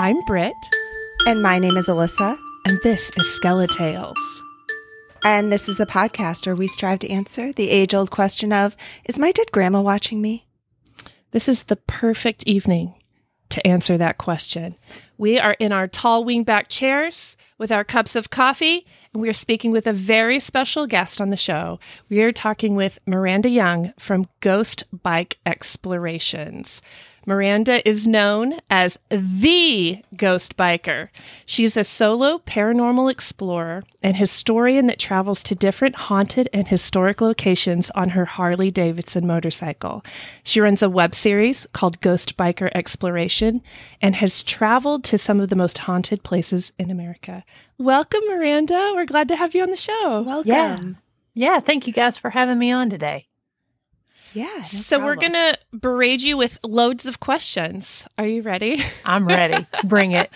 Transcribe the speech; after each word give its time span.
I'm 0.00 0.22
Britt, 0.22 0.54
And 1.26 1.42
my 1.42 1.58
name 1.58 1.76
is 1.76 1.86
Alyssa. 1.86 2.38
and 2.64 2.78
this 2.82 3.10
is 3.18 3.38
Skeletales. 3.38 4.14
And 5.22 5.52
this 5.52 5.68
is 5.68 5.76
the 5.76 5.84
podcast 5.84 6.46
where 6.46 6.56
we 6.56 6.68
strive 6.68 7.00
to 7.00 7.10
answer 7.10 7.52
the 7.52 7.68
age 7.68 7.92
old 7.92 8.10
question 8.10 8.50
of 8.50 8.74
Is 9.04 9.18
my 9.18 9.30
dead 9.30 9.52
grandma 9.52 9.82
watching 9.82 10.22
me? 10.22 10.46
This 11.32 11.50
is 11.50 11.64
the 11.64 11.76
perfect 11.76 12.44
evening 12.44 12.94
to 13.50 13.66
answer 13.66 13.98
that 13.98 14.16
question. 14.16 14.74
We 15.18 15.38
are 15.38 15.54
in 15.58 15.70
our 15.70 15.86
tall 15.86 16.24
wingback 16.24 16.68
chairs 16.68 17.36
with 17.58 17.70
our 17.70 17.84
cups 17.84 18.16
of 18.16 18.30
coffee, 18.30 18.86
and 19.12 19.20
we 19.20 19.28
are 19.28 19.34
speaking 19.34 19.70
with 19.70 19.86
a 19.86 19.92
very 19.92 20.40
special 20.40 20.86
guest 20.86 21.20
on 21.20 21.28
the 21.28 21.36
show. 21.36 21.78
We 22.08 22.22
are 22.22 22.32
talking 22.32 22.74
with 22.74 22.98
Miranda 23.04 23.50
Young 23.50 23.92
from 23.98 24.30
Ghost 24.40 24.84
Biker 24.96 25.34
Explorations. 25.44 26.80
Miranda 27.26 27.86
is 27.88 28.06
known 28.06 28.60
as 28.70 28.98
the 29.10 30.02
Ghost 30.16 30.56
Biker. 30.56 31.08
She's 31.46 31.76
a 31.76 31.84
solo 31.84 32.38
paranormal 32.38 33.10
explorer 33.10 33.84
and 34.02 34.16
historian 34.16 34.86
that 34.86 34.98
travels 34.98 35.42
to 35.44 35.54
different 35.54 35.94
haunted 35.94 36.48
and 36.52 36.66
historic 36.66 37.20
locations 37.20 37.90
on 37.90 38.10
her 38.10 38.24
Harley 38.24 38.70
Davidson 38.70 39.26
motorcycle. 39.26 40.04
She 40.42 40.60
runs 40.60 40.82
a 40.82 40.90
web 40.90 41.14
series 41.14 41.66
called 41.72 42.00
Ghost 42.00 42.36
Biker 42.36 42.70
Exploration 42.74 43.62
and 44.00 44.16
has 44.16 44.42
traveled 44.42 45.04
to 45.04 45.18
some 45.18 45.40
of 45.40 45.50
the 45.50 45.56
most 45.56 45.78
haunted 45.78 46.22
places 46.22 46.72
in 46.78 46.90
America. 46.90 47.44
Welcome, 47.78 48.22
Miranda. 48.28 48.92
We're 48.94 49.06
glad 49.06 49.28
to 49.28 49.36
have 49.36 49.54
you 49.54 49.62
on 49.62 49.70
the 49.70 49.76
show. 49.76 50.22
Welcome. 50.22 50.98
Yeah, 51.34 51.60
thank 51.60 51.86
you 51.86 51.92
guys 51.92 52.18
for 52.18 52.30
having 52.30 52.58
me 52.58 52.72
on 52.72 52.90
today. 52.90 53.26
Yeah. 54.32 54.46
no 54.56 54.62
so, 54.62 54.98
we're 55.04 55.16
going 55.16 55.32
to 55.32 55.58
berate 55.72 56.20
you 56.20 56.36
with 56.36 56.58
loads 56.62 57.06
of 57.06 57.20
questions. 57.20 58.06
Are 58.18 58.26
you 58.26 58.42
ready? 58.42 58.82
I'm 59.04 59.26
ready. 59.26 59.66
Bring 59.84 60.12
it. 60.12 60.30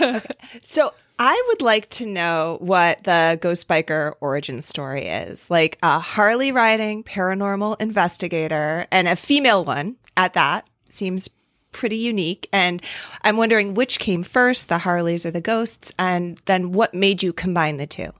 So 0.62 0.92
I 1.18 1.42
would 1.48 1.62
like 1.62 1.90
to 1.90 2.06
know 2.06 2.58
what 2.60 3.04
the 3.04 3.38
Ghost 3.40 3.68
Biker 3.68 4.14
origin 4.20 4.62
story 4.62 5.06
is. 5.06 5.50
Like 5.50 5.78
a 5.82 5.98
Harley 5.98 6.52
riding 6.52 7.02
paranormal 7.02 7.80
investigator 7.80 8.86
and 8.90 9.08
a 9.08 9.16
female 9.16 9.64
one 9.64 9.96
at 10.16 10.34
that 10.34 10.66
seems 10.88 11.28
pretty 11.72 11.96
unique. 11.96 12.48
And 12.52 12.82
I'm 13.22 13.36
wondering 13.36 13.74
which 13.74 13.98
came 13.98 14.22
first, 14.22 14.68
the 14.68 14.78
Harleys 14.78 15.26
or 15.26 15.30
the 15.30 15.40
ghosts, 15.40 15.92
and 15.98 16.40
then 16.46 16.72
what 16.72 16.94
made 16.94 17.22
you 17.22 17.32
combine 17.32 17.76
the 17.76 17.86
two? 17.86 18.12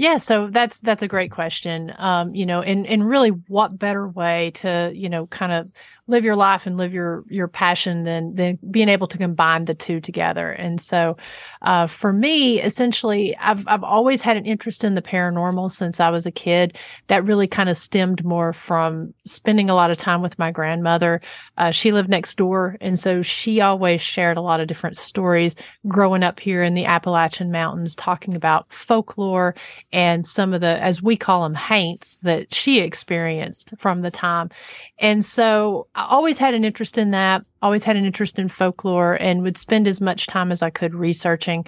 Yeah, 0.00 0.16
so 0.16 0.46
that's 0.48 0.80
that's 0.80 1.02
a 1.02 1.08
great 1.08 1.30
question. 1.30 1.92
Um, 1.98 2.34
you 2.34 2.46
know, 2.46 2.62
and 2.62 2.86
and 2.86 3.06
really, 3.06 3.28
what 3.28 3.78
better 3.78 4.08
way 4.08 4.50
to 4.52 4.90
you 4.94 5.10
know 5.10 5.26
kind 5.26 5.52
of 5.52 5.70
live 6.10 6.24
your 6.24 6.36
life 6.36 6.66
and 6.66 6.76
live 6.76 6.92
your 6.92 7.24
your 7.28 7.48
passion 7.48 8.04
than 8.04 8.34
than 8.34 8.58
being 8.70 8.88
able 8.88 9.06
to 9.06 9.16
combine 9.16 9.64
the 9.64 9.74
two 9.74 10.00
together. 10.00 10.50
And 10.50 10.80
so, 10.80 11.16
uh, 11.62 11.86
for 11.86 12.12
me, 12.12 12.60
essentially, 12.60 13.36
I've 13.38 13.66
I've 13.68 13.84
always 13.84 14.20
had 14.20 14.36
an 14.36 14.44
interest 14.44 14.84
in 14.84 14.94
the 14.94 15.02
paranormal 15.02 15.70
since 15.70 16.00
I 16.00 16.10
was 16.10 16.26
a 16.26 16.30
kid. 16.30 16.76
That 17.06 17.24
really 17.24 17.46
kind 17.46 17.68
of 17.68 17.76
stemmed 17.76 18.24
more 18.24 18.52
from 18.52 19.14
spending 19.24 19.70
a 19.70 19.74
lot 19.74 19.90
of 19.90 19.96
time 19.96 20.20
with 20.20 20.38
my 20.38 20.50
grandmother. 20.50 21.20
Uh, 21.56 21.70
she 21.70 21.92
lived 21.92 22.10
next 22.10 22.36
door, 22.36 22.76
and 22.80 22.98
so 22.98 23.22
she 23.22 23.60
always 23.60 24.00
shared 24.00 24.36
a 24.36 24.42
lot 24.42 24.60
of 24.60 24.66
different 24.66 24.98
stories 24.98 25.56
growing 25.86 26.22
up 26.22 26.40
here 26.40 26.62
in 26.62 26.74
the 26.74 26.86
Appalachian 26.86 27.50
Mountains, 27.50 27.94
talking 27.94 28.34
about 28.34 28.72
folklore 28.72 29.54
and 29.92 30.26
some 30.26 30.52
of 30.52 30.60
the, 30.60 30.82
as 30.82 31.02
we 31.02 31.16
call 31.16 31.42
them, 31.42 31.54
haints 31.54 32.18
that 32.20 32.52
she 32.52 32.80
experienced 32.80 33.72
from 33.78 34.02
the 34.02 34.10
time. 34.10 34.50
And 34.98 35.24
so 35.24 35.86
I 36.00 36.06
always 36.08 36.38
had 36.38 36.54
an 36.54 36.64
interest 36.64 36.96
in 36.96 37.10
that, 37.10 37.44
always 37.60 37.84
had 37.84 37.96
an 37.96 38.06
interest 38.06 38.38
in 38.38 38.48
folklore, 38.48 39.14
and 39.20 39.42
would 39.42 39.58
spend 39.58 39.86
as 39.86 40.00
much 40.00 40.26
time 40.26 40.50
as 40.50 40.62
I 40.62 40.70
could 40.70 40.94
researching 40.94 41.66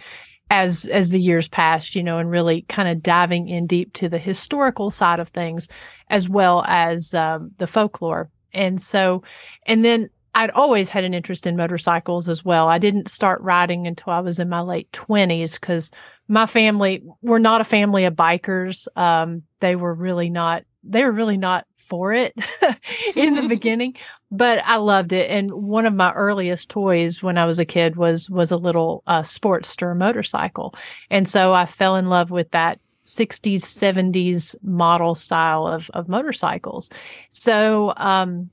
as 0.50 0.87
as 0.87 1.10
the 1.10 1.20
years 1.20 1.48
passed, 1.48 1.94
you 1.94 2.03
know, 2.03 2.16
and 2.16 2.31
really 2.31 2.62
kind 2.62 2.88
of 2.88 3.03
diving 3.03 3.48
in 3.48 3.66
deep 3.66 3.93
to 3.94 4.09
the 4.09 4.19
historical 4.19 4.91
side 4.91 5.20
of 5.20 5.28
things 5.28 5.69
as 6.09 6.28
well 6.28 6.65
as 6.66 7.12
um, 7.12 7.50
the 7.59 7.66
folklore. 7.66 8.31
And 8.54 8.81
so, 8.81 9.22
and 9.66 9.84
then 9.84 10.09
I'd 10.34 10.50
always 10.50 10.88
had 10.88 11.04
an 11.04 11.14
interest 11.14 11.47
in 11.47 11.56
motorcycles 11.56 12.28
as 12.28 12.43
well. 12.43 12.69
I 12.69 12.78
didn't 12.78 13.09
start 13.09 13.43
riding 13.43 13.87
until 13.87 14.14
I 14.14 14.20
was 14.20 14.38
in 14.38 14.49
my 14.49 14.60
late 14.60 14.91
20s 14.93 15.60
because 15.60 15.91
my 16.28 16.47
family 16.47 17.03
were 17.20 17.38
not 17.38 17.60
a 17.60 17.64
family 17.64 18.06
of 18.06 18.14
bikers. 18.14 18.88
Um, 18.97 19.43
they 19.60 19.76
were 19.76 19.93
really 19.93 20.31
not, 20.31 20.64
they 20.84 21.04
were 21.04 21.12
really 21.12 21.37
not 21.37 21.66
for 21.82 22.12
it 22.12 22.34
in 23.16 23.34
the 23.34 23.43
beginning, 23.48 23.97
but 24.31 24.62
I 24.65 24.76
loved 24.76 25.12
it. 25.12 25.31
And 25.31 25.53
one 25.53 25.87
of 25.87 25.94
my 25.94 26.12
earliest 26.12 26.70
toys 26.70 27.22
when 27.22 27.38
I 27.38 27.44
was 27.44 27.59
a 27.59 27.65
kid 27.65 27.97
was, 27.97 28.31
was 28.31 28.50
a 28.50 28.56
little 28.56 29.03
uh, 29.06 29.22
Sportster 29.22 29.97
motorcycle. 29.97 30.75
And 31.10 31.28
so 31.28 31.53
I 31.53 31.66
fell 31.66 31.97
in 31.97 32.09
love 32.09 32.31
with 32.31 32.50
that 32.53 32.81
60s, 33.04 33.62
70s 33.62 34.54
model 34.62 35.15
style 35.15 35.66
of, 35.66 35.91
of 35.93 36.09
motorcycles. 36.09 36.91
So, 37.31 37.93
um, 37.97 38.50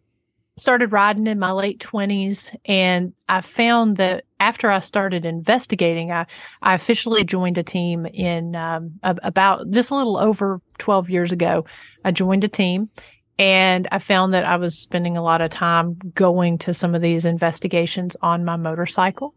started 0.60 0.92
riding 0.92 1.28
in 1.28 1.40
my 1.40 1.52
late 1.52 1.80
20s 1.80 2.56
and 2.66 3.14
I 3.28 3.42
found 3.42 3.98
that 3.98 4.26
after 4.40 4.70
I 4.70 4.80
started 4.80 5.26
investigating, 5.26 6.12
I, 6.12 6.26
I 6.62 6.74
officially 6.74 7.24
joined 7.24 7.58
a 7.58 7.64
team 7.64 8.06
in 8.06 8.56
um, 8.56 8.92
about 9.04 9.70
just 9.72 9.92
a 9.92 9.96
little 9.96 10.18
over 10.18 10.62
12 10.78 11.10
years 11.10 11.32
ago. 11.32 11.66
I 12.06 12.12
joined 12.12 12.44
a 12.44 12.48
team 12.48 12.90
and 13.40 13.88
I 13.90 14.00
found 14.00 14.34
that 14.34 14.44
I 14.44 14.58
was 14.58 14.78
spending 14.78 15.16
a 15.16 15.24
lot 15.24 15.40
of 15.40 15.50
time 15.50 15.98
going 16.14 16.58
to 16.60 16.74
some 16.74 16.94
of 16.94 17.02
these 17.02 17.24
investigations 17.24 18.18
on 18.22 18.44
my 18.44 18.58
motorcycle. 18.58 19.34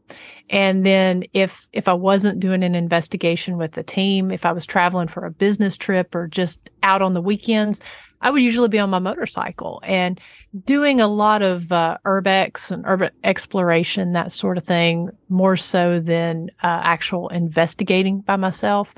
And 0.51 0.85
then 0.85 1.23
if 1.33 1.69
if 1.73 1.87
I 1.87 1.95
wasn't 1.95 2.41
doing 2.41 2.65
an 2.65 2.75
investigation 2.75 3.57
with 3.57 3.73
the 3.73 3.85
team, 3.85 4.33
if 4.33 4.45
I 4.45 4.51
was 4.51 4.67
traveling 4.67 5.07
for 5.07 5.25
a 5.25 5.31
business 5.31 5.77
trip 5.77 6.17
or 6.17 6.27
just 6.27 6.69
out 6.83 7.01
on 7.01 7.15
the 7.15 7.23
weekends, 7.23 7.81
I 8.21 8.31
would 8.31 8.43
usually 8.43 8.69
be 8.69 8.81
on 8.81 8.91
my 8.91 8.99
motorcycle 8.99 9.81
and 9.85 10.21
doing 10.65 11.01
a 11.01 11.09
lot 11.09 11.43
of 11.43 11.71
uh, 11.71 11.99
urbex 12.05 12.73
and 12.73 12.85
urban 12.87 13.12
exploration, 13.23 14.12
that 14.12 14.33
sort 14.33 14.59
of 14.59 14.65
thing, 14.65 15.11
more 15.29 15.57
so 15.57 16.01
than 16.01 16.51
uh, 16.62 16.81
actual 16.83 17.29
investigating 17.29 18.21
by 18.21 18.35
myself. 18.35 18.95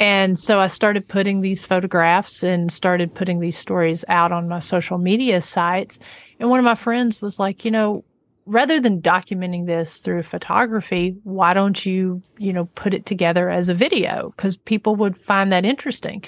And 0.00 0.38
so 0.38 0.58
I 0.58 0.66
started 0.66 1.06
putting 1.06 1.40
these 1.40 1.64
photographs 1.64 2.42
and 2.42 2.70
started 2.70 3.14
putting 3.14 3.40
these 3.40 3.56
stories 3.56 4.04
out 4.08 4.32
on 4.32 4.48
my 4.48 4.58
social 4.58 4.98
media 4.98 5.40
sites. 5.40 5.98
And 6.40 6.50
one 6.50 6.58
of 6.58 6.64
my 6.64 6.74
friends 6.74 7.22
was 7.22 7.38
like, 7.38 7.64
you 7.64 7.70
know, 7.70 8.04
rather 8.46 8.80
than 8.80 9.00
documenting 9.00 9.66
this 9.66 10.00
through 10.00 10.22
photography, 10.24 11.16
why 11.22 11.54
don't 11.54 11.86
you, 11.86 12.22
you 12.38 12.52
know, 12.52 12.66
put 12.74 12.92
it 12.92 13.06
together 13.06 13.48
as 13.50 13.68
a 13.68 13.74
video? 13.74 14.32
Because 14.36 14.56
people 14.56 14.96
would 14.96 15.16
find 15.16 15.52
that 15.52 15.64
interesting. 15.64 16.24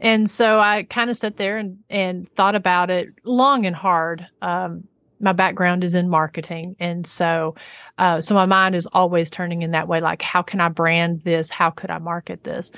And 0.00 0.28
so 0.28 0.58
I 0.58 0.84
kind 0.84 1.10
of 1.10 1.16
sat 1.16 1.36
there 1.36 1.58
and, 1.58 1.78
and 1.90 2.26
thought 2.34 2.54
about 2.54 2.90
it 2.90 3.08
long 3.24 3.66
and 3.66 3.76
hard. 3.76 4.26
Um, 4.40 4.88
my 5.22 5.32
background 5.32 5.84
is 5.84 5.94
in 5.94 6.08
marketing. 6.08 6.76
And 6.78 7.06
so, 7.06 7.54
uh, 7.96 8.20
so 8.20 8.34
my 8.34 8.46
mind 8.46 8.74
is 8.74 8.86
always 8.92 9.30
turning 9.30 9.62
in 9.62 9.70
that 9.70 9.88
way. 9.88 10.00
Like, 10.00 10.20
how 10.20 10.42
can 10.42 10.60
I 10.60 10.68
brand 10.68 11.22
this? 11.24 11.48
How 11.48 11.70
could 11.70 11.90
I 11.90 11.98
market 11.98 12.44
this? 12.44 12.72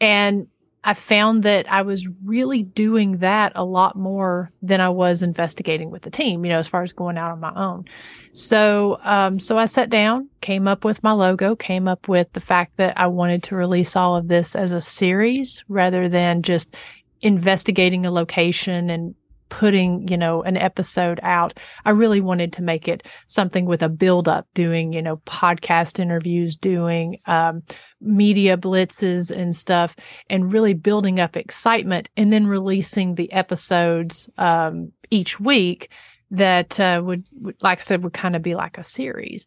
And 0.00 0.46
I 0.82 0.94
found 0.94 1.42
that 1.42 1.70
I 1.70 1.82
was 1.82 2.08
really 2.24 2.62
doing 2.62 3.18
that 3.18 3.52
a 3.54 3.64
lot 3.64 3.96
more 3.96 4.50
than 4.62 4.80
I 4.80 4.88
was 4.88 5.22
investigating 5.22 5.90
with 5.90 6.02
the 6.02 6.10
team, 6.10 6.42
you 6.42 6.50
know, 6.50 6.58
as 6.58 6.68
far 6.68 6.82
as 6.82 6.94
going 6.94 7.18
out 7.18 7.32
on 7.32 7.40
my 7.40 7.52
own. 7.54 7.84
So, 8.32 8.98
um, 9.02 9.38
so 9.40 9.58
I 9.58 9.66
sat 9.66 9.90
down, 9.90 10.30
came 10.40 10.66
up 10.66 10.84
with 10.84 11.02
my 11.02 11.12
logo, 11.12 11.54
came 11.54 11.86
up 11.86 12.08
with 12.08 12.32
the 12.32 12.40
fact 12.40 12.78
that 12.78 12.98
I 12.98 13.08
wanted 13.08 13.42
to 13.44 13.56
release 13.56 13.94
all 13.94 14.16
of 14.16 14.28
this 14.28 14.56
as 14.56 14.72
a 14.72 14.80
series 14.80 15.64
rather 15.68 16.08
than 16.08 16.40
just 16.40 16.74
investigating 17.20 18.06
a 18.06 18.10
location 18.10 18.88
and 18.88 19.14
putting, 19.50 20.08
you 20.08 20.16
know, 20.16 20.42
an 20.42 20.56
episode 20.56 21.20
out. 21.22 21.58
I 21.84 21.90
really 21.90 22.22
wanted 22.22 22.54
to 22.54 22.62
make 22.62 22.88
it 22.88 23.06
something 23.26 23.66
with 23.66 23.82
a 23.82 23.90
build 23.90 24.28
up, 24.28 24.46
doing, 24.54 24.94
you 24.94 25.02
know, 25.02 25.18
podcast 25.18 25.98
interviews, 25.98 26.56
doing 26.56 27.18
um, 27.26 27.62
media 28.00 28.56
blitzes 28.56 29.30
and 29.30 29.54
stuff, 29.54 29.94
and 30.30 30.52
really 30.52 30.72
building 30.72 31.20
up 31.20 31.36
excitement 31.36 32.08
and 32.16 32.32
then 32.32 32.46
releasing 32.46 33.14
the 33.14 33.30
episodes 33.32 34.30
um, 34.38 34.92
each 35.10 35.38
week 35.38 35.90
that 36.30 36.80
uh, 36.80 37.02
would, 37.04 37.24
like 37.60 37.80
I 37.80 37.82
said, 37.82 38.02
would 38.04 38.14
kind 38.14 38.36
of 38.36 38.42
be 38.42 38.54
like 38.54 38.78
a 38.78 38.84
series. 38.84 39.46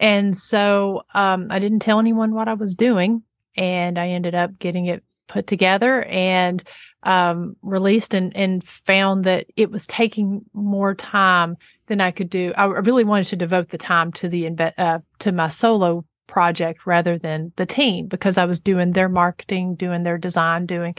And 0.00 0.36
so 0.36 1.02
um, 1.14 1.46
I 1.50 1.58
didn't 1.60 1.80
tell 1.80 2.00
anyone 2.00 2.34
what 2.34 2.48
I 2.48 2.54
was 2.54 2.74
doing, 2.74 3.22
and 3.54 3.98
I 3.98 4.08
ended 4.08 4.34
up 4.34 4.58
getting 4.58 4.86
it 4.86 5.04
put 5.28 5.46
together 5.46 6.02
and 6.04 6.62
um, 7.02 7.56
released 7.62 8.14
and, 8.14 8.36
and 8.36 8.66
found 8.66 9.24
that 9.24 9.46
it 9.56 9.70
was 9.70 9.86
taking 9.86 10.44
more 10.52 10.94
time 10.94 11.56
than 11.86 12.00
I 12.00 12.10
could 12.10 12.30
do. 12.30 12.52
I 12.56 12.64
really 12.64 13.04
wanted 13.04 13.26
to 13.28 13.36
devote 13.36 13.70
the 13.70 13.78
time 13.78 14.12
to 14.12 14.28
the 14.28 14.48
uh, 14.78 14.98
to 15.20 15.32
my 15.32 15.48
solo 15.48 16.04
project 16.26 16.86
rather 16.86 17.18
than 17.18 17.52
the 17.56 17.66
team 17.66 18.06
because 18.06 18.38
I 18.38 18.46
was 18.46 18.60
doing 18.60 18.92
their 18.92 19.08
marketing, 19.08 19.74
doing 19.74 20.02
their 20.02 20.16
design, 20.16 20.66
doing 20.66 20.94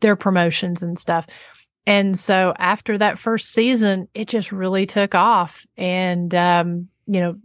their 0.00 0.14
promotions 0.14 0.82
and 0.82 0.98
stuff. 0.98 1.26
And 1.86 2.18
so 2.18 2.52
after 2.58 2.98
that 2.98 3.18
first 3.18 3.52
season, 3.52 4.08
it 4.14 4.28
just 4.28 4.52
really 4.52 4.86
took 4.86 5.14
off. 5.14 5.66
And, 5.76 6.34
um, 6.34 6.88
you 7.06 7.20
know, 7.20 7.36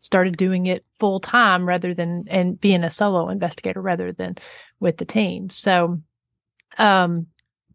started 0.00 0.36
doing 0.36 0.66
it 0.66 0.84
full 0.98 1.20
time 1.20 1.66
rather 1.66 1.92
than 1.92 2.24
and 2.28 2.60
being 2.60 2.84
a 2.84 2.90
solo 2.90 3.28
investigator 3.28 3.82
rather 3.82 4.12
than 4.12 4.36
with 4.80 4.96
the 4.96 5.04
team. 5.04 5.50
So 5.50 6.00
um 6.78 7.26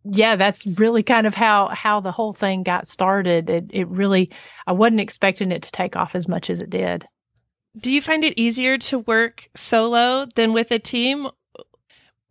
yeah, 0.04 0.36
that's 0.36 0.66
really 0.66 1.04
kind 1.04 1.28
of 1.28 1.36
how 1.36 1.68
how 1.70 2.00
the 2.00 2.12
whole 2.12 2.34
thing 2.34 2.64
got 2.64 2.88
started. 2.88 3.50
It 3.50 3.66
it 3.72 3.88
really 3.88 4.32
I 4.66 4.72
wasn't 4.74 5.02
expecting 5.02 5.52
it 5.52 5.64
to 5.64 5.72
take 5.72 5.96
off 5.96 6.16
as 6.16 6.28
much 6.28 6.50
as 6.50 6.60
it 6.62 6.70
did. 6.70 7.08
Do 7.80 7.94
you 7.94 8.02
find 8.02 8.24
it 8.24 8.38
easier 8.38 8.78
to 8.80 9.00
work 9.00 9.48
solo 9.56 10.28
than 10.36 10.54
with 10.54 10.72
a 10.72 10.80
team 10.80 11.28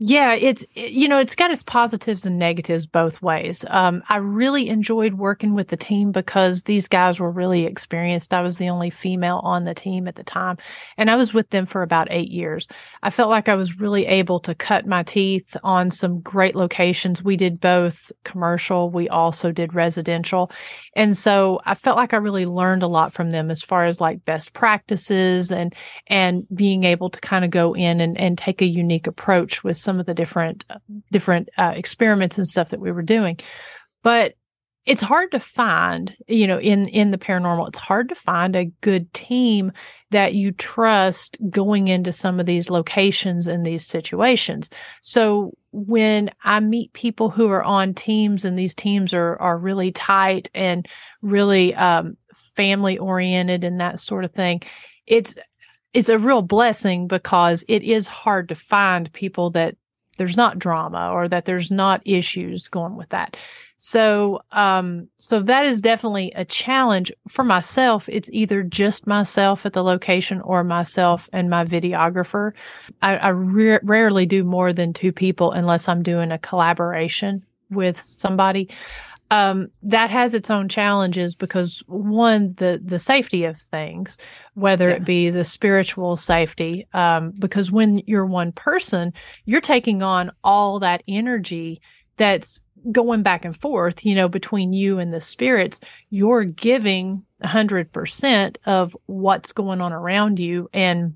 yeah, 0.02 0.32
it's 0.32 0.64
you 0.74 1.08
know 1.08 1.18
it's 1.18 1.34
got 1.34 1.50
its 1.50 1.62
positives 1.62 2.24
and 2.24 2.38
negatives 2.38 2.86
both 2.86 3.20
ways. 3.20 3.66
Um, 3.68 4.02
I 4.08 4.16
really 4.16 4.70
enjoyed 4.70 5.12
working 5.12 5.54
with 5.54 5.68
the 5.68 5.76
team 5.76 6.10
because 6.10 6.62
these 6.62 6.88
guys 6.88 7.20
were 7.20 7.30
really 7.30 7.66
experienced. 7.66 8.32
I 8.32 8.40
was 8.40 8.56
the 8.56 8.70
only 8.70 8.88
female 8.88 9.42
on 9.44 9.64
the 9.64 9.74
team 9.74 10.08
at 10.08 10.14
the 10.14 10.24
time, 10.24 10.56
and 10.96 11.10
I 11.10 11.16
was 11.16 11.34
with 11.34 11.50
them 11.50 11.66
for 11.66 11.82
about 11.82 12.08
eight 12.10 12.30
years. 12.30 12.66
I 13.02 13.10
felt 13.10 13.28
like 13.28 13.50
I 13.50 13.56
was 13.56 13.78
really 13.78 14.06
able 14.06 14.40
to 14.40 14.54
cut 14.54 14.86
my 14.86 15.02
teeth 15.02 15.54
on 15.62 15.90
some 15.90 16.20
great 16.20 16.56
locations. 16.56 17.22
We 17.22 17.36
did 17.36 17.60
both 17.60 18.10
commercial, 18.24 18.88
we 18.88 19.10
also 19.10 19.52
did 19.52 19.74
residential, 19.74 20.50
and 20.96 21.14
so 21.14 21.60
I 21.66 21.74
felt 21.74 21.98
like 21.98 22.14
I 22.14 22.18
really 22.18 22.46
learned 22.46 22.82
a 22.82 22.88
lot 22.88 23.12
from 23.12 23.32
them 23.32 23.50
as 23.50 23.60
far 23.60 23.84
as 23.84 24.00
like 24.00 24.24
best 24.24 24.54
practices 24.54 25.52
and 25.52 25.74
and 26.06 26.46
being 26.54 26.84
able 26.84 27.10
to 27.10 27.20
kind 27.20 27.44
of 27.44 27.50
go 27.50 27.74
in 27.74 28.00
and, 28.00 28.18
and 28.18 28.38
take 28.38 28.62
a 28.62 28.66
unique 28.66 29.06
approach 29.06 29.62
with 29.62 29.76
some 29.76 29.89
of 29.98 30.06
the 30.06 30.14
different 30.14 30.64
different 31.10 31.48
uh, 31.58 31.72
experiments 31.74 32.38
and 32.38 32.46
stuff 32.46 32.68
that 32.68 32.80
we 32.80 32.92
were 32.92 33.02
doing. 33.02 33.38
But 34.02 34.34
it's 34.86 35.02
hard 35.02 35.30
to 35.30 35.40
find 35.40 36.16
you 36.26 36.46
know 36.46 36.58
in 36.58 36.88
in 36.88 37.10
the 37.10 37.18
paranormal 37.18 37.68
it's 37.68 37.78
hard 37.78 38.08
to 38.08 38.14
find 38.14 38.56
a 38.56 38.70
good 38.80 39.12
team 39.12 39.72
that 40.10 40.34
you 40.34 40.52
trust 40.52 41.36
going 41.50 41.88
into 41.88 42.12
some 42.12 42.40
of 42.40 42.46
these 42.46 42.70
locations 42.70 43.46
and 43.46 43.64
these 43.64 43.86
situations. 43.86 44.70
So 45.02 45.52
when 45.72 46.30
i 46.42 46.58
meet 46.58 46.92
people 46.94 47.30
who 47.30 47.48
are 47.48 47.62
on 47.62 47.94
teams 47.94 48.44
and 48.44 48.58
these 48.58 48.74
teams 48.74 49.14
are 49.14 49.40
are 49.40 49.56
really 49.56 49.92
tight 49.92 50.50
and 50.54 50.88
really 51.22 51.74
um, 51.76 52.16
family 52.56 52.98
oriented 52.98 53.62
and 53.62 53.80
that 53.80 54.00
sort 54.00 54.24
of 54.24 54.32
thing 54.32 54.60
it's 55.06 55.36
it's 55.92 56.08
a 56.08 56.18
real 56.18 56.42
blessing 56.42 57.06
because 57.06 57.64
it 57.68 57.82
is 57.82 58.06
hard 58.06 58.48
to 58.48 58.54
find 58.54 59.12
people 59.12 59.50
that 59.50 59.76
there's 60.20 60.36
not 60.36 60.58
drama 60.58 61.10
or 61.14 61.28
that 61.28 61.46
there's 61.46 61.70
not 61.70 62.02
issues 62.04 62.68
going 62.68 62.94
with 62.94 63.08
that. 63.08 63.38
So, 63.78 64.42
um, 64.52 65.08
so 65.16 65.40
that 65.40 65.64
is 65.64 65.80
definitely 65.80 66.30
a 66.36 66.44
challenge 66.44 67.10
for 67.26 67.42
myself. 67.42 68.06
It's 68.06 68.28
either 68.30 68.62
just 68.62 69.06
myself 69.06 69.64
at 69.64 69.72
the 69.72 69.82
location 69.82 70.42
or 70.42 70.62
myself 70.62 71.30
and 71.32 71.48
my 71.48 71.64
videographer. 71.64 72.52
I, 73.00 73.16
I 73.16 73.28
re- 73.28 73.78
rarely 73.82 74.26
do 74.26 74.44
more 74.44 74.74
than 74.74 74.92
two 74.92 75.10
people 75.10 75.52
unless 75.52 75.88
I'm 75.88 76.02
doing 76.02 76.32
a 76.32 76.38
collaboration 76.38 77.42
with 77.70 77.98
somebody 77.98 78.68
um, 79.30 79.68
that 79.82 80.10
has 80.10 80.34
its 80.34 80.50
own 80.50 80.68
challenges 80.68 81.34
because 81.34 81.82
one, 81.86 82.54
the 82.54 82.80
the 82.84 82.98
safety 82.98 83.44
of 83.44 83.60
things, 83.60 84.18
whether 84.54 84.88
yeah. 84.88 84.96
it 84.96 85.04
be 85.04 85.30
the 85.30 85.44
spiritual 85.44 86.16
safety, 86.16 86.86
um, 86.94 87.32
because 87.38 87.70
when 87.70 88.02
you're 88.06 88.26
one 88.26 88.52
person, 88.52 89.12
you're 89.44 89.60
taking 89.60 90.02
on 90.02 90.32
all 90.42 90.80
that 90.80 91.02
energy 91.06 91.80
that's 92.16 92.62
going 92.90 93.22
back 93.22 93.44
and 93.44 93.56
forth, 93.56 94.04
you 94.04 94.14
know, 94.14 94.28
between 94.28 94.72
you 94.72 94.98
and 94.98 95.12
the 95.12 95.20
spirits. 95.20 95.80
You're 96.10 96.44
giving 96.44 97.24
a 97.40 97.48
hundred 97.48 97.92
percent 97.92 98.58
of 98.66 98.96
what's 99.06 99.52
going 99.52 99.80
on 99.80 99.92
around 99.92 100.40
you, 100.40 100.68
and 100.72 101.14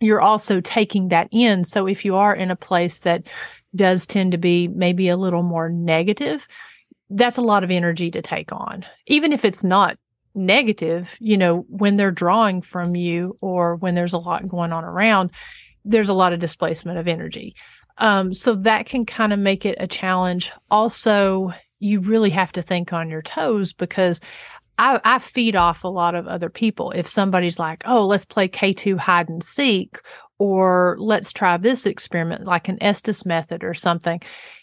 you're 0.00 0.20
also 0.20 0.60
taking 0.60 1.08
that 1.08 1.28
in. 1.30 1.62
So 1.62 1.86
if 1.86 2.04
you 2.04 2.16
are 2.16 2.34
in 2.34 2.50
a 2.50 2.56
place 2.56 2.98
that 3.00 3.28
does 3.76 4.06
tend 4.06 4.32
to 4.32 4.38
be 4.38 4.66
maybe 4.68 5.08
a 5.08 5.16
little 5.16 5.42
more 5.42 5.68
negative 5.68 6.48
that's 7.10 7.38
a 7.38 7.42
lot 7.42 7.64
of 7.64 7.70
energy 7.70 8.10
to 8.10 8.22
take 8.22 8.52
on. 8.52 8.84
Even 9.06 9.32
if 9.32 9.44
it's 9.44 9.64
not 9.64 9.98
negative, 10.34 11.16
you 11.20 11.36
know, 11.36 11.64
when 11.68 11.96
they're 11.96 12.10
drawing 12.10 12.60
from 12.60 12.96
you 12.96 13.36
or 13.40 13.76
when 13.76 13.94
there's 13.94 14.12
a 14.12 14.18
lot 14.18 14.48
going 14.48 14.72
on 14.72 14.84
around, 14.84 15.30
there's 15.84 16.08
a 16.08 16.14
lot 16.14 16.32
of 16.32 16.40
displacement 16.40 16.98
of 16.98 17.06
energy. 17.06 17.54
Um, 17.98 18.34
so 18.34 18.56
that 18.56 18.86
can 18.86 19.06
kind 19.06 19.32
of 19.32 19.38
make 19.38 19.64
it 19.64 19.76
a 19.78 19.86
challenge. 19.86 20.50
Also, 20.70 21.52
you 21.78 22.00
really 22.00 22.30
have 22.30 22.52
to 22.52 22.62
think 22.62 22.92
on 22.92 23.10
your 23.10 23.22
toes 23.22 23.72
because 23.72 24.20
I, 24.78 25.00
I, 25.04 25.18
feed 25.20 25.54
off 25.54 25.84
a 25.84 25.88
lot 25.88 26.16
of 26.16 26.26
other 26.26 26.48
people. 26.50 26.90
If 26.90 27.06
somebody's 27.06 27.60
like, 27.60 27.84
oh, 27.86 28.06
let's 28.06 28.24
play 28.24 28.48
K2 28.48 28.98
hide 28.98 29.28
and 29.28 29.44
seek, 29.44 29.98
or 30.38 30.96
let's 30.98 31.32
try 31.32 31.56
this 31.56 31.86
experiment, 31.86 32.44
like 32.44 32.68
an 32.68 32.82
Estes 32.82 33.24
method 33.24 33.62
or 33.62 33.74
something, 33.74 34.20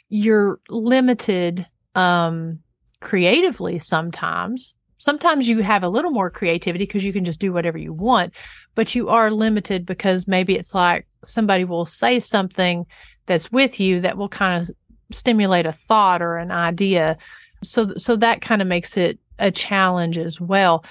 you're 0.10 0.60
limited 0.70 1.66
um, 1.96 2.60
creatively 3.00 3.80
sometimes. 3.80 4.74
Sometimes 4.98 5.48
you 5.48 5.60
have 5.64 5.84
a 5.84 5.90
little 5.90 6.12
more 6.12 6.30
creativity 6.30 6.86
because 6.86 7.04
you 7.04 7.14
can 7.14 7.24
just 7.24 7.40
do 7.40 7.52
whatever 7.52 7.78
you 7.78 7.92
want, 7.92 8.34
but 8.76 8.94
you 8.94 9.10
are 9.10 9.32
limited 9.32 9.86
because 9.86 10.28
maybe 10.28 10.56
it's 10.56 10.76
like 10.76 11.08
somebody 11.24 11.64
will 11.64 11.86
say 11.86 12.20
something 12.20 12.86
that's 13.26 13.52
with 13.52 13.80
you 13.80 14.02
that 14.02 14.18
will 14.18 14.30
kind 14.30 14.62
of 14.62 14.70
stimulate 15.12 15.66
a 15.66 15.72
thought 15.72 16.22
or 16.22 16.38
an 16.38 16.52
idea. 16.52 17.18
So, 17.64 17.94
so 17.98 18.16
that 18.18 18.42
kind 18.42 18.62
of 18.62 18.68
makes 18.68 18.96
it 18.96 19.20
a 19.40 19.52
challenge 19.52 20.18
as 20.18 20.40
well 20.40 20.86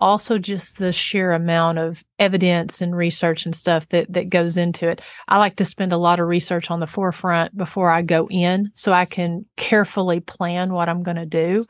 also 0.00 0.38
just 0.38 0.78
the 0.78 0.92
sheer 0.92 1.32
amount 1.32 1.78
of 1.78 2.04
evidence 2.18 2.80
and 2.80 2.96
research 2.96 3.44
and 3.44 3.54
stuff 3.54 3.88
that 3.88 4.12
that 4.12 4.28
goes 4.28 4.56
into 4.56 4.88
it. 4.88 5.00
I 5.28 5.38
like 5.38 5.56
to 5.56 5.64
spend 5.64 5.92
a 5.92 5.98
lot 5.98 6.20
of 6.20 6.28
research 6.28 6.70
on 6.70 6.80
the 6.80 6.86
forefront 6.86 7.56
before 7.56 7.90
I 7.90 8.02
go 8.02 8.28
in 8.30 8.70
so 8.74 8.92
I 8.92 9.04
can 9.04 9.44
carefully 9.56 10.20
plan 10.20 10.72
what 10.72 10.88
I'm 10.88 11.02
going 11.02 11.16
to 11.16 11.26
do. 11.26 11.66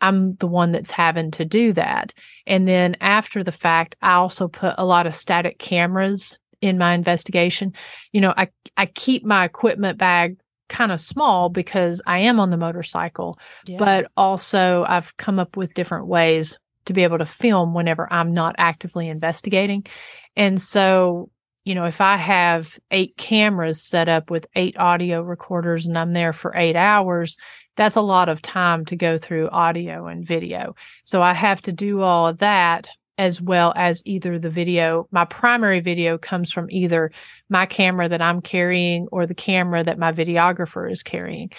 I'm 0.00 0.34
the 0.36 0.46
one 0.46 0.72
that's 0.72 0.90
having 0.90 1.30
to 1.32 1.44
do 1.44 1.72
that. 1.72 2.12
And 2.46 2.68
then 2.68 2.96
after 3.00 3.42
the 3.42 3.52
fact, 3.52 3.96
I 4.02 4.12
also 4.14 4.46
put 4.46 4.74
a 4.76 4.84
lot 4.84 5.06
of 5.06 5.14
static 5.14 5.58
cameras 5.58 6.38
in 6.60 6.78
my 6.78 6.94
investigation. 6.94 7.72
You 8.12 8.20
know, 8.20 8.34
I 8.36 8.48
I 8.76 8.86
keep 8.86 9.24
my 9.24 9.44
equipment 9.44 9.98
bag 9.98 10.38
kind 10.68 10.92
of 10.92 11.00
small 11.00 11.48
because 11.48 12.02
I 12.06 12.18
am 12.18 12.40
on 12.40 12.50
the 12.50 12.56
motorcycle, 12.56 13.38
yeah. 13.66 13.78
but 13.78 14.10
also 14.16 14.84
I've 14.88 15.16
come 15.16 15.38
up 15.38 15.56
with 15.56 15.74
different 15.74 16.08
ways 16.08 16.58
to 16.86 16.92
be 16.92 17.02
able 17.04 17.18
to 17.18 17.26
film 17.26 17.74
whenever 17.74 18.12
I'm 18.12 18.32
not 18.32 18.54
actively 18.58 19.08
investigating. 19.08 19.86
And 20.34 20.60
so, 20.60 21.30
you 21.64 21.74
know, 21.74 21.84
if 21.84 22.00
I 22.00 22.16
have 22.16 22.78
eight 22.90 23.16
cameras 23.16 23.82
set 23.82 24.08
up 24.08 24.30
with 24.30 24.46
eight 24.54 24.76
audio 24.78 25.22
recorders 25.22 25.86
and 25.86 25.98
I'm 25.98 26.12
there 26.12 26.32
for 26.32 26.56
eight 26.56 26.76
hours, 26.76 27.36
that's 27.76 27.96
a 27.96 28.00
lot 28.00 28.28
of 28.28 28.42
time 28.42 28.84
to 28.86 28.96
go 28.96 29.18
through 29.18 29.50
audio 29.50 30.06
and 30.06 30.26
video. 30.26 30.74
So 31.04 31.22
I 31.22 31.34
have 31.34 31.60
to 31.62 31.72
do 31.72 32.00
all 32.00 32.26
of 32.26 32.38
that 32.38 32.88
as 33.18 33.40
well 33.40 33.72
as 33.76 34.02
either 34.06 34.38
the 34.38 34.50
video. 34.50 35.08
My 35.10 35.24
primary 35.24 35.80
video 35.80 36.18
comes 36.18 36.52
from 36.52 36.70
either 36.70 37.10
my 37.48 37.66
camera 37.66 38.08
that 38.08 38.20
I'm 38.20 38.42
carrying 38.42 39.08
or 39.10 39.26
the 39.26 39.34
camera 39.34 39.82
that 39.82 39.98
my 39.98 40.12
videographer 40.12 40.90
is 40.90 41.02
carrying. 41.02 41.50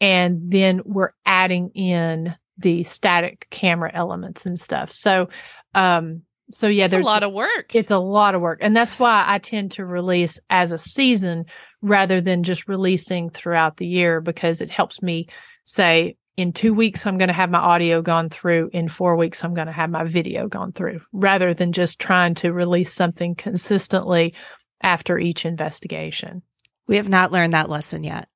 And 0.00 0.50
then 0.50 0.82
we're 0.84 1.12
adding 1.24 1.70
in 1.70 2.34
the 2.58 2.82
static 2.82 3.46
camera 3.50 3.90
elements 3.92 4.46
and 4.46 4.58
stuff. 4.58 4.92
So, 4.92 5.28
um, 5.74 6.22
so 6.50 6.68
yeah, 6.68 6.88
there's 6.88 7.04
a 7.04 7.08
lot 7.08 7.22
of 7.22 7.32
work. 7.32 7.74
It's 7.74 7.90
a 7.90 7.98
lot 7.98 8.34
of 8.34 8.40
work. 8.40 8.58
And 8.60 8.76
that's 8.76 8.98
why 8.98 9.24
I 9.26 9.38
tend 9.38 9.72
to 9.72 9.84
release 9.84 10.38
as 10.50 10.72
a 10.72 10.78
season 10.78 11.46
rather 11.82 12.20
than 12.20 12.42
just 12.42 12.68
releasing 12.68 13.30
throughout 13.30 13.78
the 13.78 13.86
year 13.86 14.20
because 14.20 14.60
it 14.60 14.70
helps 14.70 15.02
me 15.02 15.28
say, 15.64 16.16
in 16.36 16.52
two 16.52 16.74
weeks, 16.74 17.06
I'm 17.06 17.16
going 17.16 17.28
to 17.28 17.34
have 17.34 17.50
my 17.50 17.58
audio 17.58 18.02
gone 18.02 18.28
through. 18.28 18.70
In 18.72 18.88
four 18.88 19.16
weeks, 19.16 19.44
I'm 19.44 19.54
going 19.54 19.68
to 19.68 19.72
have 19.72 19.88
my 19.88 20.04
video 20.04 20.48
gone 20.48 20.72
through 20.72 21.00
rather 21.12 21.54
than 21.54 21.72
just 21.72 22.00
trying 22.00 22.34
to 22.36 22.52
release 22.52 22.92
something 22.92 23.36
consistently 23.36 24.34
after 24.82 25.18
each 25.18 25.46
investigation. 25.46 26.42
We 26.86 26.96
have 26.96 27.08
not 27.08 27.32
learned 27.32 27.52
that 27.52 27.70
lesson 27.70 28.04
yet 28.04 28.28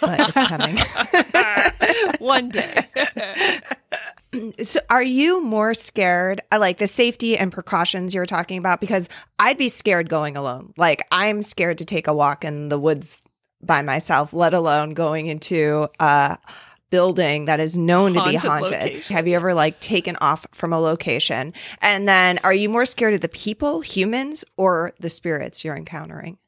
but 0.00 0.20
it's 0.20 0.32
coming. 0.32 0.76
One 2.18 2.48
day. 2.48 2.88
so 4.62 4.80
are 4.88 5.02
you 5.02 5.42
more 5.42 5.74
scared 5.74 6.40
I 6.50 6.56
like 6.56 6.78
the 6.78 6.86
safety 6.86 7.36
and 7.36 7.52
precautions 7.52 8.14
you're 8.14 8.26
talking 8.26 8.58
about 8.58 8.80
because 8.80 9.08
I'd 9.38 9.58
be 9.58 9.68
scared 9.68 10.08
going 10.08 10.36
alone. 10.36 10.72
Like 10.76 11.04
I'm 11.10 11.42
scared 11.42 11.78
to 11.78 11.84
take 11.84 12.06
a 12.06 12.14
walk 12.14 12.44
in 12.44 12.68
the 12.68 12.78
woods 12.78 13.22
by 13.62 13.82
myself, 13.82 14.32
let 14.32 14.54
alone 14.54 14.94
going 14.94 15.26
into 15.26 15.88
a 16.00 16.38
building 16.90 17.46
that 17.46 17.58
is 17.58 17.78
known 17.78 18.14
haunted 18.14 18.40
to 18.40 18.40
be 18.42 18.48
haunted. 18.48 18.82
Location. 18.82 19.14
Have 19.14 19.26
you 19.26 19.34
ever 19.34 19.54
like 19.54 19.80
taken 19.80 20.16
off 20.16 20.46
from 20.52 20.72
a 20.72 20.78
location? 20.78 21.54
And 21.80 22.06
then 22.06 22.38
are 22.44 22.52
you 22.52 22.68
more 22.68 22.84
scared 22.84 23.14
of 23.14 23.22
the 23.22 23.28
people, 23.28 23.80
humans, 23.80 24.44
or 24.56 24.92
the 25.00 25.08
spirits 25.08 25.64
you're 25.64 25.76
encountering? 25.76 26.38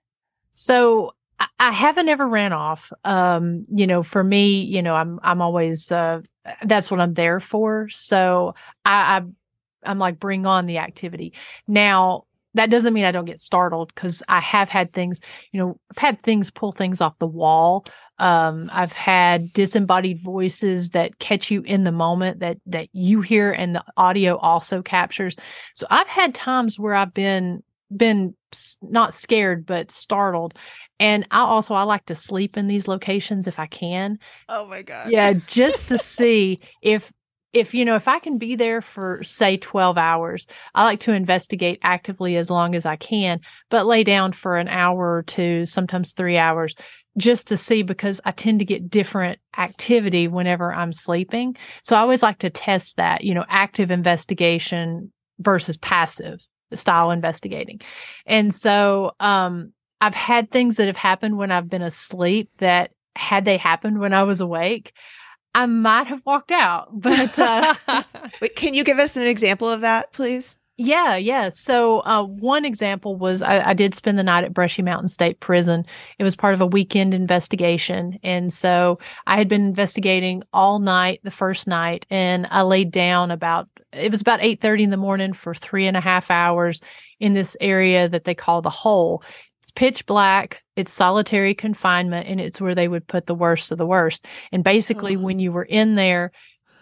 So 0.53 1.15
I 1.59 1.73
haven't 1.73 2.09
ever 2.09 2.29
ran 2.29 2.53
off. 2.53 2.93
Um, 3.05 3.67
you 3.75 3.87
know, 3.87 4.03
for 4.03 4.23
me, 4.23 4.63
you 4.63 4.83
know, 4.83 4.95
I'm 4.95 5.19
I'm 5.23 5.41
always 5.41 5.91
uh, 5.91 6.21
that's 6.65 6.91
what 6.91 7.01
I'm 7.01 7.15
there 7.15 7.41
for. 7.41 7.89
So 7.89 8.55
I, 8.85 9.19
I 9.19 9.23
I'm 9.91 9.99
like, 9.99 10.19
bring 10.19 10.47
on 10.47 10.67
the 10.67 10.79
activity. 10.79 11.35
Now, 11.67 12.25
that 12.55 12.71
doesn't 12.71 12.95
mean 12.95 13.05
I 13.05 13.11
don't 13.11 13.25
get 13.25 13.41
startled 13.41 13.93
because 13.95 14.23
I 14.29 14.41
have 14.41 14.69
had 14.69 14.93
things, 14.93 15.21
you 15.53 15.61
know, 15.61 15.79
I've 15.91 15.99
had 15.99 16.23
things 16.23 16.51
pull 16.51 16.73
things 16.73 17.01
off 17.01 17.19
the 17.19 17.27
wall. 17.27 17.85
Um, 18.19 18.71
I've 18.73 18.93
had 18.93 19.53
disembodied 19.53 20.21
voices 20.21 20.91
that 20.91 21.19
catch 21.19 21.51
you 21.51 21.63
in 21.63 21.83
the 21.83 21.93
moment 21.93 22.41
that 22.41 22.59
that 22.67 22.89
you 22.93 23.23
hear 23.23 23.51
and 23.51 23.75
the 23.75 23.85
audio 23.97 24.37
also 24.37 24.83
captures. 24.83 25.37
So 25.75 25.87
I've 25.91 26.09
had 26.09 26.35
times 26.35 26.79
where 26.79 26.95
I've 26.95 27.13
been 27.13 27.63
been 27.95 28.35
not 28.83 29.15
scared 29.15 29.67
but 29.67 29.91
startled. 29.91 30.55
And 31.01 31.27
i 31.31 31.41
also 31.41 31.75
i 31.75 31.83
like 31.83 32.07
to 32.07 32.15
sleep 32.15 32.57
in 32.57 32.67
these 32.67 32.89
locations 32.89 33.47
if 33.47 33.59
i 33.59 33.67
can. 33.67 34.19
Oh 34.49 34.67
my 34.67 34.83
god. 34.83 35.11
Yeah 35.11 35.35
just 35.47 35.89
to 35.89 35.99
see 36.15 36.61
if 36.83 37.13
if 37.55 37.73
you 37.73 37.85
know 37.85 37.95
if 37.95 38.09
i 38.09 38.19
can 38.19 38.37
be 38.37 38.57
there 38.57 38.83
for 38.83 39.23
say 39.23 39.57
12 39.57 39.97
hours 39.97 40.47
i 40.75 40.85
like 40.85 41.01
to 41.01 41.15
investigate 41.15 41.79
actively 41.83 42.37
as 42.37 42.51
long 42.51 42.75
as 42.75 42.85
i 42.85 42.97
can 42.97 43.41
but 43.71 43.87
lay 43.87 44.03
down 44.03 44.33
for 44.33 44.57
an 44.57 44.69
hour 44.69 45.15
or 45.15 45.23
two 45.23 45.65
sometimes 45.65 46.13
3 46.13 46.37
hours 46.37 46.75
just 47.17 47.49
to 47.49 47.57
see 47.57 47.83
because 47.83 48.21
i 48.25 48.33
tend 48.33 48.59
to 48.59 48.65
get 48.65 48.91
different 48.91 49.39
activity 49.57 50.27
whenever 50.27 50.75
i'm 50.75 50.93
sleeping. 50.93 51.57
So 51.85 51.97
i 51.97 52.01
always 52.01 52.23
like 52.23 52.39
to 52.39 52.51
test 52.51 52.97
that 52.97 53.25
you 53.25 53.35
know 53.35 53.45
active 53.49 53.91
investigation 53.91 55.13
versus 55.39 55.77
passive 55.77 56.45
style 56.79 57.11
investigating 57.11 57.81
and 58.27 58.55
so 58.55 59.13
um 59.21 59.73
i've 60.01 60.15
had 60.15 60.51
things 60.51 60.77
that 60.77 60.87
have 60.87 60.97
happened 60.97 61.37
when 61.37 61.51
i've 61.51 61.69
been 61.69 61.83
asleep 61.83 62.51
that 62.59 62.91
had 63.17 63.45
they 63.45 63.57
happened 63.57 63.99
when 63.99 64.13
i 64.13 64.23
was 64.23 64.41
awake 64.41 64.93
I 65.55 65.67
might 65.67 66.09
have 66.09 66.21
walked 66.27 66.51
out, 66.51 66.89
but 67.01 67.39
uh, 67.39 67.75
Wait, 68.41 68.57
can 68.57 68.75
you 68.75 68.85
give 68.85 68.99
us 68.99 69.17
an 69.17 69.23
example 69.23 69.69
of 69.69 69.83
that, 69.83 70.13
please? 70.13 70.57
Yeah, 70.77 71.15
yeah. 71.15 71.51
So 71.51 72.01
uh, 72.01 72.25
one 72.25 72.65
example 72.65 73.15
was 73.15 73.43
I, 73.43 73.71
I, 73.71 73.75
did 73.75 73.95
spend 73.95 74.19
the 74.19 74.25
night 74.25 74.43
at 74.43 74.53
Brushy 74.53 74.83
Mountain 74.83 75.07
State 75.07 75.39
Prison. 75.39 75.87
It 76.19 76.25
was 76.25 76.35
part 76.35 76.53
of 76.53 76.61
a 76.61 76.67
weekend 76.67 77.15
investigation, 77.15 78.19
and 78.25 78.53
so 78.53 78.99
I 79.29 79.37
had 79.37 79.49
been 79.49 79.65
investigating 79.65 80.43
all 80.53 80.81
night 80.81 81.21
the 81.23 81.31
first 81.31 81.69
night, 81.69 82.07
and 82.11 82.49
I 82.51 82.63
laid 82.63 82.91
down 82.91 83.31
about 83.31 83.69
it 83.97 84.11
was 84.11 84.21
about 84.21 84.43
eight 84.43 84.61
thirty 84.61 84.83
in 84.83 84.91
the 84.91 84.97
morning 84.97 85.33
for 85.33 85.55
three 85.55 85.87
and 85.87 85.97
a 85.97 86.01
half 86.01 86.31
hours 86.31 86.81
in 87.21 87.35
this 87.35 87.57
area 87.61 88.09
that 88.09 88.25
they 88.25 88.35
call 88.35 88.63
the 88.63 88.71
hole. 88.71 89.23
It's 89.61 89.71
pitch 89.71 90.05
black, 90.05 90.63
it's 90.77 90.93
solitary 90.93 91.55
confinement, 91.55 92.29
and 92.29 92.41
it's 92.41 92.61
where 92.61 92.75
they 92.75 92.89
would 92.89 93.07
put 93.07 93.27
the 93.27 93.35
worst 93.35 93.73
of 93.73 93.79
the 93.79 93.87
worst. 93.87 94.27
And 94.53 94.63
basically, 94.63 95.17
oh. 95.17 95.21
when 95.21 95.39
you 95.39 95.53
were 95.53 95.65
in 95.65 95.95
there, 95.95 96.33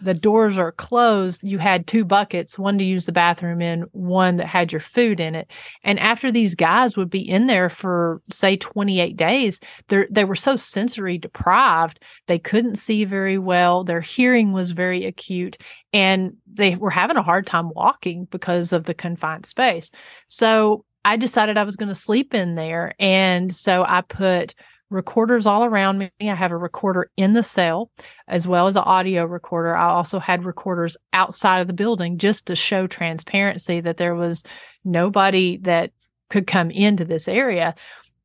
the 0.03 0.13
doors 0.13 0.57
are 0.57 0.73
closed, 0.73 1.41
you 1.43 1.57
had 1.57 1.87
two 1.87 2.03
buckets, 2.03 2.59
one 2.59 2.77
to 2.77 2.83
use 2.83 3.05
the 3.05 3.11
bathroom 3.11 3.61
in, 3.61 3.83
one 3.91 4.37
that 4.37 4.47
had 4.47 4.71
your 4.71 4.81
food 4.81 5.19
in 5.19 5.33
it. 5.33 5.49
And 5.83 5.99
after 5.99 6.31
these 6.31 6.55
guys 6.55 6.97
would 6.97 7.09
be 7.09 7.27
in 7.27 7.47
there 7.47 7.69
for 7.69 8.21
say 8.29 8.57
28 8.57 9.15
days, 9.15 9.59
they 9.87 10.05
they 10.11 10.25
were 10.25 10.35
so 10.35 10.57
sensory 10.57 11.17
deprived, 11.17 11.99
they 12.27 12.39
couldn't 12.39 12.75
see 12.75 13.05
very 13.05 13.37
well, 13.37 13.83
their 13.83 14.01
hearing 14.01 14.51
was 14.51 14.71
very 14.71 15.05
acute, 15.05 15.57
and 15.93 16.35
they 16.51 16.75
were 16.75 16.89
having 16.89 17.17
a 17.17 17.23
hard 17.23 17.47
time 17.47 17.69
walking 17.69 18.25
because 18.25 18.73
of 18.73 18.83
the 18.83 18.93
confined 18.93 19.45
space. 19.45 19.89
So 20.27 20.85
I 21.05 21.17
decided 21.17 21.57
I 21.57 21.63
was 21.63 21.75
going 21.75 21.89
to 21.89 21.95
sleep 21.95 22.33
in 22.33 22.55
there. 22.55 22.93
And 22.99 23.53
so 23.53 23.83
I 23.87 24.01
put 24.01 24.55
recorders 24.93 25.45
all 25.45 25.65
around 25.65 25.97
me. 25.97 26.11
I 26.21 26.35
have 26.35 26.51
a 26.51 26.57
recorder 26.57 27.09
in 27.17 27.33
the 27.33 27.43
cell 27.43 27.91
as 28.27 28.47
well 28.47 28.67
as 28.67 28.75
an 28.75 28.83
audio 28.83 29.25
recorder. 29.25 29.75
I 29.75 29.89
also 29.89 30.19
had 30.19 30.45
recorders 30.45 30.95
outside 31.11 31.59
of 31.59 31.67
the 31.67 31.73
building 31.73 32.17
just 32.17 32.47
to 32.47 32.55
show 32.55 32.87
transparency 32.87 33.81
that 33.81 33.97
there 33.97 34.15
was 34.15 34.43
nobody 34.85 35.57
that 35.57 35.91
could 36.29 36.47
come 36.47 36.71
into 36.71 37.03
this 37.03 37.27
area. 37.27 37.75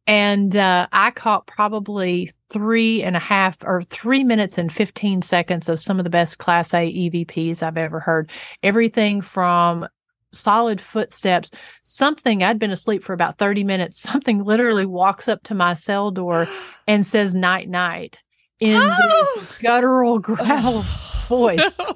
And 0.06 0.56
uh, 0.56 0.86
I 0.90 1.10
caught 1.10 1.46
probably 1.46 2.30
three 2.50 3.02
and 3.02 3.14
a 3.14 3.18
half 3.20 3.62
or 3.62 3.82
three 3.82 4.24
minutes 4.24 4.56
and 4.56 4.72
15 4.72 5.20
seconds 5.20 5.68
of 5.68 5.80
some 5.80 5.98
of 5.98 6.04
the 6.04 6.10
best 6.10 6.38
Class 6.38 6.72
A 6.72 6.78
EVPs 6.78 7.62
I've 7.62 7.76
ever 7.76 8.00
heard. 8.00 8.30
Everything 8.62 9.20
from 9.20 9.86
solid 10.32 10.80
footsteps. 10.80 11.50
Something, 11.82 12.42
I'd 12.42 12.58
been 12.58 12.70
asleep 12.70 13.04
for 13.04 13.12
about 13.12 13.38
30 13.38 13.64
minutes. 13.64 14.00
Something 14.02 14.44
literally 14.44 14.86
walks 14.86 15.28
up 15.28 15.42
to 15.44 15.54
my 15.54 15.74
cell 15.74 16.10
door 16.10 16.48
and 16.86 17.04
says 17.04 17.34
night 17.34 17.68
night 17.68 18.20
in 18.60 18.76
oh! 18.82 19.32
this 19.36 19.58
guttural 19.58 20.18
growl 20.20 20.82
voice. 21.28 21.78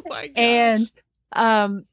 Oh 0.00 0.10
my 0.10 0.28
gosh. 0.28 0.36
And 0.36 0.92
um, 1.32 1.84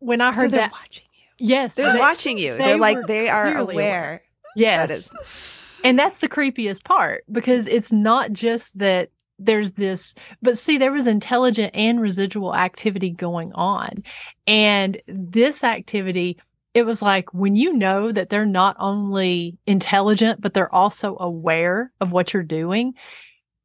when 0.00 0.20
I 0.20 0.34
heard 0.34 0.50
so 0.50 0.56
that, 0.56 0.72
watching 0.72 1.04
you. 1.14 1.46
yes, 1.48 1.74
they're 1.76 1.92
they, 1.92 1.98
watching 1.98 2.36
you. 2.36 2.56
They 2.56 2.72
are 2.72 2.76
like 2.76 2.98
they 3.06 3.28
are 3.28 3.56
aware. 3.56 3.60
aware. 3.60 4.22
Yes. 4.56 4.88
That 4.88 5.22
is. 5.22 5.80
And 5.84 5.98
that's 5.98 6.18
the 6.18 6.28
creepiest 6.28 6.84
part 6.84 7.24
because 7.30 7.66
it's 7.66 7.92
not 7.92 8.32
just 8.32 8.76
that 8.78 9.10
there's 9.44 9.72
this 9.72 10.14
but 10.40 10.58
see 10.58 10.78
there 10.78 10.92
was 10.92 11.06
intelligent 11.06 11.74
and 11.74 12.00
residual 12.00 12.54
activity 12.54 13.10
going 13.10 13.52
on. 13.54 14.02
And 14.46 15.00
this 15.06 15.64
activity 15.64 16.38
it 16.74 16.84
was 16.86 17.02
like 17.02 17.32
when 17.34 17.54
you 17.54 17.74
know 17.74 18.10
that 18.12 18.30
they're 18.30 18.46
not 18.46 18.76
only 18.78 19.58
intelligent 19.66 20.40
but 20.40 20.54
they're 20.54 20.74
also 20.74 21.16
aware 21.18 21.92
of 22.00 22.12
what 22.12 22.32
you're 22.32 22.42
doing 22.42 22.94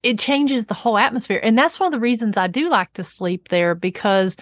it 0.03 0.19
changes 0.19 0.67
the 0.67 0.73
whole 0.73 0.97
atmosphere. 0.97 1.39
And 1.41 1.57
that's 1.57 1.79
one 1.79 1.87
of 1.87 1.91
the 1.91 1.99
reasons 1.99 2.37
I 2.37 2.47
do 2.47 2.69
like 2.69 2.93
to 2.93 3.03
sleep 3.03 3.49
there 3.49 3.75
because 3.75 4.37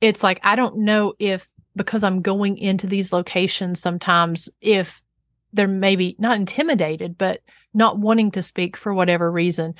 it's 0.00 0.22
like 0.22 0.40
I 0.42 0.56
don't 0.56 0.78
know 0.78 1.14
if 1.18 1.48
because 1.74 2.04
I'm 2.04 2.22
going 2.22 2.58
into 2.58 2.86
these 2.86 3.12
locations 3.12 3.80
sometimes 3.80 4.48
if 4.60 5.02
they're 5.52 5.68
maybe 5.68 6.16
not 6.18 6.36
intimidated 6.36 7.18
but 7.18 7.40
not 7.74 7.98
wanting 7.98 8.30
to 8.32 8.42
speak 8.42 8.76
for 8.76 8.92
whatever 8.92 9.30
reason. 9.30 9.74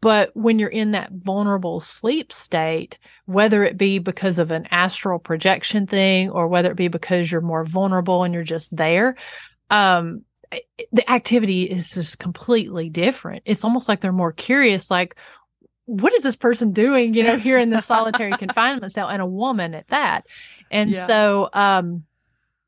But 0.00 0.30
when 0.34 0.58
you're 0.58 0.68
in 0.68 0.92
that 0.92 1.10
vulnerable 1.12 1.80
sleep 1.80 2.32
state, 2.32 2.98
whether 3.26 3.62
it 3.64 3.76
be 3.76 3.98
because 3.98 4.38
of 4.38 4.50
an 4.50 4.66
astral 4.70 5.18
projection 5.18 5.86
thing 5.86 6.30
or 6.30 6.48
whether 6.48 6.70
it 6.70 6.76
be 6.76 6.88
because 6.88 7.30
you're 7.30 7.40
more 7.40 7.64
vulnerable 7.64 8.24
and 8.24 8.34
you're 8.34 8.42
just 8.42 8.74
there, 8.76 9.16
um, 9.70 10.24
the 10.92 11.10
activity 11.10 11.64
is 11.64 11.92
just 11.92 12.18
completely 12.18 12.88
different. 12.88 13.42
It's 13.44 13.64
almost 13.64 13.88
like 13.88 14.00
they're 14.00 14.12
more 14.12 14.32
curious, 14.32 14.90
like, 14.90 15.16
what 15.84 16.12
is 16.12 16.22
this 16.22 16.36
person 16.36 16.72
doing, 16.72 17.14
you 17.14 17.22
know, 17.22 17.36
here 17.36 17.58
in 17.58 17.70
the 17.70 17.80
solitary 17.80 18.32
confinement 18.38 18.92
cell 18.92 19.08
and 19.08 19.22
a 19.22 19.26
woman 19.26 19.74
at 19.74 19.88
that? 19.88 20.26
And 20.70 20.92
yeah. 20.92 21.00
so, 21.00 21.48
um, 21.52 22.04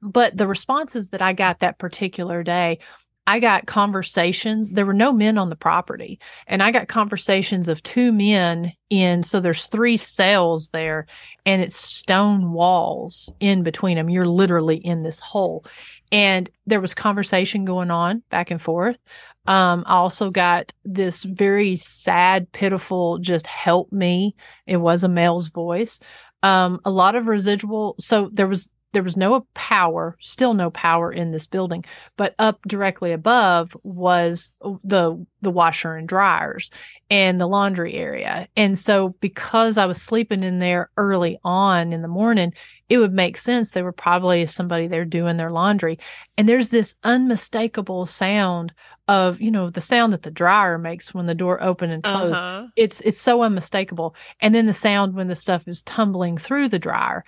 but 0.03 0.37
the 0.37 0.47
responses 0.47 1.09
that 1.09 1.23
I 1.23 1.33
got 1.33 1.61
that 1.61 1.79
particular 1.79 2.43
day 2.43 2.79
I 3.27 3.39
got 3.39 3.67
conversations. 3.67 4.73
There 4.73 4.87
were 4.87 4.95
no 4.95 5.12
men 5.12 5.39
on 5.39 5.50
the 5.50 5.57
property, 5.57 6.19
and 6.47 6.62
I 6.62 6.73
got 6.73 6.89
conversations 6.89 7.69
of 7.69 7.83
two 7.83 8.12
men 8.12 8.73
in. 8.89 9.23
So 9.23 9.41
there's 9.41 9.69
three 9.69 9.97
cells 9.97 10.71
there, 10.71 11.07
and 11.47 11.62
it's 11.62 11.77
stone 11.77 12.53
walls 12.53 13.33
in 13.39 13.62
between 13.62 13.97
them. 13.97 14.11
You're 14.11 14.27
literally 14.27 14.77
in 14.77 15.03
this 15.03 15.21
hole, 15.21 15.65
and 16.11 16.50
there 16.67 16.81
was 16.81 16.95
conversation 16.95 17.65
going 17.65 17.91
on 17.91 18.23
back 18.31 18.50
and 18.50 18.61
forth. 18.61 18.99
Um, 19.47 19.85
I 19.87 19.95
also 19.95 20.31
got 20.31 20.73
this 20.85 21.23
very 21.23 21.77
sad, 21.77 22.50
pitiful, 22.53 23.19
just 23.19 23.47
help 23.47 23.93
me. 23.93 24.35
It 24.67 24.79
was 24.79 25.05
a 25.05 25.09
male's 25.09 25.49
voice. 25.49 25.99
Um, 26.43 26.81
a 26.85 26.91
lot 26.91 27.15
of 27.15 27.27
residual. 27.27 27.97
So 27.99 28.31
there 28.33 28.47
was 28.47 28.71
there 28.92 29.02
was 29.02 29.16
no 29.16 29.47
power, 29.54 30.16
still 30.20 30.54
no 30.54 30.70
power 30.70 31.12
in 31.12 31.30
this 31.30 31.47
building, 31.47 31.85
but 32.16 32.35
up 32.38 32.61
directly 32.66 33.12
above 33.12 33.76
was 33.82 34.52
the 34.82 35.25
the 35.42 35.50
washer 35.50 35.94
and 35.94 36.09
dryers 36.09 36.70
and 37.09 37.40
the 37.40 37.47
laundry 37.47 37.94
area. 37.94 38.49
And 38.56 38.78
so 38.78 39.11
because 39.20 39.78
I 39.78 39.87
was 39.87 40.02
sleeping 40.02 40.42
in 40.42 40.59
there 40.59 40.90
early 40.97 41.38
on 41.44 41.92
in 41.92 42.02
the 42.02 42.09
morning, 42.09 42.52
it 42.88 42.99
would 42.99 43.12
make 43.12 43.37
sense 43.37 43.70
they 43.70 43.82
were 43.82 43.92
probably 43.92 44.44
somebody 44.47 44.87
there 44.87 45.04
doing 45.04 45.37
their 45.37 45.52
laundry. 45.52 45.99
And 46.37 46.49
there's 46.49 46.70
this 46.70 46.97
unmistakable 47.04 48.04
sound 48.06 48.75
of, 49.09 49.40
you 49.40 49.50
know, 49.50 49.70
the 49.70 49.80
sound 49.80 50.12
that 50.12 50.23
the 50.23 50.30
dryer 50.30 50.78
makes 50.78 51.14
when 51.14 51.26
the 51.26 51.35
door 51.35 51.62
open 51.62 51.90
and 51.90 52.02
close. 52.02 52.37
Uh-huh. 52.37 52.66
It's 52.76 53.00
it's 53.02 53.20
so 53.20 53.42
unmistakable. 53.42 54.14
And 54.40 54.54
then 54.54 54.66
the 54.66 54.75
sound 54.75 55.14
when 55.14 55.28
the 55.28 55.37
stuff 55.37 55.66
is 55.68 55.82
tumbling 55.85 56.37
through 56.37 56.68
the 56.68 56.78
dryer. 56.78 57.25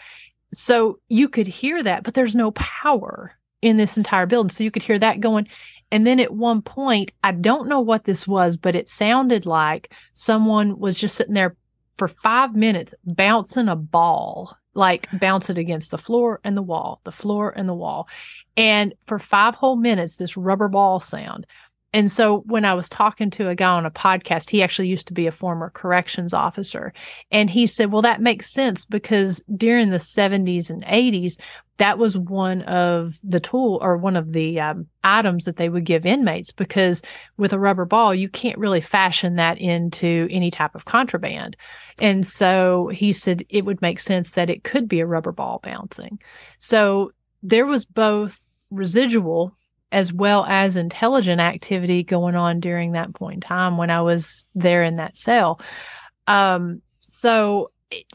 So 0.52 0.98
you 1.08 1.28
could 1.28 1.46
hear 1.46 1.82
that, 1.82 2.02
but 2.02 2.14
there's 2.14 2.36
no 2.36 2.50
power 2.52 3.32
in 3.62 3.76
this 3.76 3.96
entire 3.96 4.26
building. 4.26 4.50
So 4.50 4.64
you 4.64 4.70
could 4.70 4.82
hear 4.82 4.98
that 4.98 5.20
going. 5.20 5.48
And 5.90 6.06
then 6.06 6.20
at 6.20 6.32
one 6.34 6.62
point, 6.62 7.12
I 7.22 7.32
don't 7.32 7.68
know 7.68 7.80
what 7.80 8.04
this 8.04 8.26
was, 8.26 8.56
but 8.56 8.74
it 8.74 8.88
sounded 8.88 9.46
like 9.46 9.92
someone 10.14 10.78
was 10.78 10.98
just 10.98 11.16
sitting 11.16 11.34
there 11.34 11.56
for 11.96 12.08
five 12.08 12.54
minutes 12.54 12.94
bouncing 13.04 13.68
a 13.68 13.76
ball, 13.76 14.56
like 14.74 15.06
bounce 15.20 15.50
it 15.50 15.58
against 15.58 15.90
the 15.90 15.98
floor 15.98 16.40
and 16.44 16.56
the 16.56 16.62
wall, 16.62 17.00
the 17.04 17.12
floor 17.12 17.50
and 17.54 17.68
the 17.68 17.74
wall. 17.74 18.08
And 18.56 18.94
for 19.06 19.18
five 19.18 19.54
whole 19.54 19.76
minutes, 19.76 20.16
this 20.16 20.36
rubber 20.36 20.68
ball 20.68 21.00
sound. 21.00 21.46
And 21.92 22.10
so 22.10 22.38
when 22.46 22.64
I 22.64 22.74
was 22.74 22.88
talking 22.88 23.30
to 23.30 23.48
a 23.48 23.54
guy 23.54 23.70
on 23.70 23.86
a 23.86 23.90
podcast, 23.90 24.50
he 24.50 24.62
actually 24.62 24.88
used 24.88 25.08
to 25.08 25.14
be 25.14 25.26
a 25.26 25.32
former 25.32 25.70
corrections 25.70 26.32
officer. 26.32 26.92
And 27.30 27.50
he 27.50 27.66
said, 27.66 27.92
well, 27.92 28.02
that 28.02 28.22
makes 28.22 28.50
sense 28.50 28.84
because 28.84 29.42
during 29.54 29.90
the 29.90 29.98
70s 29.98 30.70
and 30.70 30.84
80s, 30.84 31.38
that 31.78 31.98
was 31.98 32.16
one 32.16 32.62
of 32.62 33.18
the 33.24 33.40
tool 33.40 33.78
or 33.82 33.96
one 33.96 34.16
of 34.16 34.32
the 34.32 34.60
um, 34.60 34.86
items 35.02 35.44
that 35.44 35.56
they 35.56 35.68
would 35.68 35.84
give 35.84 36.06
inmates 36.06 36.52
because 36.52 37.02
with 37.36 37.52
a 37.52 37.58
rubber 37.58 37.84
ball, 37.84 38.14
you 38.14 38.28
can't 38.28 38.58
really 38.58 38.80
fashion 38.80 39.36
that 39.36 39.58
into 39.58 40.28
any 40.30 40.50
type 40.50 40.74
of 40.74 40.84
contraband. 40.84 41.56
And 41.98 42.24
so 42.26 42.88
he 42.88 43.12
said 43.12 43.44
it 43.48 43.64
would 43.64 43.82
make 43.82 43.98
sense 43.98 44.32
that 44.32 44.48
it 44.48 44.64
could 44.64 44.88
be 44.88 45.00
a 45.00 45.06
rubber 45.06 45.32
ball 45.32 45.60
bouncing. 45.62 46.20
So 46.58 47.12
there 47.42 47.66
was 47.66 47.84
both 47.84 48.40
residual 48.70 49.52
as 49.92 50.12
well 50.12 50.44
as 50.46 50.76
intelligent 50.76 51.40
activity 51.40 52.02
going 52.02 52.34
on 52.34 52.60
during 52.60 52.92
that 52.92 53.14
point 53.14 53.34
in 53.34 53.40
time 53.40 53.76
when 53.76 53.90
I 53.90 54.00
was 54.00 54.46
there 54.54 54.82
in 54.82 54.96
that 54.96 55.16
cell. 55.16 55.60
Um, 56.26 56.82
so 57.00 57.70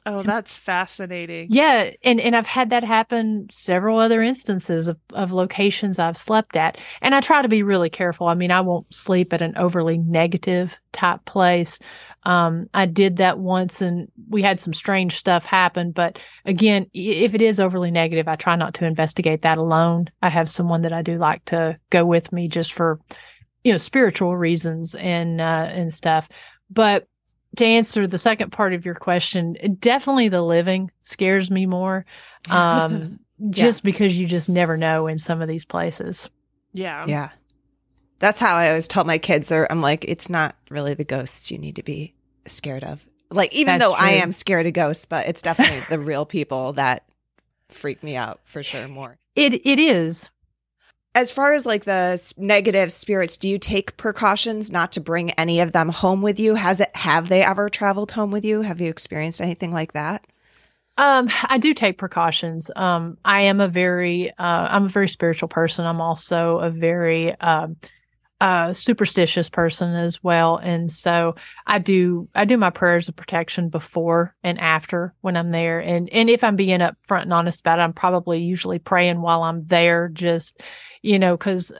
Oh, 0.05 0.23
that's 0.23 0.57
fascinating. 0.57 1.47
Yeah, 1.51 1.91
and 2.03 2.19
and 2.19 2.35
I've 2.35 2.47
had 2.47 2.69
that 2.69 2.83
happen 2.83 3.47
several 3.51 3.99
other 3.99 4.21
instances 4.21 4.87
of 4.87 4.97
of 5.13 5.31
locations 5.31 5.99
I've 5.99 6.17
slept 6.17 6.55
at. 6.55 6.77
And 7.01 7.13
I 7.13 7.21
try 7.21 7.41
to 7.41 7.47
be 7.47 7.63
really 7.63 7.89
careful. 7.89 8.27
I 8.27 8.33
mean, 8.33 8.51
I 8.51 8.61
won't 8.61 8.93
sleep 8.93 9.33
at 9.33 9.41
an 9.41 9.53
overly 9.57 9.97
negative 9.97 10.75
type 10.91 11.25
place. 11.25 11.79
Um, 12.23 12.67
I 12.73 12.85
did 12.85 13.17
that 13.17 13.39
once 13.39 13.81
and 13.81 14.09
we 14.29 14.41
had 14.41 14.59
some 14.59 14.73
strange 14.73 15.15
stuff 15.15 15.45
happen, 15.45 15.91
but 15.91 16.19
again, 16.45 16.87
if 16.93 17.33
it 17.33 17.41
is 17.41 17.59
overly 17.59 17.91
negative, 17.91 18.27
I 18.27 18.35
try 18.35 18.55
not 18.55 18.73
to 18.75 18.85
investigate 18.85 19.43
that 19.43 19.57
alone. 19.57 20.07
I 20.21 20.29
have 20.29 20.49
someone 20.49 20.81
that 20.81 20.93
I 20.93 21.01
do 21.01 21.17
like 21.17 21.45
to 21.45 21.79
go 21.89 22.05
with 22.05 22.31
me 22.33 22.47
just 22.47 22.73
for 22.73 22.99
you 23.63 23.73
know, 23.73 23.77
spiritual 23.77 24.35
reasons 24.37 24.95
and 24.95 25.41
uh 25.41 25.69
and 25.71 25.93
stuff. 25.93 26.29
But 26.69 27.07
to 27.57 27.65
answer 27.65 28.07
the 28.07 28.17
second 28.17 28.51
part 28.51 28.73
of 28.73 28.85
your 28.85 28.95
question, 28.95 29.57
definitely 29.79 30.29
the 30.29 30.41
living 30.41 30.91
scares 31.01 31.51
me 31.51 31.65
more. 31.65 32.05
Um, 32.49 33.19
yeah. 33.39 33.49
just 33.51 33.83
because 33.83 34.17
you 34.17 34.27
just 34.27 34.49
never 34.49 34.77
know 34.77 35.07
in 35.07 35.17
some 35.17 35.41
of 35.41 35.47
these 35.47 35.65
places. 35.65 36.29
Yeah. 36.73 37.05
Yeah. 37.07 37.29
That's 38.19 38.39
how 38.39 38.55
I 38.55 38.69
always 38.69 38.87
tell 38.87 39.03
my 39.03 39.19
kids 39.19 39.51
or 39.51 39.67
I'm 39.69 39.81
like, 39.81 40.05
it's 40.05 40.29
not 40.29 40.55
really 40.69 40.95
the 40.95 41.03
ghosts 41.03 41.51
you 41.51 41.57
need 41.57 41.75
to 41.75 41.83
be 41.83 42.15
scared 42.45 42.83
of. 42.83 43.07
Like, 43.29 43.53
even 43.53 43.77
That's 43.77 43.83
though 43.83 43.95
true. 43.95 44.05
I 44.05 44.11
am 44.13 44.31
scared 44.31 44.65
of 44.65 44.73
ghosts, 44.73 45.05
but 45.05 45.27
it's 45.27 45.41
definitely 45.41 45.83
the 45.89 45.99
real 45.99 46.25
people 46.25 46.73
that 46.73 47.03
freak 47.69 48.01
me 48.01 48.15
out 48.15 48.39
for 48.45 48.63
sure 48.63 48.87
more. 48.87 49.17
It 49.35 49.53
it 49.65 49.79
is. 49.79 50.29
As 51.17 51.31
far 51.31 51.53
as 51.53 51.65
like 51.65 51.83
the 51.85 52.21
negative 52.37 52.91
spirits, 52.91 53.37
do 53.37 53.49
you 53.49 53.57
take 53.57 53.97
precautions 53.97 54.71
not 54.71 54.91
to 54.91 55.01
bring 55.01 55.31
any 55.31 55.61
of 55.61 55.71
them 55.71 55.89
home 55.89 56.21
with 56.21 56.39
you? 56.39 56.53
Has 56.53 56.79
it 56.79 56.95
have 56.95 57.27
they 57.27 57.41
ever 57.41 57.69
traveled 57.69 58.11
home 58.11 58.29
with 58.29 58.45
you? 58.45 58.61
Have 58.61 58.79
you 58.79 58.91
experienced 58.91 59.41
anything 59.41 59.73
like 59.73 59.93
that? 59.93 60.27
Um, 60.95 61.27
I 61.45 61.57
do 61.57 61.73
take 61.73 61.97
precautions. 61.97 62.69
Um, 62.75 63.17
I 63.25 63.41
am 63.41 63.61
a 63.61 63.67
very, 63.67 64.29
uh, 64.29 64.67
I'm 64.69 64.85
a 64.85 64.89
very 64.89 65.07
spiritual 65.07 65.49
person. 65.49 65.87
I'm 65.87 66.01
also 66.01 66.59
a 66.59 66.69
very, 66.69 67.33
uh, 67.41 67.69
superstitious 68.73 69.49
person 69.49 69.95
as 69.95 70.23
well, 70.23 70.57
and 70.57 70.91
so 70.91 71.35
I 71.65 71.79
do, 71.79 72.29
I 72.35 72.45
do 72.45 72.57
my 72.57 72.69
prayers 72.69 73.09
of 73.09 73.15
protection 73.15 73.69
before 73.69 74.35
and 74.43 74.59
after 74.59 75.13
when 75.21 75.35
I'm 75.35 75.51
there, 75.51 75.79
and 75.79 76.07
and 76.09 76.29
if 76.29 76.43
I'm 76.43 76.55
being 76.55 76.79
upfront 76.79 77.23
and 77.23 77.33
honest 77.33 77.61
about 77.61 77.79
it, 77.79 77.81
I'm 77.83 77.93
probably 77.93 78.39
usually 78.39 78.79
praying 78.79 79.21
while 79.21 79.43
I'm 79.43 79.65
there, 79.65 80.09
just, 80.09 80.61
you 81.01 81.19
know, 81.19 81.35
because 81.35 81.71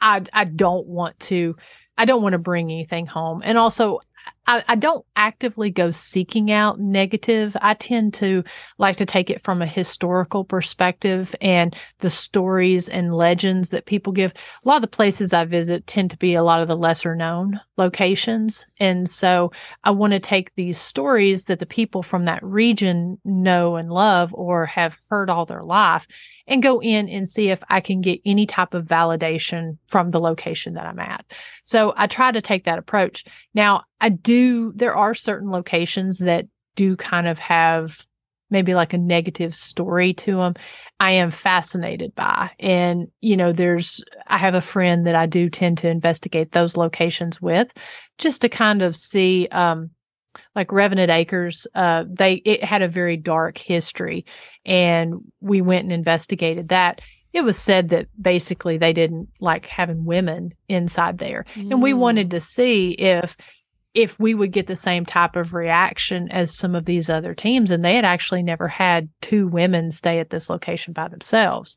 I 0.00 0.22
I 0.32 0.44
don't 0.44 0.86
want 0.86 1.18
to, 1.20 1.56
I 1.96 2.04
don't 2.04 2.22
want 2.22 2.32
to 2.32 2.38
bring 2.38 2.70
anything 2.70 3.06
home, 3.06 3.42
and 3.44 3.56
also. 3.56 4.00
I, 4.50 4.64
I 4.66 4.74
don't 4.74 5.06
actively 5.14 5.70
go 5.70 5.92
seeking 5.92 6.50
out 6.50 6.80
negative. 6.80 7.56
I 7.62 7.74
tend 7.74 8.14
to 8.14 8.42
like 8.78 8.96
to 8.96 9.06
take 9.06 9.30
it 9.30 9.40
from 9.40 9.62
a 9.62 9.66
historical 9.66 10.44
perspective 10.44 11.36
and 11.40 11.76
the 12.00 12.10
stories 12.10 12.88
and 12.88 13.14
legends 13.14 13.70
that 13.70 13.86
people 13.86 14.12
give. 14.12 14.32
A 14.64 14.68
lot 14.68 14.76
of 14.76 14.82
the 14.82 14.88
places 14.88 15.32
I 15.32 15.44
visit 15.44 15.86
tend 15.86 16.10
to 16.10 16.16
be 16.16 16.34
a 16.34 16.42
lot 16.42 16.62
of 16.62 16.68
the 16.68 16.76
lesser 16.76 17.14
known 17.14 17.60
locations. 17.76 18.66
And 18.80 19.08
so 19.08 19.52
I 19.84 19.92
want 19.92 20.14
to 20.14 20.20
take 20.20 20.52
these 20.56 20.78
stories 20.78 21.44
that 21.44 21.60
the 21.60 21.66
people 21.66 22.02
from 22.02 22.24
that 22.24 22.42
region 22.42 23.20
know 23.24 23.76
and 23.76 23.88
love 23.88 24.34
or 24.34 24.66
have 24.66 24.96
heard 25.08 25.30
all 25.30 25.46
their 25.46 25.62
life 25.62 26.08
and 26.50 26.62
go 26.62 26.82
in 26.82 27.08
and 27.08 27.28
see 27.28 27.50
if 27.50 27.62
I 27.70 27.80
can 27.80 28.00
get 28.00 28.20
any 28.26 28.44
type 28.44 28.74
of 28.74 28.84
validation 28.84 29.78
from 29.86 30.10
the 30.10 30.18
location 30.18 30.74
that 30.74 30.86
I'm 30.86 30.98
at. 30.98 31.24
So 31.62 31.94
I 31.96 32.08
try 32.08 32.32
to 32.32 32.42
take 32.42 32.64
that 32.64 32.78
approach. 32.78 33.24
Now, 33.54 33.84
I 34.00 34.08
do, 34.08 34.39
there 34.74 34.96
are 34.96 35.14
certain 35.14 35.50
locations 35.50 36.18
that 36.18 36.46
do 36.76 36.96
kind 36.96 37.26
of 37.26 37.38
have 37.38 38.06
maybe 38.52 38.74
like 38.74 38.92
a 38.92 38.98
negative 38.98 39.54
story 39.54 40.12
to 40.12 40.36
them. 40.36 40.54
I 40.98 41.12
am 41.12 41.30
fascinated 41.30 42.14
by. 42.14 42.50
And, 42.58 43.06
you 43.20 43.36
know, 43.36 43.52
there's, 43.52 44.02
I 44.26 44.38
have 44.38 44.54
a 44.54 44.60
friend 44.60 45.06
that 45.06 45.14
I 45.14 45.26
do 45.26 45.48
tend 45.48 45.78
to 45.78 45.88
investigate 45.88 46.50
those 46.52 46.76
locations 46.76 47.40
with 47.40 47.72
just 48.18 48.42
to 48.42 48.48
kind 48.48 48.82
of 48.82 48.96
see, 48.96 49.46
um, 49.52 49.90
like 50.54 50.72
Revenant 50.72 51.10
Acres, 51.10 51.66
uh, 51.74 52.04
they, 52.08 52.34
it 52.44 52.62
had 52.64 52.82
a 52.82 52.88
very 52.88 53.16
dark 53.16 53.56
history 53.56 54.24
and 54.64 55.14
we 55.40 55.60
went 55.60 55.84
and 55.84 55.92
investigated 55.92 56.68
that. 56.68 57.00
It 57.32 57.42
was 57.42 57.56
said 57.56 57.90
that 57.90 58.08
basically 58.20 58.78
they 58.78 58.92
didn't 58.92 59.28
like 59.38 59.66
having 59.66 60.04
women 60.04 60.52
inside 60.68 61.18
there. 61.18 61.44
And 61.56 61.80
we 61.80 61.92
Mm. 61.92 61.98
wanted 61.98 62.30
to 62.32 62.40
see 62.40 62.90
if, 62.92 63.36
if 63.94 64.18
we 64.20 64.34
would 64.34 64.52
get 64.52 64.66
the 64.66 64.76
same 64.76 65.04
type 65.04 65.36
of 65.36 65.54
reaction 65.54 66.30
as 66.30 66.56
some 66.56 66.74
of 66.74 66.84
these 66.84 67.08
other 67.08 67.34
teams 67.34 67.70
and 67.70 67.84
they 67.84 67.96
had 67.96 68.04
actually 68.04 68.42
never 68.42 68.68
had 68.68 69.08
two 69.20 69.48
women 69.48 69.90
stay 69.90 70.20
at 70.20 70.30
this 70.30 70.48
location 70.48 70.92
by 70.92 71.08
themselves. 71.08 71.76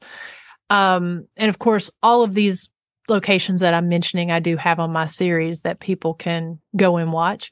Um, 0.69 1.27
and 1.35 1.49
of 1.49 1.59
course 1.59 1.91
all 2.01 2.23
of 2.23 2.33
these 2.33 2.69
locations 3.09 3.59
that 3.59 3.73
i'm 3.73 3.89
mentioning 3.89 4.31
i 4.31 4.39
do 4.39 4.55
have 4.55 4.79
on 4.79 4.89
my 4.89 5.05
series 5.05 5.61
that 5.61 5.81
people 5.81 6.13
can 6.13 6.59
go 6.75 6.97
and 6.97 7.11
watch. 7.11 7.51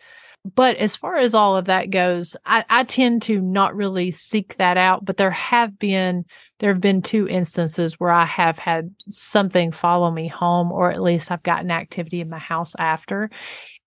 But 0.56 0.78
as 0.78 0.96
far 0.96 1.18
as 1.18 1.36
all 1.36 1.56
of 1.56 1.66
that 1.66 1.92
goes 1.92 2.36
I, 2.46 2.66
I 2.70 2.84
tend 2.84 3.24
to 3.24 3.40
not 3.40 3.76
really 3.76 4.12
seek 4.12 4.56
that 4.58 4.78
out 4.78 5.04
but 5.04 5.18
there 5.18 5.32
have 5.32 5.78
been 5.78 6.26
there 6.60 6.72
have 6.72 6.82
been 6.82 7.02
two 7.02 7.28
instances 7.28 8.00
where 8.00 8.12
i 8.12 8.26
have 8.26 8.58
had 8.58 8.96
something 9.10 9.72
follow 9.72 10.10
me 10.10 10.28
home 10.28 10.72
or 10.72 10.90
at 10.90 11.02
least 11.02 11.32
i've 11.32 11.44
gotten 11.44 11.70
activity 11.70 12.22
in 12.22 12.30
my 12.30 12.40
house 12.40 12.76
after 12.80 13.30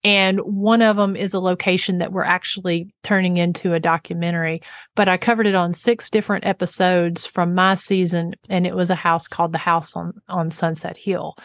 and 0.05 0.39
one 0.41 0.83
of 0.83 0.97
them 0.97 1.17
is 1.17 1.33
a 1.33 1.41
location 1.41 1.99
that 1.99 2.13
we're 2.13 2.23
actually 2.23 2.93
turning 3.03 3.39
into 3.39 3.73
a 3.73 3.81
documentary. 3.81 4.61
But 4.95 5.09
I 5.09 5.17
covered 5.17 5.47
it 5.47 5.55
on 5.55 5.73
six 5.73 6.11
different 6.11 6.45
episodes 6.45 7.25
from 7.25 7.55
my 7.55 7.75
season, 7.75 8.35
and 8.51 8.67
it 8.67 8.77
was 8.77 8.91
a 8.91 8.95
house 8.95 9.27
called 9.27 9.53
the 9.53 9.59
House 9.59 9.97
on 9.97 10.13
on 10.29 10.51
Sunset 10.51 10.99
Hill. 10.99 11.37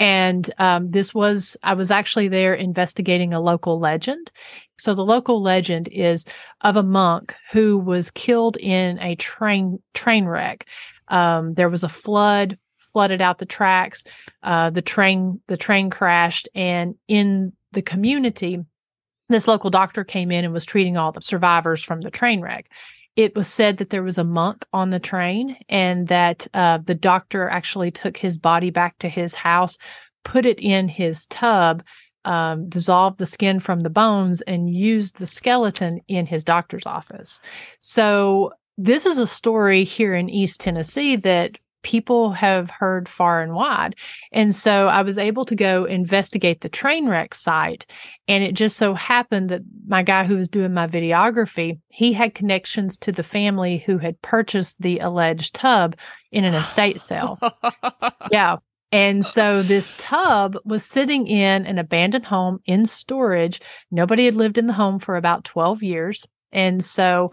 And 0.00 0.50
um, 0.58 0.90
this 0.90 1.14
was 1.14 1.56
I 1.62 1.74
was 1.74 1.90
actually 1.90 2.28
there 2.28 2.54
investigating 2.54 3.32
a 3.32 3.40
local 3.40 3.78
legend. 3.78 4.32
So 4.78 4.94
the 4.94 5.04
local 5.04 5.40
legend 5.40 5.88
is 5.92 6.24
of 6.62 6.76
a 6.76 6.82
monk 6.82 7.36
who 7.52 7.78
was 7.78 8.10
killed 8.10 8.56
in 8.56 8.98
a 8.98 9.14
train 9.16 9.80
train 9.94 10.24
wreck. 10.24 10.66
Um, 11.08 11.54
there 11.54 11.68
was 11.68 11.84
a 11.84 11.88
flood 11.88 12.58
flooded 12.92 13.20
out 13.20 13.38
the 13.38 13.46
tracks. 13.46 14.02
Uh, 14.42 14.70
the 14.70 14.82
train 14.82 15.40
the 15.46 15.56
train 15.56 15.90
crashed, 15.90 16.48
and 16.56 16.96
in 17.06 17.52
the 17.72 17.82
community, 17.82 18.58
this 19.28 19.48
local 19.48 19.70
doctor 19.70 20.04
came 20.04 20.30
in 20.30 20.44
and 20.44 20.52
was 20.52 20.64
treating 20.64 20.96
all 20.96 21.12
the 21.12 21.20
survivors 21.20 21.82
from 21.82 22.00
the 22.00 22.10
train 22.10 22.40
wreck. 22.40 22.70
It 23.16 23.34
was 23.34 23.48
said 23.48 23.78
that 23.78 23.90
there 23.90 24.02
was 24.02 24.18
a 24.18 24.24
monk 24.24 24.64
on 24.72 24.90
the 24.90 25.00
train 25.00 25.56
and 25.68 26.08
that 26.08 26.46
uh, 26.54 26.78
the 26.78 26.94
doctor 26.94 27.48
actually 27.48 27.90
took 27.90 28.16
his 28.16 28.38
body 28.38 28.70
back 28.70 28.98
to 28.98 29.08
his 29.08 29.34
house, 29.34 29.78
put 30.24 30.46
it 30.46 30.60
in 30.60 30.88
his 30.88 31.26
tub, 31.26 31.82
um, 32.24 32.68
dissolved 32.68 33.18
the 33.18 33.26
skin 33.26 33.60
from 33.60 33.80
the 33.80 33.90
bones, 33.90 34.40
and 34.42 34.74
used 34.74 35.18
the 35.18 35.26
skeleton 35.26 36.00
in 36.08 36.26
his 36.26 36.44
doctor's 36.44 36.86
office. 36.86 37.40
So, 37.80 38.52
this 38.78 39.04
is 39.04 39.18
a 39.18 39.26
story 39.26 39.84
here 39.84 40.14
in 40.14 40.30
East 40.30 40.60
Tennessee 40.60 41.16
that 41.16 41.58
people 41.82 42.32
have 42.32 42.70
heard 42.70 43.08
far 43.08 43.42
and 43.42 43.54
wide. 43.54 43.96
And 44.32 44.54
so 44.54 44.88
I 44.88 45.02
was 45.02 45.18
able 45.18 45.44
to 45.46 45.54
go 45.54 45.84
investigate 45.84 46.60
the 46.60 46.68
train 46.68 47.08
wreck 47.08 47.34
site. 47.34 47.86
And 48.28 48.44
it 48.44 48.52
just 48.52 48.76
so 48.76 48.94
happened 48.94 49.48
that 49.50 49.62
my 49.86 50.02
guy 50.02 50.24
who 50.24 50.36
was 50.36 50.48
doing 50.48 50.74
my 50.74 50.86
videography, 50.86 51.78
he 51.88 52.12
had 52.12 52.34
connections 52.34 52.96
to 52.98 53.12
the 53.12 53.22
family 53.22 53.78
who 53.78 53.98
had 53.98 54.20
purchased 54.22 54.80
the 54.80 54.98
alleged 54.98 55.54
tub 55.54 55.96
in 56.30 56.44
an 56.44 56.54
estate 56.54 57.00
sale. 57.00 57.38
Yeah. 58.30 58.56
And 58.92 59.24
so 59.24 59.62
this 59.62 59.94
tub 59.98 60.56
was 60.64 60.84
sitting 60.84 61.26
in 61.26 61.66
an 61.66 61.78
abandoned 61.78 62.26
home 62.26 62.60
in 62.66 62.86
storage. 62.86 63.60
Nobody 63.90 64.24
had 64.24 64.34
lived 64.34 64.58
in 64.58 64.66
the 64.66 64.72
home 64.72 64.98
for 64.98 65.16
about 65.16 65.44
12 65.44 65.82
years. 65.82 66.26
And 66.52 66.84
so 66.84 67.30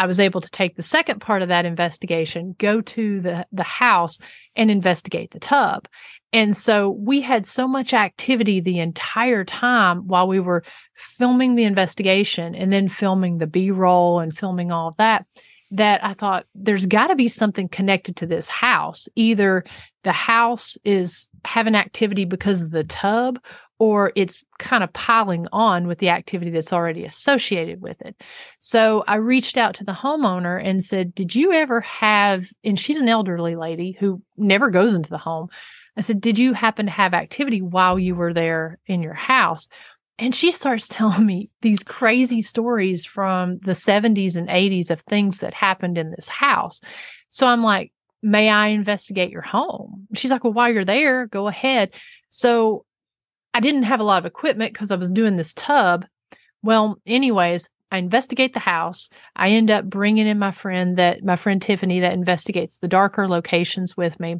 I 0.00 0.06
was 0.06 0.18
able 0.18 0.40
to 0.40 0.50
take 0.50 0.76
the 0.76 0.82
second 0.82 1.20
part 1.20 1.42
of 1.42 1.48
that 1.48 1.66
investigation, 1.66 2.56
go 2.56 2.80
to 2.80 3.20
the, 3.20 3.46
the 3.52 3.62
house 3.62 4.18
and 4.56 4.70
investigate 4.70 5.30
the 5.30 5.38
tub. 5.38 5.86
And 6.32 6.56
so 6.56 6.88
we 6.88 7.20
had 7.20 7.44
so 7.44 7.68
much 7.68 7.92
activity 7.92 8.60
the 8.60 8.78
entire 8.78 9.44
time 9.44 10.06
while 10.06 10.26
we 10.26 10.40
were 10.40 10.64
filming 10.94 11.54
the 11.54 11.64
investigation 11.64 12.54
and 12.54 12.72
then 12.72 12.88
filming 12.88 13.36
the 13.36 13.46
B 13.46 13.70
roll 13.70 14.20
and 14.20 14.34
filming 14.34 14.72
all 14.72 14.88
of 14.88 14.96
that, 14.96 15.26
that 15.70 16.02
I 16.02 16.14
thought 16.14 16.46
there's 16.54 16.86
got 16.86 17.08
to 17.08 17.14
be 17.14 17.28
something 17.28 17.68
connected 17.68 18.16
to 18.16 18.26
this 18.26 18.48
house. 18.48 19.06
Either 19.16 19.64
the 20.02 20.12
house 20.12 20.78
is 20.82 21.28
having 21.44 21.74
activity 21.74 22.24
because 22.24 22.62
of 22.62 22.70
the 22.70 22.84
tub 22.84 23.38
or 23.80 24.12
it's 24.14 24.44
kind 24.58 24.84
of 24.84 24.92
piling 24.92 25.48
on 25.52 25.86
with 25.86 25.98
the 25.98 26.10
activity 26.10 26.50
that's 26.50 26.72
already 26.72 27.04
associated 27.04 27.80
with 27.80 28.00
it. 28.02 28.14
So 28.60 29.02
I 29.08 29.16
reached 29.16 29.56
out 29.56 29.74
to 29.76 29.84
the 29.84 29.92
homeowner 29.92 30.62
and 30.62 30.84
said, 30.84 31.14
Did 31.14 31.34
you 31.34 31.52
ever 31.52 31.80
have, 31.80 32.44
and 32.62 32.78
she's 32.78 33.00
an 33.00 33.08
elderly 33.08 33.56
lady 33.56 33.96
who 33.98 34.22
never 34.36 34.70
goes 34.70 34.94
into 34.94 35.08
the 35.08 35.18
home. 35.18 35.48
I 35.96 36.02
said, 36.02 36.20
Did 36.20 36.38
you 36.38 36.52
happen 36.52 36.86
to 36.86 36.92
have 36.92 37.14
activity 37.14 37.62
while 37.62 37.98
you 37.98 38.14
were 38.14 38.34
there 38.34 38.78
in 38.86 39.02
your 39.02 39.14
house? 39.14 39.66
And 40.18 40.34
she 40.34 40.50
starts 40.50 40.86
telling 40.90 41.24
me 41.24 41.48
these 41.62 41.82
crazy 41.82 42.42
stories 42.42 43.06
from 43.06 43.60
the 43.60 43.72
70s 43.72 44.36
and 44.36 44.50
80s 44.50 44.90
of 44.90 45.00
things 45.00 45.38
that 45.38 45.54
happened 45.54 45.96
in 45.96 46.10
this 46.10 46.28
house. 46.28 46.82
So 47.30 47.46
I'm 47.46 47.62
like, 47.62 47.92
May 48.22 48.50
I 48.50 48.66
investigate 48.66 49.30
your 49.30 49.40
home? 49.40 50.06
She's 50.14 50.30
like, 50.30 50.44
Well, 50.44 50.52
while 50.52 50.70
you're 50.70 50.84
there, 50.84 51.26
go 51.26 51.48
ahead. 51.48 51.94
So 52.28 52.84
I 53.54 53.60
didn't 53.60 53.84
have 53.84 54.00
a 54.00 54.04
lot 54.04 54.18
of 54.18 54.26
equipment 54.26 54.72
because 54.72 54.90
I 54.90 54.96
was 54.96 55.10
doing 55.10 55.36
this 55.36 55.54
tub. 55.54 56.06
Well, 56.62 57.00
anyways, 57.06 57.68
I 57.90 57.98
investigate 57.98 58.54
the 58.54 58.60
house. 58.60 59.08
I 59.34 59.50
end 59.50 59.70
up 59.70 59.84
bringing 59.84 60.26
in 60.26 60.38
my 60.38 60.52
friend 60.52 60.96
that 60.98 61.24
my 61.24 61.36
friend 61.36 61.60
Tiffany 61.60 62.00
that 62.00 62.12
investigates 62.12 62.78
the 62.78 62.88
darker 62.88 63.28
locations 63.28 63.96
with 63.96 64.20
me. 64.20 64.36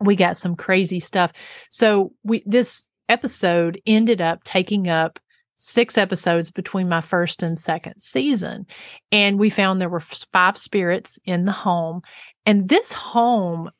We 0.00 0.16
got 0.16 0.36
some 0.36 0.56
crazy 0.56 1.00
stuff. 1.00 1.32
So 1.70 2.12
we 2.24 2.42
this 2.46 2.86
episode 3.08 3.80
ended 3.86 4.20
up 4.20 4.42
taking 4.44 4.88
up 4.88 5.20
six 5.56 5.96
episodes 5.96 6.50
between 6.50 6.88
my 6.88 7.00
first 7.00 7.42
and 7.42 7.58
second 7.58 8.00
season. 8.00 8.66
And 9.12 9.38
we 9.38 9.50
found 9.50 9.80
there 9.80 9.88
were 9.88 10.00
five 10.00 10.58
spirits 10.58 11.18
in 11.24 11.44
the 11.44 11.52
home. 11.52 12.02
And 12.44 12.68
this 12.68 12.92
home 12.92 13.70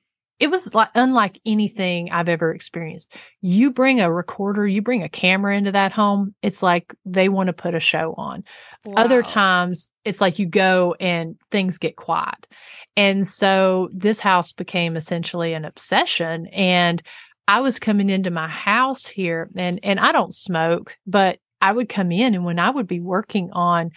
it 0.41 0.51
was 0.51 0.75
like 0.75 0.91
unlike 0.95 1.41
anything 1.47 2.11
I've 2.11 2.29
ever 2.29 2.53
experienced. 2.53 3.13
You 3.41 3.71
bring 3.71 4.01
a 4.01 4.13
recorder, 4.13 4.67
you 4.67 4.83
bring 4.83 5.03
a 5.03 5.09
camera 5.09 5.57
into 5.57 5.73
that 5.73 5.93
home, 5.93 6.35
it's 6.43 6.63
like 6.63 6.93
they 7.05 7.29
want 7.29 7.47
to 7.47 7.53
put 7.53 7.75
a 7.75 7.81
show 7.81 8.15
on. 8.17 8.45
Wow. 8.85 9.05
Other 9.05 9.23
times, 9.23 9.89
it's 10.05 10.21
like 10.21 10.39
you 10.39 10.47
go 10.47 10.97
and 10.99 11.37
things 11.51 11.79
get 11.79 11.97
quiet. 11.97 12.49
And 12.97 13.27
so 13.27 13.89
this 13.93 14.21
house 14.21 14.53
became 14.53 14.97
essentially 14.97 15.55
an 15.55 15.65
obsession. 15.65 16.47
And 16.49 17.01
I 17.47 17.61
was 17.61 17.79
coming 17.79 18.11
into 18.11 18.31
my 18.31 18.49
house 18.49 19.07
here 19.07 19.51
and 19.57 19.79
and 19.83 20.01
I 20.01 20.13
don't 20.13 20.35
smoke, 20.35 20.97
but 21.07 21.39
I 21.61 21.73
would 21.73 21.89
come 21.89 22.11
in 22.11 22.35
and 22.35 22.45
when 22.45 22.59
I 22.59 22.71
would 22.71 22.87
be 22.89 23.01
working 23.01 23.51
on 23.53 23.93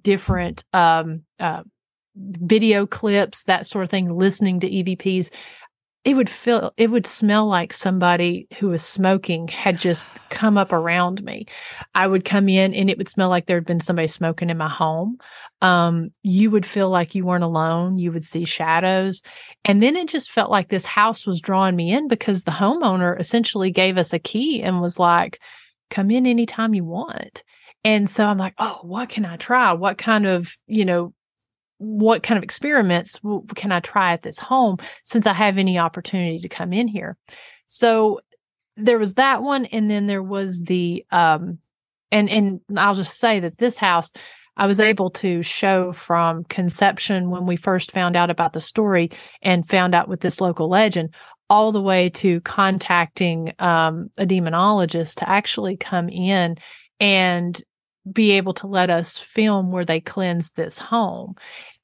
different 0.00 0.64
um 0.72 1.22
uh 1.40 1.62
video 2.16 2.86
clips, 2.86 3.44
that 3.44 3.66
sort 3.66 3.84
of 3.84 3.90
thing, 3.90 4.16
listening 4.16 4.60
to 4.60 4.68
EVPs, 4.68 5.30
it 6.08 6.14
would 6.14 6.30
feel 6.30 6.72
it 6.78 6.90
would 6.90 7.06
smell 7.06 7.46
like 7.46 7.74
somebody 7.74 8.48
who 8.58 8.68
was 8.68 8.82
smoking 8.82 9.46
had 9.46 9.78
just 9.78 10.06
come 10.30 10.56
up 10.56 10.72
around 10.72 11.22
me. 11.22 11.44
I 11.94 12.06
would 12.06 12.24
come 12.24 12.48
in 12.48 12.72
and 12.72 12.88
it 12.88 12.96
would 12.96 13.10
smell 13.10 13.28
like 13.28 13.44
there 13.44 13.58
had 13.58 13.66
been 13.66 13.80
somebody 13.80 14.08
smoking 14.08 14.48
in 14.48 14.56
my 14.56 14.70
home. 14.70 15.18
Um, 15.60 16.08
you 16.22 16.50
would 16.50 16.64
feel 16.64 16.88
like 16.88 17.14
you 17.14 17.26
weren't 17.26 17.44
alone. 17.44 17.98
You 17.98 18.10
would 18.12 18.24
see 18.24 18.46
shadows. 18.46 19.20
And 19.66 19.82
then 19.82 19.96
it 19.96 20.08
just 20.08 20.30
felt 20.30 20.50
like 20.50 20.70
this 20.70 20.86
house 20.86 21.26
was 21.26 21.42
drawing 21.42 21.76
me 21.76 21.92
in 21.92 22.08
because 22.08 22.44
the 22.44 22.52
homeowner 22.52 23.20
essentially 23.20 23.70
gave 23.70 23.98
us 23.98 24.14
a 24.14 24.18
key 24.18 24.62
and 24.62 24.80
was 24.80 24.98
like 24.98 25.38
come 25.90 26.10
in 26.10 26.24
anytime 26.24 26.72
you 26.72 26.84
want. 26.84 27.42
And 27.84 28.08
so 28.08 28.24
i'm 28.24 28.38
like 28.38 28.54
oh 28.56 28.80
what 28.82 29.10
can 29.10 29.26
i 29.26 29.36
try? 29.36 29.74
What 29.74 29.98
kind 29.98 30.26
of 30.26 30.54
you 30.66 30.86
know 30.86 31.12
what 31.78 32.22
kind 32.22 32.36
of 32.36 32.44
experiments 32.44 33.20
can 33.54 33.72
I 33.72 33.80
try 33.80 34.12
at 34.12 34.22
this 34.22 34.38
home 34.38 34.78
since 35.04 35.26
I 35.26 35.32
have 35.32 35.58
any 35.58 35.78
opportunity 35.78 36.40
to 36.40 36.48
come 36.48 36.72
in 36.72 36.88
here? 36.88 37.16
So 37.66 38.20
there 38.76 38.98
was 38.98 39.14
that 39.14 39.42
one, 39.42 39.66
and 39.66 39.90
then 39.90 40.06
there 40.06 40.22
was 40.22 40.62
the 40.62 41.04
um, 41.10 41.58
and 42.10 42.28
and 42.28 42.60
I'll 42.76 42.94
just 42.94 43.18
say 43.18 43.40
that 43.40 43.58
this 43.58 43.76
house 43.76 44.10
I 44.56 44.66
was 44.66 44.80
able 44.80 45.10
to 45.10 45.42
show 45.42 45.92
from 45.92 46.44
conception 46.44 47.30
when 47.30 47.46
we 47.46 47.56
first 47.56 47.92
found 47.92 48.16
out 48.16 48.28
about 48.28 48.52
the 48.52 48.60
story 48.60 49.10
and 49.40 49.68
found 49.68 49.94
out 49.94 50.08
with 50.08 50.20
this 50.20 50.40
local 50.40 50.68
legend 50.68 51.14
all 51.48 51.72
the 51.72 51.80
way 51.80 52.10
to 52.10 52.40
contacting 52.40 53.54
um, 53.60 54.10
a 54.18 54.26
demonologist 54.26 55.16
to 55.16 55.28
actually 55.28 55.76
come 55.76 56.08
in 56.08 56.56
and 57.00 57.62
be 58.12 58.32
able 58.32 58.54
to 58.54 58.66
let 58.66 58.90
us 58.90 59.18
film 59.18 59.70
where 59.70 59.84
they 59.84 60.00
cleansed 60.00 60.56
this 60.56 60.78
home. 60.78 61.34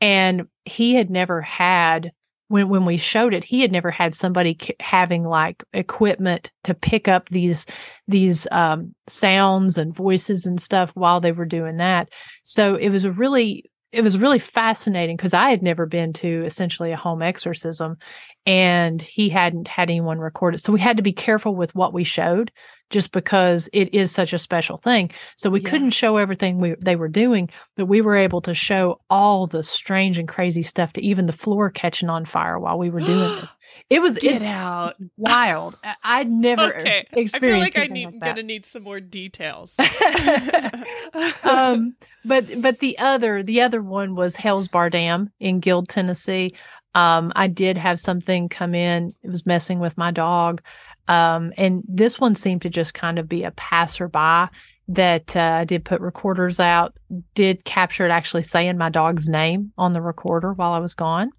And 0.00 0.48
he 0.64 0.94
had 0.94 1.10
never 1.10 1.40
had 1.40 2.12
when 2.48 2.68
when 2.68 2.84
we 2.84 2.98
showed 2.98 3.32
it 3.32 3.42
he 3.42 3.62
had 3.62 3.72
never 3.72 3.90
had 3.90 4.14
somebody 4.14 4.58
having 4.78 5.24
like 5.24 5.64
equipment 5.72 6.52
to 6.62 6.74
pick 6.74 7.08
up 7.08 7.28
these 7.30 7.64
these 8.06 8.46
um, 8.52 8.94
sounds 9.08 9.78
and 9.78 9.94
voices 9.94 10.44
and 10.44 10.60
stuff 10.60 10.90
while 10.94 11.20
they 11.20 11.32
were 11.32 11.46
doing 11.46 11.78
that 11.78 12.10
so 12.44 12.74
it 12.74 12.90
was 12.90 13.06
a 13.06 13.10
really 13.10 13.64
it 13.94 14.02
was 14.02 14.18
really 14.18 14.40
fascinating 14.40 15.16
because 15.16 15.32
I 15.34 15.50
had 15.50 15.62
never 15.62 15.87
been 15.87 16.12
to 16.14 16.44
essentially 16.44 16.90
a 16.90 16.96
home 16.96 17.22
exorcism 17.22 17.96
and 18.44 19.00
he 19.00 19.28
hadn't 19.28 19.68
had 19.68 19.88
anyone 19.88 20.18
record 20.18 20.56
it. 20.56 20.58
So 20.58 20.72
we 20.72 20.80
had 20.80 20.96
to 20.96 21.02
be 21.02 21.12
careful 21.12 21.54
with 21.54 21.74
what 21.76 21.92
we 21.92 22.02
showed 22.02 22.50
just 22.90 23.12
because 23.12 23.68
it 23.72 23.92
is 23.94 24.12
such 24.12 24.32
a 24.32 24.38
special 24.38 24.78
thing. 24.78 25.10
So 25.36 25.50
we 25.50 25.60
yeah. 25.60 25.70
couldn't 25.70 25.90
show 25.90 26.16
everything 26.16 26.58
we, 26.58 26.74
they 26.80 26.96
were 26.96 27.08
doing, 27.08 27.50
but 27.76 27.86
we 27.86 28.00
were 28.00 28.16
able 28.16 28.40
to 28.42 28.54
show 28.54 29.00
all 29.10 29.46
the 29.46 29.62
strange 29.62 30.18
and 30.18 30.28
crazy 30.28 30.62
stuff 30.62 30.92
to 30.94 31.02
even 31.02 31.26
the 31.26 31.32
floor 31.32 31.70
catching 31.70 32.08
on 32.08 32.24
fire 32.24 32.58
while 32.58 32.78
we 32.78 32.90
were 32.90 33.00
doing 33.00 33.40
this. 33.40 33.56
It 33.90 34.00
was 34.00 34.18
get 34.18 34.40
it, 34.40 34.46
out 34.46 34.94
wild. 35.16 35.76
I'd 36.04 36.30
never 36.30 36.78
okay. 36.78 37.06
experienced. 37.12 37.36
I 37.36 37.38
feel 37.40 37.58
like 37.58 37.76
I 37.76 37.92
need, 37.92 38.12
like 38.12 38.20
gonna 38.20 38.44
need 38.44 38.66
some 38.66 38.84
more 38.84 39.00
details. 39.00 39.74
um, 41.42 41.96
but 42.24 42.62
but 42.62 42.78
the 42.78 42.96
other 42.98 43.42
the 43.42 43.60
other 43.60 43.82
one 43.82 44.14
was 44.14 44.36
Hales 44.36 44.68
Bar 44.68 44.90
Dam 44.90 45.32
in 45.40 45.58
Guild, 45.58 45.88
Tennessee. 45.88 46.50
Um, 46.94 47.32
I 47.34 47.48
did 47.48 47.76
have 47.76 47.98
something 47.98 48.48
come 48.48 48.74
in. 48.74 49.12
It 49.22 49.30
was 49.30 49.46
messing 49.46 49.80
with 49.80 49.98
my 49.98 50.12
dog. 50.12 50.62
Um, 51.08 51.52
and 51.56 51.82
this 51.86 52.18
one 52.18 52.34
seemed 52.34 52.62
to 52.62 52.70
just 52.70 52.94
kind 52.94 53.18
of 53.18 53.28
be 53.28 53.44
a 53.44 53.50
passerby 53.52 54.48
that 54.88 55.34
uh, 55.34 55.58
I 55.60 55.64
did 55.64 55.84
put 55.84 56.00
recorders 56.00 56.60
out, 56.60 56.96
did 57.34 57.64
capture 57.64 58.06
it 58.06 58.10
actually 58.10 58.42
saying 58.42 58.76
my 58.76 58.90
dog's 58.90 59.28
name 59.28 59.72
on 59.78 59.92
the 59.92 60.02
recorder 60.02 60.52
while 60.52 60.72
I 60.72 60.78
was 60.78 60.94
gone, 60.94 61.30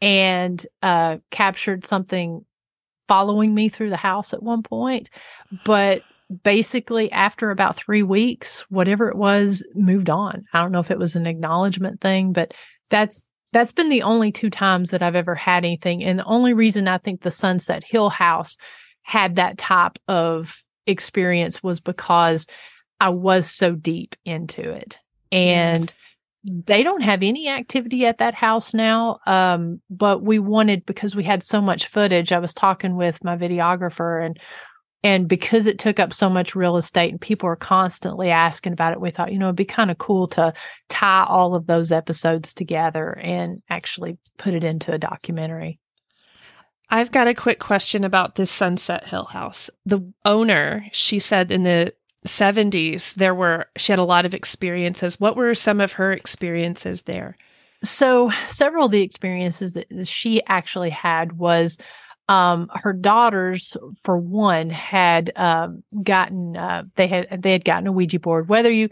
and 0.00 0.64
uh, 0.82 1.18
captured 1.30 1.86
something 1.86 2.44
following 3.08 3.54
me 3.54 3.68
through 3.68 3.90
the 3.90 3.96
house 3.96 4.32
at 4.32 4.42
one 4.42 4.62
point. 4.62 5.10
But 5.64 6.02
basically, 6.42 7.10
after 7.12 7.50
about 7.50 7.76
three 7.76 8.02
weeks, 8.02 8.60
whatever 8.70 9.08
it 9.08 9.16
was 9.16 9.66
moved 9.74 10.08
on. 10.08 10.44
I 10.52 10.62
don't 10.62 10.72
know 10.72 10.80
if 10.80 10.90
it 10.90 10.98
was 10.98 11.16
an 11.16 11.26
acknowledgement 11.26 12.00
thing, 12.00 12.32
but 12.32 12.54
that's 12.88 13.26
that's 13.52 13.72
been 13.72 13.88
the 13.88 14.02
only 14.02 14.30
two 14.30 14.48
times 14.48 14.90
that 14.90 15.02
I've 15.02 15.16
ever 15.16 15.34
had 15.34 15.64
anything. 15.64 16.04
And 16.04 16.20
the 16.20 16.24
only 16.24 16.54
reason 16.54 16.86
I 16.86 16.98
think 16.98 17.20
the 17.20 17.32
Sunset 17.32 17.82
Hill 17.84 18.08
house 18.08 18.56
had 19.02 19.36
that 19.36 19.58
type 19.58 19.98
of 20.08 20.62
experience 20.86 21.62
was 21.62 21.80
because 21.80 22.46
I 23.00 23.08
was 23.10 23.50
so 23.50 23.74
deep 23.74 24.16
into 24.24 24.70
it. 24.70 24.98
And 25.32 25.92
they 26.44 26.82
don't 26.82 27.02
have 27.02 27.22
any 27.22 27.48
activity 27.48 28.06
at 28.06 28.18
that 28.18 28.34
house 28.34 28.72
now. 28.72 29.20
Um, 29.26 29.80
but 29.90 30.22
we 30.22 30.38
wanted 30.38 30.86
because 30.86 31.14
we 31.14 31.24
had 31.24 31.44
so 31.44 31.60
much 31.60 31.86
footage. 31.86 32.32
I 32.32 32.38
was 32.38 32.54
talking 32.54 32.96
with 32.96 33.22
my 33.22 33.36
videographer 33.36 34.24
and 34.24 34.38
and 35.02 35.28
because 35.28 35.64
it 35.64 35.78
took 35.78 35.98
up 35.98 36.12
so 36.12 36.28
much 36.28 36.54
real 36.54 36.76
estate 36.76 37.10
and 37.10 37.20
people 37.20 37.48
are 37.48 37.56
constantly 37.56 38.28
asking 38.28 38.74
about 38.74 38.92
it, 38.92 39.00
we 39.00 39.10
thought, 39.10 39.32
you 39.32 39.38
know, 39.38 39.46
it'd 39.46 39.56
be 39.56 39.64
kind 39.64 39.90
of 39.90 39.96
cool 39.96 40.28
to 40.28 40.52
tie 40.90 41.24
all 41.26 41.54
of 41.54 41.66
those 41.66 41.90
episodes 41.90 42.52
together 42.52 43.16
and 43.18 43.62
actually 43.70 44.18
put 44.36 44.52
it 44.52 44.62
into 44.62 44.92
a 44.92 44.98
documentary. 44.98 45.78
I've 46.90 47.12
got 47.12 47.28
a 47.28 47.34
quick 47.34 47.60
question 47.60 48.04
about 48.04 48.34
this 48.34 48.50
Sunset 48.50 49.06
Hill 49.06 49.24
house. 49.24 49.70
The 49.86 50.00
owner, 50.24 50.84
she 50.92 51.18
said 51.18 51.52
in 51.52 51.62
the 51.62 51.94
70s, 52.26 53.14
there 53.14 53.34
were, 53.34 53.66
she 53.76 53.92
had 53.92 53.98
a 53.98 54.04
lot 54.04 54.26
of 54.26 54.34
experiences. 54.34 55.20
What 55.20 55.36
were 55.36 55.54
some 55.54 55.80
of 55.80 55.92
her 55.92 56.12
experiences 56.12 57.02
there? 57.02 57.36
So, 57.82 58.30
several 58.48 58.86
of 58.86 58.92
the 58.92 59.02
experiences 59.02 59.72
that 59.74 60.06
she 60.06 60.44
actually 60.46 60.90
had 60.90 61.38
was 61.38 61.78
um, 62.28 62.70
her 62.74 62.92
daughters, 62.92 63.76
for 64.04 64.18
one, 64.18 64.68
had 64.70 65.32
um, 65.34 65.82
gotten 66.02 66.56
uh, 66.56 66.84
they 66.94 67.06
had 67.06 67.42
they 67.42 67.52
had 67.52 67.64
gotten 67.64 67.86
a 67.86 67.92
Ouija 67.92 68.20
board. 68.20 68.48
Whether 68.48 68.70
you 68.70 68.90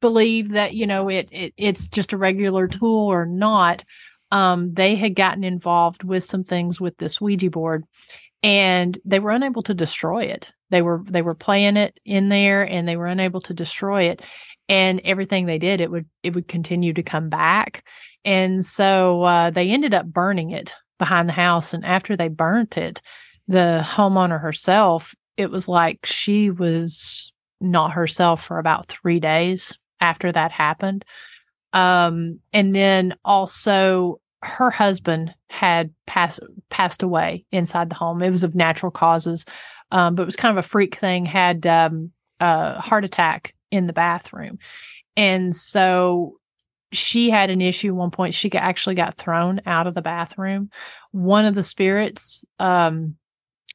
believe 0.00 0.50
that 0.50 0.74
you 0.74 0.86
know 0.86 1.08
it, 1.08 1.28
it 1.32 1.54
it's 1.56 1.88
just 1.88 2.12
a 2.12 2.18
regular 2.18 2.68
tool 2.68 3.08
or 3.10 3.26
not 3.26 3.84
um, 4.30 4.72
they 4.74 4.96
had 4.96 5.14
gotten 5.14 5.44
involved 5.44 6.04
with 6.04 6.24
some 6.24 6.44
things 6.44 6.80
with 6.80 6.96
this 6.98 7.20
ouija 7.20 7.50
board 7.50 7.84
and 8.42 8.98
they 9.04 9.18
were 9.18 9.30
unable 9.30 9.62
to 9.62 9.74
destroy 9.74 10.24
it. 10.24 10.50
They 10.70 10.82
were 10.82 11.02
they 11.06 11.22
were 11.22 11.34
playing 11.34 11.76
it 11.76 11.98
in 12.04 12.28
there 12.28 12.62
and 12.62 12.88
they 12.88 12.96
were 12.96 13.06
unable 13.06 13.40
to 13.42 13.54
destroy 13.54 14.04
it. 14.04 14.22
And 14.68 15.00
everything 15.04 15.46
they 15.46 15.58
did 15.58 15.80
it 15.80 15.90
would 15.90 16.06
it 16.22 16.34
would 16.34 16.48
continue 16.48 16.92
to 16.94 17.02
come 17.02 17.28
back. 17.28 17.84
And 18.24 18.64
so 18.64 19.22
uh, 19.22 19.50
they 19.50 19.70
ended 19.70 19.94
up 19.94 20.06
burning 20.06 20.50
it 20.50 20.74
behind 20.98 21.28
the 21.28 21.34
house. 21.34 21.74
And 21.74 21.84
after 21.84 22.16
they 22.16 22.28
burnt 22.28 22.78
it 22.78 23.02
the 23.48 23.84
homeowner 23.84 24.40
herself 24.40 25.12
it 25.36 25.50
was 25.50 25.68
like 25.68 26.04
she 26.04 26.50
was 26.50 27.32
not 27.60 27.92
herself 27.92 28.44
for 28.44 28.58
about 28.58 28.88
three 28.88 29.20
days 29.20 29.78
after 30.00 30.30
that 30.30 30.52
happened. 30.52 31.04
Um, 31.72 32.40
and 32.52 32.74
then 32.74 33.14
also 33.24 34.19
her 34.42 34.70
husband 34.70 35.34
had 35.48 35.92
passed 36.06 36.40
passed 36.70 37.02
away 37.02 37.44
inside 37.52 37.90
the 37.90 37.94
home. 37.94 38.22
It 38.22 38.30
was 38.30 38.44
of 38.44 38.54
natural 38.54 38.90
causes, 38.90 39.44
um, 39.90 40.14
but 40.14 40.22
it 40.22 40.26
was 40.26 40.36
kind 40.36 40.56
of 40.56 40.64
a 40.64 40.68
freak 40.68 40.96
thing. 40.96 41.26
Had 41.26 41.66
um, 41.66 42.12
a 42.40 42.80
heart 42.80 43.04
attack 43.04 43.54
in 43.70 43.86
the 43.86 43.92
bathroom, 43.92 44.58
and 45.16 45.54
so 45.54 46.38
she 46.92 47.30
had 47.30 47.50
an 47.50 47.60
issue. 47.60 47.94
One 47.94 48.10
point, 48.10 48.34
she 48.34 48.50
actually 48.52 48.94
got 48.94 49.16
thrown 49.16 49.60
out 49.66 49.86
of 49.86 49.94
the 49.94 50.02
bathroom. 50.02 50.70
One 51.12 51.44
of 51.44 51.54
the 51.54 51.62
spirits, 51.62 52.44
um, 52.58 53.16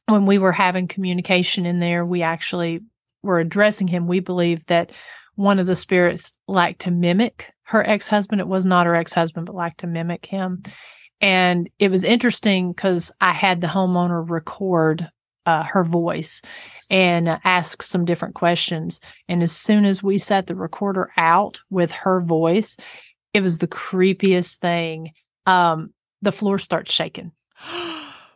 when 0.08 0.26
we 0.26 0.38
were 0.38 0.52
having 0.52 0.88
communication 0.88 1.64
in 1.64 1.78
there, 1.78 2.04
we 2.04 2.22
actually 2.22 2.80
were 3.22 3.38
addressing 3.38 3.88
him. 3.88 4.06
We 4.06 4.20
believe 4.20 4.66
that 4.66 4.92
one 5.36 5.58
of 5.58 5.66
the 5.66 5.76
spirits 5.76 6.32
liked 6.48 6.82
to 6.82 6.90
mimic 6.90 7.52
her 7.66 7.86
ex 7.86 8.08
husband. 8.08 8.40
It 8.40 8.48
was 8.48 8.66
not 8.66 8.86
her 8.86 8.94
ex 8.94 9.12
husband, 9.12 9.46
but 9.46 9.54
liked 9.54 9.80
to 9.80 9.86
mimic 9.86 10.26
him. 10.26 10.62
And 11.20 11.70
it 11.78 11.90
was 11.90 12.04
interesting 12.04 12.72
because 12.72 13.12
I 13.20 13.32
had 13.32 13.60
the 13.60 13.66
homeowner 13.66 14.28
record 14.28 15.08
uh, 15.46 15.62
her 15.62 15.84
voice 15.84 16.42
and 16.90 17.28
uh, 17.28 17.38
ask 17.44 17.82
some 17.82 18.04
different 18.04 18.34
questions. 18.34 19.00
And 19.28 19.42
as 19.42 19.52
soon 19.52 19.84
as 19.84 20.02
we 20.02 20.18
set 20.18 20.46
the 20.46 20.56
recorder 20.56 21.10
out 21.16 21.60
with 21.70 21.92
her 21.92 22.20
voice, 22.20 22.76
it 23.32 23.42
was 23.42 23.58
the 23.58 23.68
creepiest 23.68 24.58
thing. 24.58 25.12
Um, 25.46 25.92
the 26.20 26.32
floor 26.32 26.58
starts 26.58 26.92
shaking. 26.92 27.30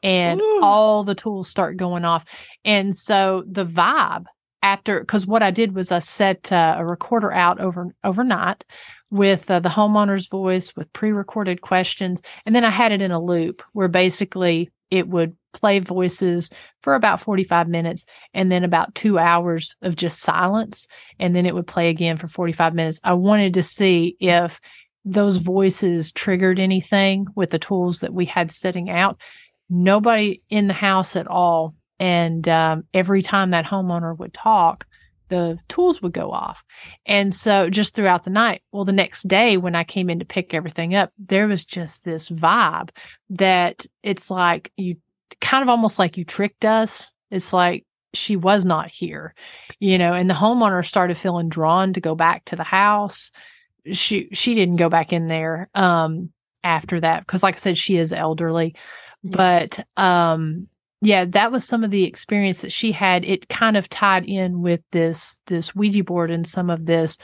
and 0.03 0.41
Ooh. 0.41 0.61
all 0.63 1.05
the 1.05 1.15
tools 1.15 1.49
start 1.49 1.77
going 1.77 2.05
off. 2.05 2.25
And 2.65 2.97
so 2.97 3.45
the 3.51 3.67
vibe 3.67 4.27
after 4.63 5.01
because 5.01 5.27
what 5.27 5.43
I 5.43 5.51
did 5.51 5.75
was 5.75 5.91
I 5.91 5.99
set 6.01 6.53
uh, 6.53 6.77
a 6.79 6.85
recorder 6.85 7.33
out 7.33 7.61
over 7.61 7.95
overnight 8.05 8.65
with 9.11 9.51
uh, 9.51 9.61
the 9.61 9.69
homeowner's 9.69 10.29
voice 10.29 10.75
with 10.77 10.93
pre-recorded 10.93 11.61
questions, 11.61 12.23
and 12.47 12.55
then 12.55 12.65
I 12.65 12.71
had 12.71 12.93
it 12.93 13.03
in 13.03 13.11
a 13.11 13.21
loop 13.21 13.63
where 13.73 13.89
basically 13.89 14.71
it 14.91 15.09
would 15.09 15.37
play 15.53 15.79
voices 15.79 16.51
for 16.83 16.95
about 16.95 17.21
45 17.21 17.69
minutes 17.69 18.05
and 18.35 18.51
then 18.51 18.65
about 18.65 18.95
two 18.95 19.19
hours 19.19 19.77
of 19.83 19.97
just 19.97 20.21
silence. 20.21 20.89
And 21.19 21.35
then 21.35 21.47
it 21.47 21.55
would 21.55 21.67
play 21.67 21.89
again 21.89 22.17
for 22.17 22.29
45 22.29 22.75
minutes. 22.75 23.01
I 23.05 23.15
wanted 23.15 23.55
to 23.55 23.63
see 23.63 24.17
if 24.21 24.61
those 25.05 25.39
voices 25.39 26.13
triggered 26.13 26.59
anything 26.59 27.27
with 27.35 27.51
the 27.51 27.59
tools 27.59 28.01
that 28.01 28.13
we 28.13 28.27
had 28.27 28.53
setting 28.53 28.91
out. 28.91 29.21
Nobody 29.69 30.43
in 30.51 30.67
the 30.67 30.75
house 30.75 31.17
at 31.17 31.27
all. 31.27 31.75
And 31.99 32.47
um, 32.49 32.85
every 32.93 33.23
time 33.23 33.51
that 33.51 33.67
homeowner 33.67 34.17
would 34.19 34.35
talk, 34.35 34.87
the 35.31 35.59
tools 35.69 36.03
would 36.03 36.13
go 36.13 36.31
off. 36.31 36.63
And 37.07 37.35
so 37.35 37.71
just 37.71 37.95
throughout 37.95 38.25
the 38.25 38.31
night, 38.31 38.63
well, 38.73 38.85
the 38.85 38.93
next 38.93 39.27
day 39.27 39.57
when 39.57 39.75
I 39.75 39.85
came 39.85 40.11
in 40.11 40.19
to 40.19 40.25
pick 40.25 40.53
everything 40.53 40.95
up, 40.95 41.13
there 41.19 41.49
was 41.49 41.65
just 41.65 42.05
this 42.05 42.29
vibe 42.29 42.91
that 43.31 43.87
it's 44.03 44.31
like 44.31 44.73
you 44.77 44.97
kind 45.41 45.63
of 45.63 45.69
almost 45.69 45.99
like 45.99 46.19
you 46.19 46.25
tricked 46.25 46.65
us. 46.65 47.11
It's 47.31 47.53
like 47.53 47.87
she 48.13 48.37
was 48.37 48.65
not 48.65 48.91
here, 48.91 49.35
you 49.79 49.97
know, 49.97 50.13
and 50.13 50.29
the 50.29 50.35
homeowner 50.35 50.85
started 50.85 51.17
feeling 51.17 51.49
drawn 51.49 51.93
to 51.95 52.01
go 52.01 52.15
back 52.15 52.45
to 52.47 52.57
the 52.57 52.65
house. 52.65 53.31
She 53.93 54.29
she 54.33 54.55
didn't 54.55 54.77
go 54.77 54.91
back 54.91 55.13
in 55.13 55.29
there 55.29 55.71
um 55.75 56.31
after 56.63 57.01
that 57.01 57.21
because 57.21 57.43
like 57.43 57.55
I 57.55 57.59
said 57.59 57.79
she 57.79 57.97
is 57.97 58.13
elderly. 58.13 58.75
Yeah. 59.23 59.37
But 59.37 59.87
um 59.97 60.69
yeah, 61.03 61.25
that 61.27 61.51
was 61.51 61.67
some 61.67 61.85
of 61.85 61.91
the 61.91 62.05
experience 62.05 62.61
that 62.61 62.73
she 62.73 62.93
had. 62.93 63.25
It 63.25 63.49
kind 63.49 63.77
of 63.77 63.89
tied 63.89 64.27
in 64.27 64.61
with 64.61 64.81
this 64.93 65.41
this 65.47 65.75
Ouija 65.75 66.05
board 66.05 66.31
and 66.31 66.47
some 66.47 66.71
of 66.71 66.87
this 66.87 67.19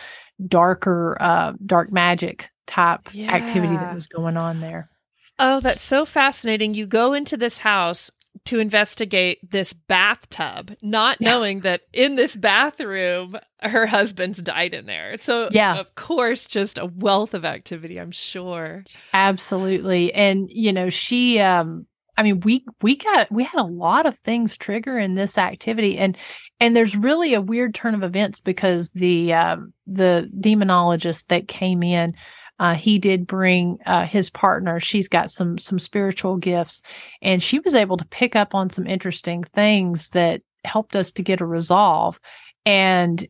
darker 0.46 1.16
uh 1.18 1.52
dark 1.64 1.90
magic 1.90 2.50
type 2.66 3.08
yeah. 3.12 3.32
activity 3.32 3.74
that 3.74 3.94
was 3.94 4.06
going 4.06 4.36
on 4.36 4.60
there. 4.60 4.90
Oh, 5.38 5.60
that's 5.60 5.80
so 5.80 6.04
fascinating. 6.04 6.74
You 6.74 6.86
go 6.86 7.12
into 7.12 7.36
this 7.36 7.58
house 7.58 8.10
to 8.44 8.58
investigate 8.58 9.38
this 9.50 9.72
bathtub, 9.72 10.74
not 10.82 11.18
yeah. 11.20 11.30
knowing 11.30 11.60
that 11.60 11.82
in 11.92 12.16
this 12.16 12.36
bathroom 12.36 13.36
her 13.60 13.86
husband's 13.86 14.42
died 14.42 14.74
in 14.74 14.86
there. 14.86 15.16
So 15.20 15.48
yeah, 15.50 15.78
of 15.78 15.94
course, 15.94 16.46
just 16.46 16.78
a 16.78 16.86
wealth 16.86 17.34
of 17.34 17.44
activity, 17.44 17.98
I'm 17.98 18.10
sure. 18.10 18.84
Absolutely. 19.12 20.12
And 20.12 20.50
you 20.50 20.72
know, 20.72 20.90
she 20.90 21.40
um 21.40 21.86
I 22.16 22.22
mean, 22.22 22.40
we 22.40 22.64
we 22.82 22.96
got 22.96 23.30
we 23.30 23.44
had 23.44 23.60
a 23.60 23.66
lot 23.66 24.06
of 24.06 24.18
things 24.18 24.56
trigger 24.56 24.98
in 24.98 25.14
this 25.14 25.38
activity, 25.38 25.98
and 25.98 26.16
and 26.60 26.74
there's 26.74 26.96
really 26.96 27.34
a 27.34 27.40
weird 27.40 27.74
turn 27.74 27.94
of 27.94 28.02
events 28.02 28.40
because 28.40 28.90
the 28.90 29.34
uh, 29.34 29.56
the 29.86 30.30
demonologist 30.40 31.26
that 31.26 31.48
came 31.48 31.82
in, 31.82 32.14
uh, 32.58 32.74
he 32.74 32.98
did 32.98 33.26
bring 33.26 33.78
uh, 33.86 34.06
his 34.06 34.30
partner. 34.30 34.80
She's 34.80 35.08
got 35.08 35.30
some 35.30 35.58
some 35.58 35.78
spiritual 35.78 36.38
gifts, 36.38 36.82
and 37.20 37.42
she 37.42 37.58
was 37.58 37.74
able 37.74 37.98
to 37.98 38.06
pick 38.06 38.34
up 38.34 38.54
on 38.54 38.70
some 38.70 38.86
interesting 38.86 39.44
things 39.44 40.08
that 40.08 40.42
helped 40.64 40.96
us 40.96 41.12
to 41.12 41.22
get 41.22 41.40
a 41.40 41.46
resolve. 41.46 42.18
And 42.64 43.26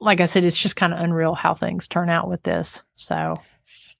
like 0.00 0.20
I 0.20 0.26
said, 0.26 0.44
it's 0.44 0.58
just 0.58 0.76
kind 0.76 0.92
of 0.92 1.00
unreal 1.00 1.34
how 1.34 1.54
things 1.54 1.88
turn 1.88 2.10
out 2.10 2.28
with 2.28 2.42
this. 2.42 2.82
So 2.94 3.34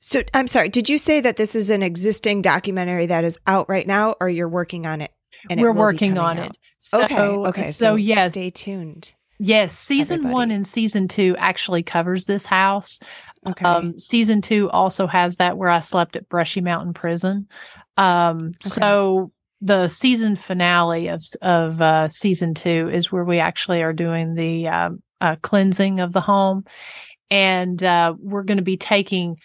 so 0.07 0.23
I'm 0.35 0.49
sorry, 0.49 0.69
did 0.69 0.91
you 0.91 0.99
say 0.99 1.23
that 1.23 1.39
this 1.39 1.55
is 1.55 1.71
an 1.71 1.83
existing 1.83 2.43
documentary 2.43 3.07
that 3.07 3.25
is 3.25 3.39
out 3.47 3.71
right 3.71 3.87
now 3.87 4.15
or 4.21 4.29
you're 4.29 4.51
working 4.51 4.85
on 4.85 5.01
it? 5.01 5.11
We're 5.49 5.71
it 5.71 5.77
working 5.77 6.19
on 6.19 6.39
out? 6.39 6.51
it. 6.51 6.59
So, 6.79 7.05
okay. 7.05 7.19
Okay. 7.19 7.63
So, 7.63 7.73
so 7.73 7.95
yes. 7.95 8.33
Stay 8.33 8.51
tuned. 8.51 9.15
Yes. 9.39 9.73
Season 9.75 10.17
everybody. 10.17 10.35
one 10.35 10.51
and 10.51 10.67
season 10.67 11.09
two 11.09 11.35
actually 11.39 11.85
covers 11.85 12.27
this 12.27 12.45
house. 12.45 13.01
Okay. 13.47 13.65
Um, 13.65 13.99
season 13.99 14.43
two 14.43 14.69
also 14.69 15.07
has 15.07 15.39
that 15.39 15.57
where 15.57 15.71
I 15.71 15.81
slept 15.81 16.17
at 16.17 16.29
Brushy 16.29 16.61
Mountain 16.61 16.93
Prison. 16.93 17.49
Um, 17.97 18.49
okay. 18.49 18.69
so 18.69 19.33
the 19.63 19.89
season 19.89 20.37
finale 20.37 21.09
of 21.09 21.25
of 21.41 21.81
uh, 21.81 22.09
season 22.09 22.53
two 22.53 22.91
is 22.93 23.11
where 23.11 23.25
we 23.25 23.39
actually 23.39 23.81
are 23.81 23.95
doing 23.95 24.35
the 24.35 24.69
uh, 24.69 24.91
uh, 25.23 25.37
cleansing 25.41 26.01
of 26.01 26.13
the 26.13 26.21
home, 26.21 26.67
and 27.31 27.83
uh, 27.83 28.15
we're 28.19 28.43
going 28.43 28.59
to 28.59 28.63
be 28.63 28.77
taking 28.77 29.39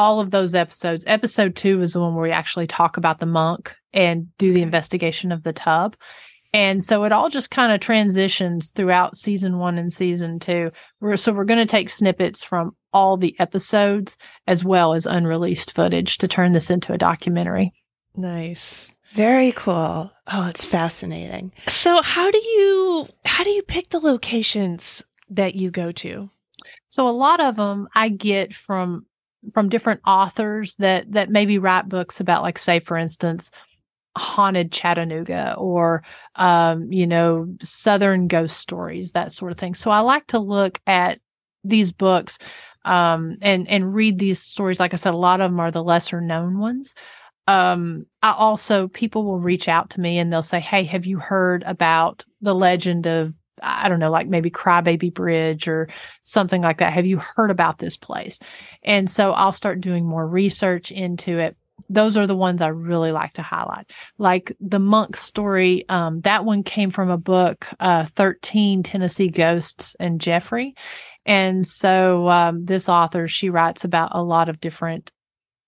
all 0.00 0.18
of 0.18 0.30
those 0.30 0.54
episodes. 0.54 1.04
Episode 1.06 1.54
two 1.54 1.82
is 1.82 1.92
the 1.92 2.00
one 2.00 2.14
where 2.14 2.22
we 2.22 2.30
actually 2.30 2.66
talk 2.66 2.96
about 2.96 3.20
the 3.20 3.26
monk 3.26 3.76
and 3.92 4.34
do 4.38 4.50
the 4.50 4.60
mm-hmm. 4.60 4.64
investigation 4.64 5.30
of 5.30 5.42
the 5.42 5.52
tub. 5.52 5.94
And 6.54 6.82
so 6.82 7.04
it 7.04 7.12
all 7.12 7.28
just 7.28 7.50
kind 7.50 7.70
of 7.70 7.80
transitions 7.80 8.70
throughout 8.70 9.18
season 9.18 9.58
one 9.58 9.76
and 9.76 9.92
season 9.92 10.38
two. 10.38 10.70
We're, 11.00 11.18
so 11.18 11.34
we're 11.34 11.44
going 11.44 11.60
to 11.60 11.66
take 11.66 11.90
snippets 11.90 12.42
from 12.42 12.74
all 12.94 13.18
the 13.18 13.38
episodes 13.38 14.16
as 14.46 14.64
well 14.64 14.94
as 14.94 15.04
unreleased 15.04 15.74
footage 15.74 16.16
to 16.16 16.28
turn 16.28 16.52
this 16.52 16.70
into 16.70 16.94
a 16.94 16.98
documentary. 16.98 17.74
Nice. 18.16 18.90
Very 19.12 19.52
cool. 19.52 20.10
Oh, 20.32 20.48
it's 20.48 20.64
fascinating. 20.64 21.52
So 21.68 22.00
how 22.00 22.30
do 22.30 22.38
you 22.38 23.06
how 23.26 23.44
do 23.44 23.50
you 23.50 23.62
pick 23.62 23.90
the 23.90 24.00
locations 24.00 25.02
that 25.28 25.56
you 25.56 25.70
go 25.70 25.92
to? 25.92 26.30
So 26.88 27.06
a 27.06 27.10
lot 27.10 27.40
of 27.40 27.56
them 27.56 27.88
I 27.94 28.08
get 28.08 28.54
from 28.54 29.04
from 29.52 29.68
different 29.68 30.00
authors 30.06 30.74
that 30.76 31.10
that 31.12 31.30
maybe 31.30 31.58
write 31.58 31.88
books 31.88 32.20
about 32.20 32.42
like 32.42 32.58
say 32.58 32.80
for 32.80 32.96
instance 32.96 33.50
haunted 34.16 34.72
chattanooga 34.72 35.54
or 35.56 36.02
um, 36.36 36.92
you 36.92 37.06
know 37.06 37.46
southern 37.62 38.26
ghost 38.26 38.58
stories 38.58 39.12
that 39.12 39.32
sort 39.32 39.52
of 39.52 39.58
thing. 39.58 39.74
So 39.74 39.90
i 39.90 40.00
like 40.00 40.26
to 40.28 40.38
look 40.38 40.80
at 40.86 41.20
these 41.64 41.92
books 41.92 42.38
um, 42.84 43.36
and 43.42 43.68
and 43.68 43.94
read 43.94 44.18
these 44.18 44.40
stories. 44.40 44.80
Like 44.80 44.94
i 44.94 44.96
said 44.96 45.14
a 45.14 45.18
lot 45.18 45.40
of 45.40 45.50
them 45.50 45.60
are 45.60 45.70
the 45.70 45.84
lesser 45.84 46.20
known 46.20 46.58
ones. 46.58 46.94
Um, 47.46 48.06
I 48.22 48.32
also 48.32 48.88
people 48.88 49.24
will 49.24 49.40
reach 49.40 49.68
out 49.68 49.90
to 49.90 50.00
me 50.00 50.18
and 50.18 50.32
they'll 50.32 50.42
say 50.42 50.60
hey 50.60 50.84
have 50.84 51.06
you 51.06 51.18
heard 51.18 51.62
about 51.66 52.24
the 52.40 52.54
legend 52.54 53.06
of 53.06 53.34
I 53.62 53.88
don't 53.88 54.00
know, 54.00 54.10
like 54.10 54.28
maybe 54.28 54.50
Crybaby 54.50 55.12
Bridge 55.12 55.68
or 55.68 55.88
something 56.22 56.62
like 56.62 56.78
that. 56.78 56.92
Have 56.92 57.06
you 57.06 57.18
heard 57.36 57.50
about 57.50 57.78
this 57.78 57.96
place? 57.96 58.38
And 58.82 59.10
so 59.10 59.32
I'll 59.32 59.52
start 59.52 59.80
doing 59.80 60.06
more 60.06 60.26
research 60.26 60.90
into 60.90 61.38
it. 61.38 61.56
Those 61.88 62.16
are 62.16 62.26
the 62.26 62.36
ones 62.36 62.60
I 62.60 62.68
really 62.68 63.10
like 63.10 63.32
to 63.34 63.42
highlight. 63.42 63.90
Like 64.18 64.52
the 64.60 64.78
monk 64.78 65.16
story, 65.16 65.84
um, 65.88 66.20
that 66.22 66.44
one 66.44 66.62
came 66.62 66.90
from 66.90 67.10
a 67.10 67.18
book, 67.18 67.66
uh, 67.80 68.04
13 68.04 68.82
Tennessee 68.82 69.28
Ghosts 69.28 69.96
and 69.98 70.20
Jeffrey. 70.20 70.74
And 71.26 71.66
so 71.66 72.28
um, 72.28 72.64
this 72.64 72.88
author, 72.88 73.28
she 73.28 73.50
writes 73.50 73.84
about 73.84 74.10
a 74.14 74.22
lot 74.22 74.48
of 74.48 74.60
different 74.60 75.10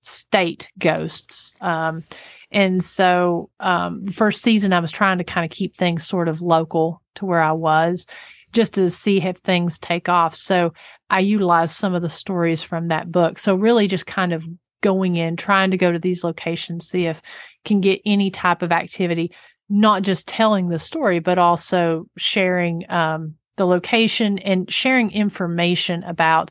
state 0.03 0.69
ghosts. 0.79 1.55
Um, 1.61 2.05
and 2.51 2.83
so 2.83 3.51
um, 3.61 4.07
first 4.07 4.43
season, 4.43 4.73
I 4.73 4.81
was 4.81 4.93
trying 4.93 5.19
to 5.19 5.25
kind 5.25 5.45
of 5.45 5.51
keep 5.51 5.77
things 5.77 6.07
sort 6.07 6.29
of 6.29 6.43
local 6.43 7.02
to 7.17 7.27
where 7.27 7.43
I 7.43 7.53
was 7.53 8.07
just 8.53 8.75
to 8.75 8.91
see 8.91 9.21
if 9.21 9.39
things 9.39 9.79
take 9.79 10.09
off. 10.09 10.37
So 10.37 10.75
I 11.09 11.21
utilized 11.21 11.75
some 11.75 11.95
of 11.95 12.03
the 12.03 12.11
stories 12.11 12.63
from 12.63 12.89
that 12.89 13.11
book. 13.11 13.39
So 13.39 13.55
really 13.55 13.89
just 13.89 14.07
kind 14.07 14.33
of 14.33 14.45
going 14.83 15.17
in, 15.17 15.37
trying 15.37 15.71
to 15.71 15.77
go 15.77 15.91
to 15.91 15.99
these 15.99 16.25
locations, 16.25 16.89
see 16.89 17.07
if 17.07 17.23
can 17.65 17.81
get 17.81 18.03
any 18.05 18.31
type 18.31 18.63
of 18.63 18.73
activity, 18.73 19.33
not 19.69 20.03
just 20.03 20.29
telling 20.29 20.69
the 20.69 20.79
story, 20.79 21.19
but 21.19 21.39
also 21.39 22.07
sharing 22.19 22.85
um, 22.91 23.35
the 23.57 23.67
location 23.67 24.39
and 24.39 24.71
sharing 24.71 25.11
information 25.13 26.03
about 26.03 26.51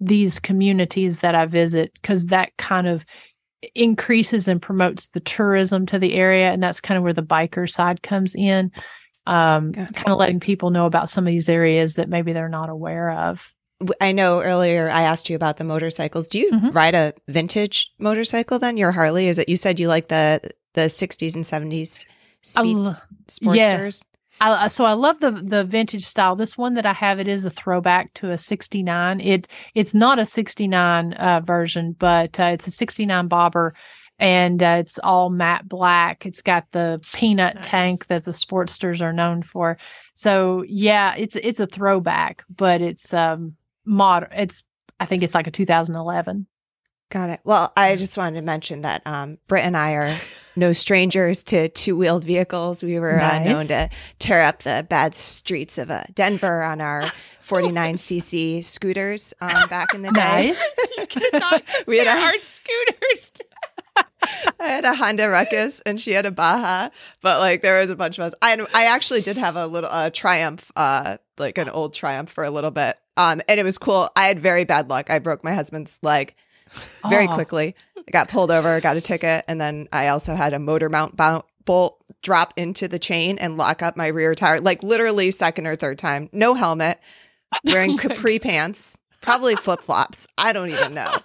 these 0.00 0.40
communities 0.40 1.20
that 1.20 1.34
I 1.34 1.46
visit, 1.46 1.92
because 1.94 2.26
that 2.26 2.56
kind 2.56 2.86
of 2.86 3.04
increases 3.74 4.48
and 4.48 4.60
promotes 4.60 5.08
the 5.08 5.20
tourism 5.20 5.86
to 5.86 5.98
the 5.98 6.14
area. 6.14 6.50
And 6.50 6.62
that's 6.62 6.80
kind 6.80 6.98
of 6.98 7.04
where 7.04 7.12
the 7.12 7.22
biker 7.22 7.70
side 7.70 8.02
comes 8.02 8.34
in. 8.34 8.72
Um, 9.26 9.72
kind 9.72 10.08
of 10.08 10.18
letting 10.18 10.40
people 10.40 10.70
know 10.70 10.86
about 10.86 11.10
some 11.10 11.26
of 11.26 11.30
these 11.30 11.48
areas 11.48 11.94
that 11.94 12.08
maybe 12.08 12.32
they're 12.32 12.48
not 12.48 12.70
aware 12.70 13.10
of. 13.10 13.52
I 14.00 14.12
know 14.12 14.40
earlier 14.40 14.88
I 14.88 15.02
asked 15.02 15.28
you 15.28 15.36
about 15.36 15.58
the 15.58 15.64
motorcycles. 15.64 16.28
Do 16.28 16.38
you 16.38 16.50
mm-hmm. 16.50 16.70
ride 16.70 16.94
a 16.94 17.12
vintage 17.28 17.92
motorcycle 17.98 18.58
then? 18.58 18.76
Your 18.76 18.92
Harley? 18.92 19.26
Is 19.28 19.38
it 19.38 19.48
you 19.48 19.56
said 19.56 19.78
you 19.78 19.88
like 19.88 20.08
the 20.08 20.40
the 20.74 20.82
60s 20.82 21.34
and 21.34 21.44
70s 21.44 22.06
speed 22.42 22.76
lo- 22.76 22.96
sportsters? 23.28 24.04
Yeah. 24.04 24.16
I, 24.38 24.68
so 24.68 24.84
I 24.84 24.92
love 24.92 25.20
the 25.20 25.30
the 25.30 25.64
vintage 25.64 26.04
style. 26.04 26.36
This 26.36 26.58
one 26.58 26.74
that 26.74 26.84
I 26.84 26.92
have, 26.92 27.18
it 27.18 27.28
is 27.28 27.44
a 27.44 27.50
throwback 27.50 28.12
to 28.14 28.30
a 28.30 28.38
'69. 28.38 29.20
It 29.20 29.48
it's 29.74 29.94
not 29.94 30.18
a 30.18 30.26
'69 30.26 31.12
uh, 31.14 31.40
version, 31.40 31.96
but 31.98 32.38
uh, 32.38 32.50
it's 32.52 32.66
a 32.66 32.70
'69 32.70 33.28
bobber, 33.28 33.74
and 34.18 34.62
uh, 34.62 34.76
it's 34.80 34.98
all 34.98 35.30
matte 35.30 35.68
black. 35.68 36.26
It's 36.26 36.42
got 36.42 36.70
the 36.72 37.00
peanut 37.12 37.56
nice. 37.56 37.66
tank 37.66 38.06
that 38.06 38.24
the 38.24 38.30
Sportsters 38.32 39.00
are 39.00 39.12
known 39.12 39.42
for. 39.42 39.78
So 40.14 40.64
yeah, 40.66 41.14
it's 41.16 41.36
it's 41.36 41.60
a 41.60 41.66
throwback, 41.66 42.44
but 42.54 42.80
it's 42.80 43.12
um 43.12 43.56
modern. 43.84 44.30
It's 44.32 44.64
I 44.98 45.06
think 45.06 45.22
it's 45.22 45.34
like 45.34 45.46
a 45.46 45.50
2011. 45.50 46.46
Got 47.08 47.30
it. 47.30 47.40
Well, 47.44 47.72
I 47.76 47.94
just 47.94 48.18
wanted 48.18 48.40
to 48.40 48.42
mention 48.42 48.82
that 48.82 49.02
um, 49.06 49.38
Britt 49.46 49.64
and 49.64 49.76
I 49.76 49.92
are 49.92 50.16
no 50.56 50.72
strangers 50.72 51.44
to 51.44 51.68
two 51.68 51.96
wheeled 51.96 52.24
vehicles. 52.24 52.82
We 52.82 52.98
were 52.98 53.16
nice. 53.16 53.40
uh, 53.40 53.44
known 53.44 53.66
to 53.68 53.90
tear 54.18 54.42
up 54.42 54.64
the 54.64 54.84
bad 54.88 55.14
streets 55.14 55.78
of 55.78 55.88
uh, 55.88 56.02
Denver 56.14 56.64
on 56.64 56.80
our 56.80 57.04
49cc 57.46 58.64
scooters 58.64 59.32
um, 59.40 59.68
back 59.68 59.94
in 59.94 60.02
the 60.02 60.10
day. 60.10 60.52
Nice. 60.98 61.82
we 61.86 61.98
had 61.98 62.08
our 62.08 62.36
scooters. 62.38 63.32
I 64.60 64.68
had 64.68 64.84
a 64.84 64.94
Honda 64.94 65.28
Ruckus 65.28 65.80
and 65.80 66.00
she 66.00 66.12
had 66.12 66.26
a 66.26 66.30
Baja, 66.30 66.90
but 67.22 67.38
like 67.38 67.62
there 67.62 67.80
was 67.80 67.90
a 67.90 67.96
bunch 67.96 68.18
of 68.18 68.24
us. 68.24 68.34
I 68.42 68.54
I 68.74 68.84
actually 68.84 69.22
did 69.22 69.36
have 69.36 69.56
a 69.56 69.66
little 69.66 69.90
uh, 69.90 70.10
Triumph, 70.10 70.70
uh, 70.76 71.18
like 71.38 71.58
an 71.58 71.68
old 71.68 71.94
Triumph 71.94 72.30
for 72.30 72.44
a 72.44 72.50
little 72.50 72.70
bit. 72.70 72.96
Um, 73.16 73.40
and 73.48 73.58
it 73.58 73.62
was 73.62 73.78
cool. 73.78 74.10
I 74.14 74.26
had 74.26 74.40
very 74.40 74.64
bad 74.64 74.90
luck. 74.90 75.10
I 75.10 75.18
broke 75.18 75.42
my 75.42 75.54
husband's 75.54 75.98
leg 76.02 76.34
very 77.08 77.28
oh. 77.28 77.34
quickly. 77.34 77.74
I 77.96 78.10
got 78.10 78.28
pulled 78.28 78.50
over, 78.50 78.80
got 78.80 78.96
a 78.96 79.00
ticket, 79.00 79.44
and 79.48 79.60
then 79.60 79.88
I 79.92 80.08
also 80.08 80.34
had 80.34 80.52
a 80.52 80.58
motor 80.58 80.88
mount 80.88 81.16
bolt 81.16 81.98
drop 82.22 82.54
into 82.56 82.88
the 82.88 82.98
chain 82.98 83.38
and 83.38 83.56
lock 83.56 83.82
up 83.82 83.96
my 83.96 84.08
rear 84.08 84.34
tire, 84.34 84.60
like 84.60 84.82
literally 84.82 85.30
second 85.30 85.66
or 85.66 85.76
third 85.76 85.98
time. 85.98 86.28
No 86.32 86.54
helmet, 86.54 87.00
wearing 87.64 87.92
oh 87.94 87.96
capri 87.96 88.38
pants, 88.38 88.96
probably 89.20 89.56
flip 89.56 89.80
flops. 89.80 90.26
I 90.36 90.52
don't 90.52 90.70
even 90.70 90.94
know. 90.94 91.18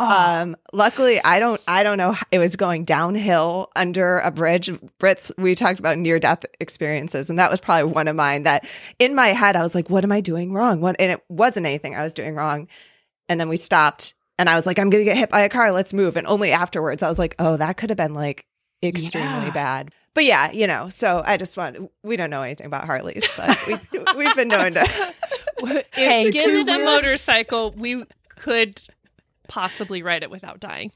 Oh. 0.00 0.40
Um, 0.42 0.56
luckily, 0.72 1.20
I 1.24 1.40
don't. 1.40 1.60
I 1.66 1.82
don't 1.82 1.98
know. 1.98 2.16
It 2.30 2.38
was 2.38 2.54
going 2.54 2.84
downhill 2.84 3.70
under 3.74 4.20
a 4.20 4.30
bridge. 4.30 4.70
Brits. 5.00 5.32
We 5.36 5.54
talked 5.54 5.80
about 5.80 5.98
near 5.98 6.20
death 6.20 6.44
experiences, 6.60 7.28
and 7.30 7.38
that 7.38 7.50
was 7.50 7.60
probably 7.60 7.92
one 7.92 8.06
of 8.06 8.14
mine. 8.14 8.44
That 8.44 8.64
in 8.98 9.14
my 9.14 9.28
head, 9.28 9.56
I 9.56 9.62
was 9.62 9.74
like, 9.74 9.90
"What 9.90 10.04
am 10.04 10.12
I 10.12 10.20
doing 10.20 10.52
wrong?" 10.52 10.80
What? 10.80 10.96
And 11.00 11.10
it 11.10 11.22
wasn't 11.28 11.66
anything 11.66 11.96
I 11.96 12.04
was 12.04 12.14
doing 12.14 12.36
wrong. 12.36 12.68
And 13.28 13.40
then 13.40 13.48
we 13.48 13.56
stopped, 13.56 14.14
and 14.38 14.48
I 14.48 14.54
was 14.54 14.66
like, 14.66 14.78
I'm 14.78 14.88
going 14.88 15.04
to 15.04 15.10
get 15.10 15.16
hit 15.16 15.30
by 15.30 15.40
a 15.40 15.48
car. 15.48 15.72
Let's 15.72 15.92
move. 15.92 16.16
And 16.16 16.26
only 16.26 16.52
afterwards, 16.52 17.02
I 17.02 17.08
was 17.08 17.18
like, 17.18 17.34
oh, 17.38 17.56
that 17.56 17.76
could 17.76 17.90
have 17.90 17.96
been 17.96 18.14
like 18.14 18.46
extremely 18.82 19.46
yeah. 19.46 19.50
bad. 19.50 19.92
But 20.14 20.24
yeah, 20.24 20.50
you 20.50 20.66
know, 20.66 20.88
so 20.88 21.22
I 21.24 21.36
just 21.36 21.56
want, 21.56 21.90
we 22.02 22.16
don't 22.16 22.30
know 22.30 22.42
anything 22.42 22.66
about 22.66 22.86
Harleys, 22.86 23.28
but 23.36 23.58
we, 23.66 23.76
we've 24.16 24.34
been 24.34 24.48
known 24.48 24.74
to. 24.74 25.14
hey, 25.92 26.30
given 26.32 26.68
a 26.68 26.78
motorcycle, 26.78 27.72
we 27.72 28.04
could 28.28 28.80
possibly 29.48 30.02
ride 30.02 30.22
it 30.22 30.30
without 30.30 30.60
dying. 30.60 30.92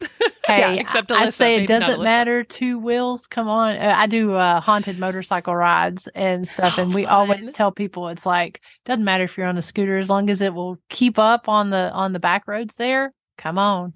Hey, 0.46 0.58
yeah, 0.58 0.72
except 0.74 1.08
Alyssa, 1.08 1.16
I 1.16 1.30
say 1.30 1.62
it 1.62 1.66
doesn't 1.66 2.02
matter. 2.02 2.44
Two 2.44 2.78
wheels. 2.78 3.26
Come 3.26 3.48
on. 3.48 3.76
Uh, 3.78 3.94
I 3.96 4.06
do 4.06 4.34
uh, 4.34 4.60
haunted 4.60 4.98
motorcycle 4.98 5.56
rides 5.56 6.06
and 6.14 6.46
stuff, 6.46 6.74
oh, 6.76 6.82
and 6.82 6.92
we 6.92 7.04
fun. 7.04 7.14
always 7.14 7.50
tell 7.52 7.72
people 7.72 8.08
it's 8.08 8.26
like 8.26 8.60
doesn't 8.84 9.04
matter 9.04 9.24
if 9.24 9.38
you're 9.38 9.46
on 9.46 9.56
a 9.56 9.62
scooter 9.62 9.96
as 9.96 10.10
long 10.10 10.28
as 10.28 10.42
it 10.42 10.52
will 10.52 10.76
keep 10.90 11.18
up 11.18 11.48
on 11.48 11.70
the 11.70 11.90
on 11.92 12.12
the 12.12 12.18
back 12.18 12.46
roads. 12.46 12.76
There, 12.76 13.14
come 13.38 13.56
on. 13.56 13.94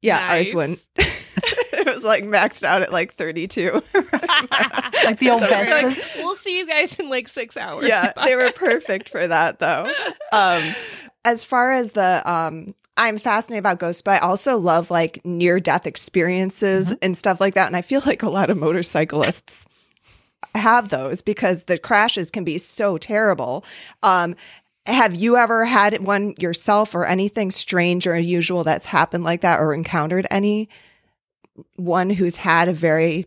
Yeah, 0.00 0.18
nice. 0.18 0.46
ours 0.46 0.54
wouldn't. 0.54 0.86
it 0.96 1.86
was 1.86 2.04
like 2.04 2.24
maxed 2.24 2.64
out 2.64 2.80
at 2.80 2.90
like 2.90 3.14
32. 3.16 3.82
like 3.92 5.18
the 5.18 5.28
old 5.30 5.42
best. 5.42 5.70
Like, 5.70 6.24
we'll 6.24 6.34
see 6.34 6.56
you 6.58 6.66
guys 6.66 6.94
in 6.94 7.10
like 7.10 7.28
six 7.28 7.58
hours. 7.58 7.86
Yeah, 7.86 8.14
Bye. 8.14 8.28
they 8.28 8.36
were 8.36 8.50
perfect 8.52 9.10
for 9.10 9.28
that 9.28 9.58
though. 9.58 9.92
Um, 10.32 10.74
as 11.22 11.44
far 11.44 11.72
as 11.72 11.90
the 11.90 12.22
um 12.24 12.74
I'm 13.02 13.18
fascinated 13.18 13.58
about 13.58 13.80
ghosts, 13.80 14.00
but 14.00 14.22
I 14.22 14.24
also 14.24 14.56
love 14.58 14.88
like 14.88 15.24
near 15.24 15.58
death 15.58 15.88
experiences 15.88 16.86
mm-hmm. 16.86 16.98
and 17.02 17.18
stuff 17.18 17.40
like 17.40 17.54
that. 17.54 17.66
And 17.66 17.76
I 17.76 17.82
feel 17.82 18.00
like 18.06 18.22
a 18.22 18.30
lot 18.30 18.48
of 18.48 18.56
motorcyclists 18.56 19.66
have 20.54 20.88
those 20.88 21.20
because 21.20 21.64
the 21.64 21.78
crashes 21.78 22.30
can 22.30 22.44
be 22.44 22.58
so 22.58 22.98
terrible. 22.98 23.64
Um, 24.04 24.36
have 24.86 25.16
you 25.16 25.36
ever 25.36 25.64
had 25.64 26.04
one 26.04 26.34
yourself 26.38 26.94
or 26.94 27.04
anything 27.04 27.50
strange 27.50 28.06
or 28.06 28.12
unusual 28.12 28.62
that's 28.62 28.86
happened 28.86 29.24
like 29.24 29.40
that 29.40 29.58
or 29.58 29.74
encountered 29.74 30.26
any 30.30 30.68
one 31.74 32.08
who's 32.08 32.36
had 32.36 32.68
a 32.68 32.72
very 32.72 33.26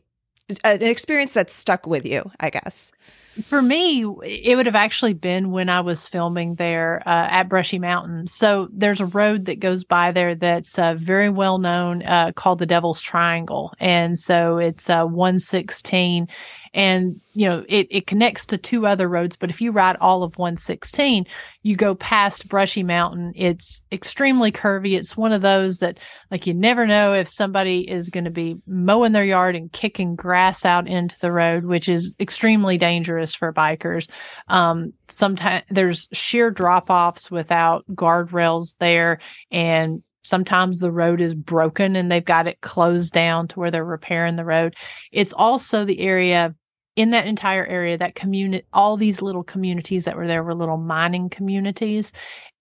an 0.64 0.84
experience 0.84 1.34
that's 1.34 1.54
stuck 1.54 1.86
with 1.86 2.06
you, 2.06 2.32
I 2.40 2.50
guess? 2.50 2.94
For 3.44 3.62
me, 3.62 4.06
it 4.24 4.56
would 4.56 4.66
have 4.66 4.76
actually 4.76 5.14
been 5.14 5.52
when 5.52 5.68
I 5.68 5.82
was 5.82 6.06
filming 6.06 6.56
there 6.56 7.04
uh, 7.06 7.28
at 7.30 7.50
Brushy 7.50 7.80
Mountain. 7.80 8.28
So 8.28 8.70
there's 8.72 9.02
a 9.02 9.08
road 9.08 9.46
that 9.46 9.60
goes 9.60 9.84
by 9.84 10.12
there 10.12 10.36
that's 10.36 10.80
uh, 10.80 10.96
very 10.96 11.30
well 11.30 11.58
known 11.58 12.04
uh, 12.04 12.32
called 12.34 12.60
the 12.60 12.66
Devil's 12.66 13.02
Triangle. 13.02 13.74
And 13.80 14.18
so 14.18 14.58
it's 14.58 14.90
uh, 14.90 15.06
116 15.06 16.30
and 16.76 17.22
you 17.34 17.48
know 17.48 17.64
it, 17.70 17.88
it 17.90 18.06
connects 18.06 18.46
to 18.46 18.58
two 18.58 18.86
other 18.86 19.08
roads 19.08 19.38
but 19.38 19.50
if 19.50 19.62
you 19.62 19.72
ride 19.72 19.96
all 20.02 20.24
of 20.24 20.38
116 20.38 21.26
you 21.64 21.76
go 21.76 21.96
past 21.96 22.50
brushy 22.50 22.84
mountain 22.84 23.32
it's 23.34 23.82
extremely 23.94 24.52
curvy 24.52 24.98
it's 24.98 25.16
one 25.16 25.32
of 25.32 25.42
those 25.42 25.80
that 25.80 25.98
like 26.30 26.46
you 26.46 26.54
never 26.54 26.86
know 26.86 27.14
if 27.14 27.30
somebody 27.30 27.90
is 27.90 28.10
going 28.10 28.26
to 28.26 28.30
be 28.30 28.58
mowing 28.68 29.14
their 29.14 29.24
yard 29.24 29.56
and 29.56 29.72
kicking 29.72 30.16
grass 30.16 30.66
out 30.66 30.86
into 30.86 31.18
the 31.20 31.32
road 31.32 31.64
which 31.64 31.88
is 31.88 32.14
extremely 32.20 32.78
dangerous 32.78 33.25
for 33.34 33.54
bikers 33.54 34.10
um, 34.50 34.92
sometimes 35.08 35.64
there's 35.70 36.08
sheer 36.14 36.52
drop 36.52 36.90
offs 36.90 37.32
without 37.32 37.86
guardrails 37.96 38.76
there 38.80 39.20
and 39.52 40.04
Sometimes 40.26 40.80
the 40.80 40.92
road 40.92 41.22
is 41.22 41.36
broken 41.36 41.96
and 41.96 42.12
they've 42.12 42.26
got 42.26 42.48
it 42.48 42.60
closed 42.60 43.14
down 43.14 43.48
to 43.50 43.60
where 43.60 43.70
they're 43.70 43.86
repairing 43.86 44.36
the 44.36 44.44
road. 44.44 44.76
It's 45.12 45.34
also 45.34 45.86
the 45.86 46.00
area 46.00 46.56
in 46.96 47.10
that 47.12 47.28
entire 47.28 47.66
area, 47.66 47.98
that 47.98 48.16
community, 48.16 48.66
all 48.72 48.96
these 48.96 49.22
little 49.22 49.44
communities 49.44 50.06
that 50.06 50.16
were 50.16 50.28
there 50.28 50.44
were 50.44 50.56
little 50.56 50.78
mining 50.78 51.30
communities. 51.30 52.14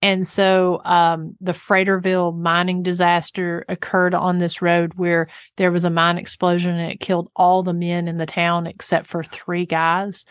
And 0.02 0.26
so 0.26 0.80
um, 0.84 1.36
the 1.40 1.54
Fraterville 1.54 2.32
mining 2.32 2.82
disaster 2.82 3.64
occurred 3.68 4.14
on 4.14 4.38
this 4.38 4.60
road 4.60 4.94
where 4.94 5.28
there 5.56 5.70
was 5.70 5.84
a 5.84 5.90
mine 5.90 6.18
explosion 6.18 6.74
and 6.74 6.92
it 6.92 7.00
killed 7.00 7.30
all 7.36 7.62
the 7.62 7.72
men 7.72 8.08
in 8.08 8.18
the 8.18 8.26
town 8.26 8.66
except 8.66 9.06
for 9.06 9.22
three 9.22 9.66
guys. 9.66 10.26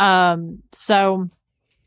Um, 0.00 0.62
so 0.72 1.30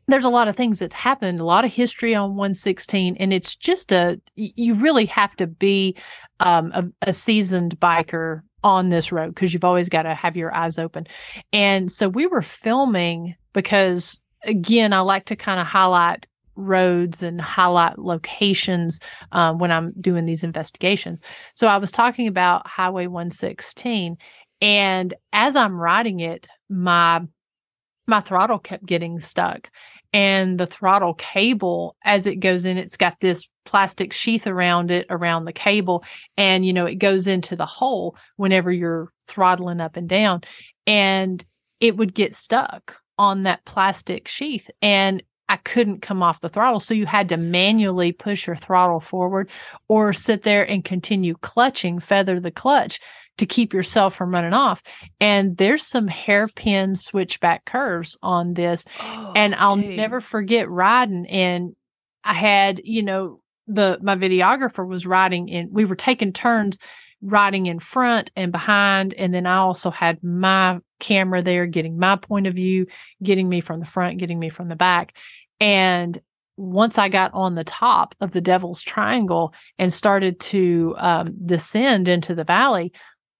there's 0.08 0.24
a 0.24 0.30
lot 0.30 0.48
of 0.48 0.56
things 0.56 0.78
that 0.78 0.94
happened, 0.94 1.38
a 1.38 1.44
lot 1.44 1.66
of 1.66 1.72
history 1.72 2.14
on 2.14 2.30
116, 2.30 3.16
and 3.20 3.32
it's 3.32 3.54
just 3.54 3.92
a 3.92 4.18
you 4.34 4.74
really 4.74 5.04
have 5.04 5.36
to 5.36 5.46
be 5.46 5.96
um, 6.40 6.72
a, 6.74 7.08
a 7.08 7.12
seasoned 7.12 7.78
biker 7.78 8.40
on 8.64 8.88
this 8.88 9.12
road 9.12 9.34
because 9.34 9.52
you've 9.52 9.64
always 9.64 9.88
got 9.88 10.02
to 10.02 10.14
have 10.14 10.36
your 10.36 10.54
eyes 10.54 10.78
open. 10.78 11.06
And 11.52 11.90
so 11.90 12.08
we 12.08 12.26
were 12.26 12.42
filming 12.42 13.34
because, 13.52 14.20
again, 14.44 14.92
I 14.92 15.00
like 15.00 15.26
to 15.26 15.36
kind 15.36 15.60
of 15.60 15.66
highlight 15.66 16.26
roads 16.56 17.22
and 17.22 17.40
highlight 17.40 17.98
locations 17.98 19.00
um, 19.32 19.58
when 19.58 19.70
I'm 19.70 19.92
doing 20.00 20.26
these 20.26 20.44
investigations. 20.44 21.20
So 21.54 21.68
I 21.68 21.78
was 21.78 21.92
talking 21.92 22.26
about 22.26 22.66
Highway 22.66 23.06
116, 23.06 24.16
and 24.60 25.14
as 25.32 25.56
I'm 25.56 25.78
riding 25.78 26.20
it, 26.20 26.48
my 26.68 27.20
my 28.08 28.20
throttle 28.20 28.58
kept 28.58 28.86
getting 28.86 29.20
stuck 29.20 29.70
and 30.12 30.58
the 30.58 30.66
throttle 30.66 31.14
cable 31.14 31.96
as 32.04 32.26
it 32.26 32.36
goes 32.36 32.64
in 32.64 32.76
it's 32.76 32.96
got 32.96 33.18
this 33.20 33.48
plastic 33.64 34.12
sheath 34.12 34.46
around 34.46 34.90
it 34.90 35.06
around 35.10 35.44
the 35.44 35.52
cable 35.52 36.02
and 36.36 36.64
you 36.64 36.72
know 36.72 36.86
it 36.86 36.96
goes 36.96 37.26
into 37.26 37.54
the 37.54 37.66
hole 37.66 38.16
whenever 38.36 38.72
you're 38.72 39.12
throttling 39.26 39.80
up 39.80 39.96
and 39.96 40.08
down 40.08 40.40
and 40.86 41.44
it 41.80 41.96
would 41.96 42.14
get 42.14 42.32
stuck 42.34 42.96
on 43.18 43.42
that 43.42 43.64
plastic 43.64 44.28
sheath 44.28 44.70
and 44.80 45.22
I 45.48 45.56
couldn't 45.56 46.02
come 46.02 46.22
off 46.22 46.40
the 46.40 46.48
throttle. 46.48 46.80
So 46.80 46.94
you 46.94 47.06
had 47.06 47.28
to 47.30 47.36
manually 47.36 48.12
push 48.12 48.46
your 48.46 48.56
throttle 48.56 49.00
forward 49.00 49.50
or 49.88 50.12
sit 50.12 50.42
there 50.42 50.68
and 50.68 50.84
continue 50.84 51.34
clutching, 51.40 52.00
feather 52.00 52.38
the 52.40 52.50
clutch 52.50 53.00
to 53.38 53.46
keep 53.46 53.72
yourself 53.72 54.14
from 54.14 54.32
running 54.32 54.52
off. 54.52 54.82
And 55.20 55.56
there's 55.56 55.86
some 55.86 56.08
hairpin 56.08 56.96
switchback 56.96 57.64
curves 57.64 58.18
on 58.22 58.54
this. 58.54 58.84
Oh, 59.00 59.32
and 59.34 59.54
I'll 59.54 59.76
dang. 59.76 59.96
never 59.96 60.20
forget 60.20 60.68
riding. 60.68 61.26
And 61.26 61.74
I 62.24 62.34
had, 62.34 62.80
you 62.84 63.02
know, 63.02 63.40
the 63.66 63.98
my 64.02 64.16
videographer 64.16 64.86
was 64.86 65.06
riding 65.06 65.48
in, 65.48 65.70
we 65.72 65.84
were 65.84 65.94
taking 65.94 66.32
turns 66.32 66.78
riding 67.22 67.66
in 67.66 67.78
front 67.78 68.30
and 68.36 68.52
behind. 68.52 69.14
And 69.14 69.34
then 69.34 69.46
I 69.46 69.56
also 69.56 69.90
had 69.90 70.22
my 70.22 70.78
camera 71.00 71.42
there 71.42 71.66
getting 71.66 71.98
my 71.98 72.16
point 72.16 72.46
of 72.46 72.54
view, 72.54 72.86
getting 73.22 73.48
me 73.48 73.60
from 73.60 73.80
the 73.80 73.86
front, 73.86 74.18
getting 74.18 74.38
me 74.38 74.48
from 74.48 74.68
the 74.68 74.76
back. 74.76 75.16
And 75.60 76.18
once 76.56 76.98
I 76.98 77.08
got 77.08 77.32
on 77.34 77.54
the 77.54 77.64
top 77.64 78.14
of 78.20 78.32
the 78.32 78.40
Devil's 78.40 78.82
Triangle 78.82 79.54
and 79.78 79.92
started 79.92 80.40
to 80.40 80.94
um, 80.98 81.34
descend 81.46 82.08
into 82.08 82.34
the 82.34 82.44
valley, 82.44 82.92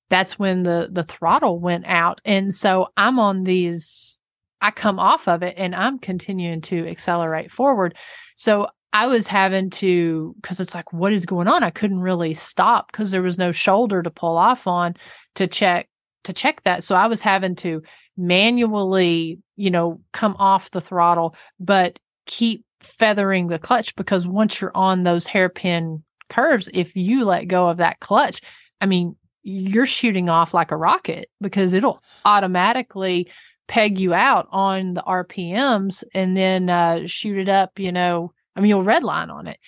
that's 0.08 0.38
when 0.38 0.62
the 0.62 0.88
the 0.90 1.04
throttle 1.04 1.58
went 1.58 1.86
out, 1.86 2.20
and 2.24 2.52
so 2.52 2.88
I'm 2.96 3.18
on 3.18 3.44
these. 3.44 4.16
I 4.60 4.72
come 4.72 4.98
off 4.98 5.28
of 5.28 5.42
it, 5.42 5.54
and 5.56 5.74
I'm 5.74 5.98
continuing 5.98 6.62
to 6.62 6.86
accelerate 6.88 7.52
forward. 7.52 7.96
So 8.36 8.68
I 8.92 9.06
was 9.06 9.26
having 9.26 9.70
to 9.70 10.34
because 10.40 10.60
it's 10.60 10.74
like, 10.74 10.92
what 10.92 11.12
is 11.12 11.26
going 11.26 11.46
on? 11.46 11.62
I 11.62 11.70
couldn't 11.70 12.00
really 12.00 12.34
stop 12.34 12.90
because 12.90 13.10
there 13.10 13.22
was 13.22 13.38
no 13.38 13.52
shoulder 13.52 14.02
to 14.02 14.10
pull 14.10 14.36
off 14.36 14.66
on 14.66 14.94
to 15.34 15.46
check 15.46 15.88
to 16.24 16.32
check 16.32 16.62
that. 16.64 16.84
So 16.84 16.94
I 16.94 17.06
was 17.06 17.20
having 17.20 17.54
to 17.56 17.82
manually, 18.16 19.38
you 19.56 19.70
know, 19.70 20.00
come 20.12 20.36
off 20.38 20.70
the 20.70 20.80
throttle, 20.80 21.34
but 21.60 21.98
keep 22.26 22.64
feathering 22.80 23.48
the 23.48 23.58
clutch 23.58 23.94
because 23.96 24.26
once 24.26 24.60
you're 24.60 24.76
on 24.76 25.02
those 25.02 25.26
hairpin 25.26 26.02
curves, 26.28 26.68
if 26.72 26.96
you 26.96 27.24
let 27.24 27.48
go 27.48 27.68
of 27.68 27.78
that 27.78 28.00
clutch, 28.00 28.40
I 28.80 28.86
mean, 28.86 29.16
you're 29.42 29.86
shooting 29.86 30.28
off 30.28 30.52
like 30.54 30.70
a 30.70 30.76
rocket 30.76 31.30
because 31.40 31.72
it'll 31.72 32.02
automatically 32.24 33.30
peg 33.66 33.98
you 33.98 34.14
out 34.14 34.48
on 34.50 34.94
the 34.94 35.02
RPMs 35.02 36.04
and 36.14 36.36
then 36.36 36.68
uh, 36.68 37.06
shoot 37.06 37.38
it 37.38 37.48
up, 37.48 37.78
you 37.78 37.92
know, 37.92 38.32
I 38.58 38.60
mean, 38.60 38.70
you'll 38.70 38.84
redline 38.84 39.30
on 39.30 39.46
it. 39.46 39.58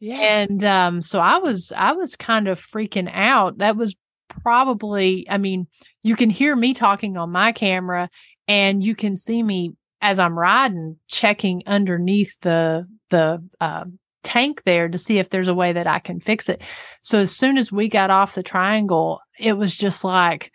Yeah. 0.00 0.16
And 0.16 0.64
um, 0.64 1.02
so 1.02 1.20
I 1.20 1.38
was 1.38 1.72
I 1.76 1.92
was 1.92 2.16
kind 2.16 2.48
of 2.48 2.60
freaking 2.60 3.10
out. 3.12 3.58
That 3.58 3.76
was 3.76 3.94
probably, 4.42 5.26
I 5.28 5.38
mean, 5.38 5.68
you 6.02 6.16
can 6.16 6.30
hear 6.30 6.56
me 6.56 6.74
talking 6.74 7.16
on 7.16 7.30
my 7.30 7.52
camera 7.52 8.10
and 8.48 8.82
you 8.82 8.96
can 8.96 9.16
see 9.16 9.42
me 9.42 9.74
as 10.02 10.18
I'm 10.18 10.38
riding 10.38 10.96
checking 11.06 11.62
underneath 11.66 12.34
the 12.40 12.86
the 13.10 13.42
uh, 13.60 13.84
tank 14.22 14.62
there 14.64 14.88
to 14.88 14.98
see 14.98 15.18
if 15.18 15.30
there's 15.30 15.48
a 15.48 15.54
way 15.54 15.72
that 15.72 15.86
I 15.86 15.98
can 15.98 16.20
fix 16.20 16.48
it. 16.48 16.62
So 17.02 17.18
as 17.18 17.36
soon 17.36 17.58
as 17.58 17.70
we 17.70 17.88
got 17.88 18.10
off 18.10 18.34
the 18.34 18.42
triangle, 18.42 19.20
it 19.38 19.52
was 19.52 19.76
just 19.76 20.02
like 20.02 20.50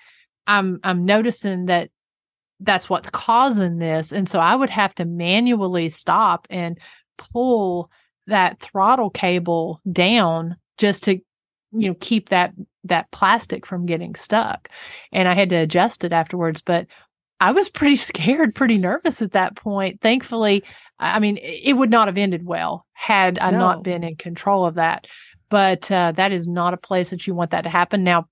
I'm 0.48 0.80
I'm 0.84 1.06
noticing 1.06 1.68
that 1.68 1.91
that's 2.60 2.89
what's 2.89 3.10
causing 3.10 3.78
this 3.78 4.12
and 4.12 4.30
so 4.30 4.39
I 4.39 4.56
would 4.56 4.70
have 4.70 4.96
to 4.96 5.06
manually 5.06 5.89
stop 5.89 6.48
and 6.50 6.80
pull 7.18 7.89
that 8.28 8.59
throttle 8.59 9.09
cable 9.09 9.82
down 9.91 10.55
just 10.78 11.03
to 11.03 11.16
you 11.72 11.89
know 11.89 11.95
keep 11.99 12.30
that 12.30 12.53
that 12.84 13.09
plastic 13.11 13.66
from 13.66 13.86
getting 13.86 14.16
stuck. 14.16 14.70
And 15.11 15.28
i 15.28 15.34
had 15.34 15.49
to 15.49 15.55
adjust 15.55 16.03
it 16.03 16.13
afterwards 16.13 16.61
but 16.61 16.88
i 17.39 17.51
was 17.51 17.70
pretty 17.70 17.95
scared 18.11 18.55
pretty 18.55 18.78
nervous 18.78 19.22
at 19.22 19.34
that 19.34 19.55
point. 19.55 20.01
Thankfully 20.01 20.63
i 20.99 21.20
mean 21.20 21.38
it 21.41 21.74
would 21.74 21.89
not 21.89 22.07
have 22.07 22.18
ended 22.18 22.45
well 22.45 22.86
had 22.93 23.38
i 23.39 23.51
No. 23.51 23.59
not 23.59 23.84
been 23.84 24.03
in 24.03 24.16
control 24.16 24.66
of 24.66 24.76
that. 24.76 25.07
But 25.49 25.91
uh, 25.91 26.11
that 26.13 26.32
is 26.32 26.47
not 26.47 26.74
a 26.74 26.78
place 26.78 27.11
that 27.11 27.28
you 27.28 27.36
want 27.36 27.51
that 27.51 27.61
to 27.61 27.70
happen. 27.70 28.03
Now 28.03 28.28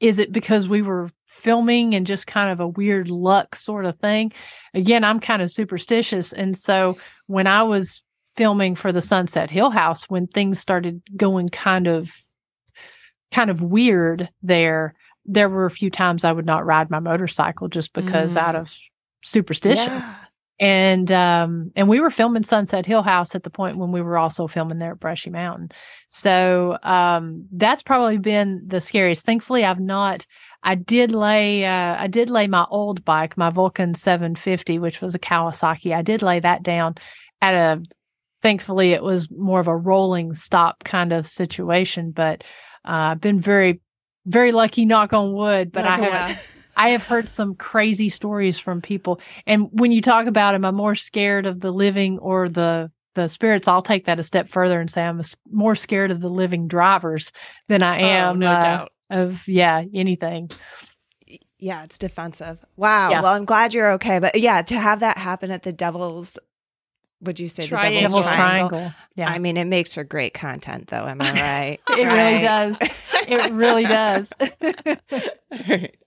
is 0.00 0.18
it 0.18 0.32
because 0.32 0.68
we 0.68 0.82
were 0.82 1.10
filming 1.26 1.94
and 1.94 2.06
just 2.06 2.26
kind 2.26 2.50
of 2.52 2.60
a 2.60 2.68
weird 2.68 3.08
luck 3.08 3.56
sort 3.56 3.86
of 3.86 3.98
thing? 3.98 4.32
Again 4.74 5.04
i'm 5.04 5.20
kind 5.20 5.40
of 5.42 5.50
superstitious 5.50 6.32
and 6.32 6.56
so 6.56 6.96
when 7.32 7.46
i 7.46 7.62
was 7.62 8.02
filming 8.36 8.74
for 8.74 8.92
the 8.92 9.02
sunset 9.02 9.50
hill 9.50 9.70
house 9.70 10.04
when 10.08 10.26
things 10.26 10.58
started 10.58 11.02
going 11.16 11.48
kind 11.48 11.86
of 11.86 12.10
kind 13.30 13.50
of 13.50 13.62
weird 13.62 14.28
there 14.42 14.94
there 15.24 15.48
were 15.48 15.66
a 15.66 15.70
few 15.70 15.90
times 15.90 16.24
i 16.24 16.32
would 16.32 16.46
not 16.46 16.66
ride 16.66 16.90
my 16.90 16.98
motorcycle 17.00 17.68
just 17.68 17.92
because 17.92 18.34
Mm. 18.36 18.40
out 18.40 18.56
of 18.56 18.74
superstition 19.22 19.92
Yeah. 19.92 20.14
and 20.60 21.12
um 21.12 21.72
and 21.76 21.88
we 21.88 22.00
were 22.00 22.10
filming 22.10 22.42
sunset 22.42 22.86
hill 22.86 23.02
house 23.02 23.34
at 23.34 23.42
the 23.44 23.50
point 23.50 23.78
when 23.78 23.92
we 23.92 24.02
were 24.02 24.18
also 24.18 24.46
filming 24.46 24.78
there 24.78 24.92
at 24.92 25.00
brushy 25.00 25.30
mountain 25.30 25.70
so 26.08 26.76
um 26.82 27.46
that's 27.52 27.82
probably 27.82 28.18
been 28.18 28.62
the 28.66 28.80
scariest 28.80 29.24
thankfully 29.24 29.64
i've 29.64 29.80
not 29.80 30.26
i 30.62 30.74
did 30.74 31.12
lay 31.12 31.64
uh 31.64 31.96
i 31.98 32.06
did 32.08 32.28
lay 32.28 32.46
my 32.48 32.66
old 32.70 33.04
bike 33.04 33.36
my 33.38 33.48
vulcan 33.50 33.94
750 33.94 34.78
which 34.78 35.00
was 35.00 35.14
a 35.14 35.18
kawasaki 35.20 35.94
i 35.94 36.02
did 36.02 36.20
lay 36.22 36.40
that 36.40 36.62
down 36.62 36.94
at 37.42 37.52
a 37.54 37.82
thankfully 38.40 38.92
it 38.92 39.02
was 39.02 39.30
more 39.30 39.60
of 39.60 39.68
a 39.68 39.76
rolling 39.76 40.32
stop 40.34 40.82
kind 40.84 41.12
of 41.12 41.26
situation 41.26 42.10
but 42.10 42.42
uh, 42.86 43.12
i've 43.12 43.20
been 43.20 43.38
very 43.40 43.80
very 44.26 44.52
lucky 44.52 44.84
knock 44.86 45.12
on 45.12 45.32
wood 45.34 45.70
but 45.72 45.84
Knock 45.84 46.00
i 46.00 46.04
have 46.04 46.28
wood. 46.28 46.38
I 46.74 46.88
have 46.88 47.02
heard 47.02 47.28
some 47.28 47.54
crazy 47.54 48.08
stories 48.08 48.58
from 48.58 48.80
people. 48.80 49.20
And 49.46 49.68
when 49.72 49.92
you 49.92 50.00
talk 50.00 50.26
about 50.26 50.54
am 50.54 50.64
I 50.64 50.70
more 50.70 50.94
scared 50.94 51.44
of 51.44 51.60
the 51.60 51.70
living 51.70 52.18
or 52.18 52.48
the 52.48 52.90
the 53.14 53.28
spirits, 53.28 53.68
I'll 53.68 53.82
take 53.82 54.06
that 54.06 54.18
a 54.18 54.22
step 54.22 54.48
further 54.48 54.80
and 54.80 54.88
say 54.88 55.02
I'm 55.02 55.18
s- 55.18 55.36
more 55.50 55.74
scared 55.74 56.10
of 56.10 56.22
the 56.22 56.30
living 56.30 56.68
drivers 56.68 57.30
than 57.68 57.82
I 57.82 57.98
Oh, 58.00 58.06
am 58.06 58.38
no 58.38 58.52
uh, 58.52 58.62
doubt. 58.62 58.92
of 59.10 59.46
yeah, 59.46 59.82
anything. 59.92 60.48
Yeah, 61.58 61.84
it's 61.84 61.98
defensive. 61.98 62.58
Wow. 62.76 63.10
Yeah. 63.10 63.20
Well, 63.22 63.34
I'm 63.34 63.44
glad 63.44 63.74
you're 63.74 63.92
okay. 63.92 64.18
But 64.18 64.38
yeah, 64.40 64.62
to 64.62 64.78
have 64.78 65.00
that 65.00 65.18
happen 65.18 65.50
at 65.50 65.64
the 65.64 65.72
devil's, 65.74 66.38
would 67.22 67.38
you 67.40 67.48
say 67.48 67.62
the 67.62 67.68
Triangle. 67.68 68.00
devil's, 68.02 68.12
Devil's 68.22 68.34
triangle? 68.36 68.68
Triangle. 68.70 68.94
Yeah. 69.16 69.28
I 69.30 69.38
mean, 69.38 69.56
it 69.56 69.64
makes 69.66 69.94
for 69.94 70.04
great 70.04 70.34
content, 70.34 70.88
though. 70.88 71.06
Am 71.06 71.20
I 71.20 71.32
right? 71.88 71.98
it 71.98 72.04
really 72.04 72.42
does. 72.42 72.78
It 73.28 73.52
really 73.52 73.84
does. 73.84 74.32
does. 75.50 75.88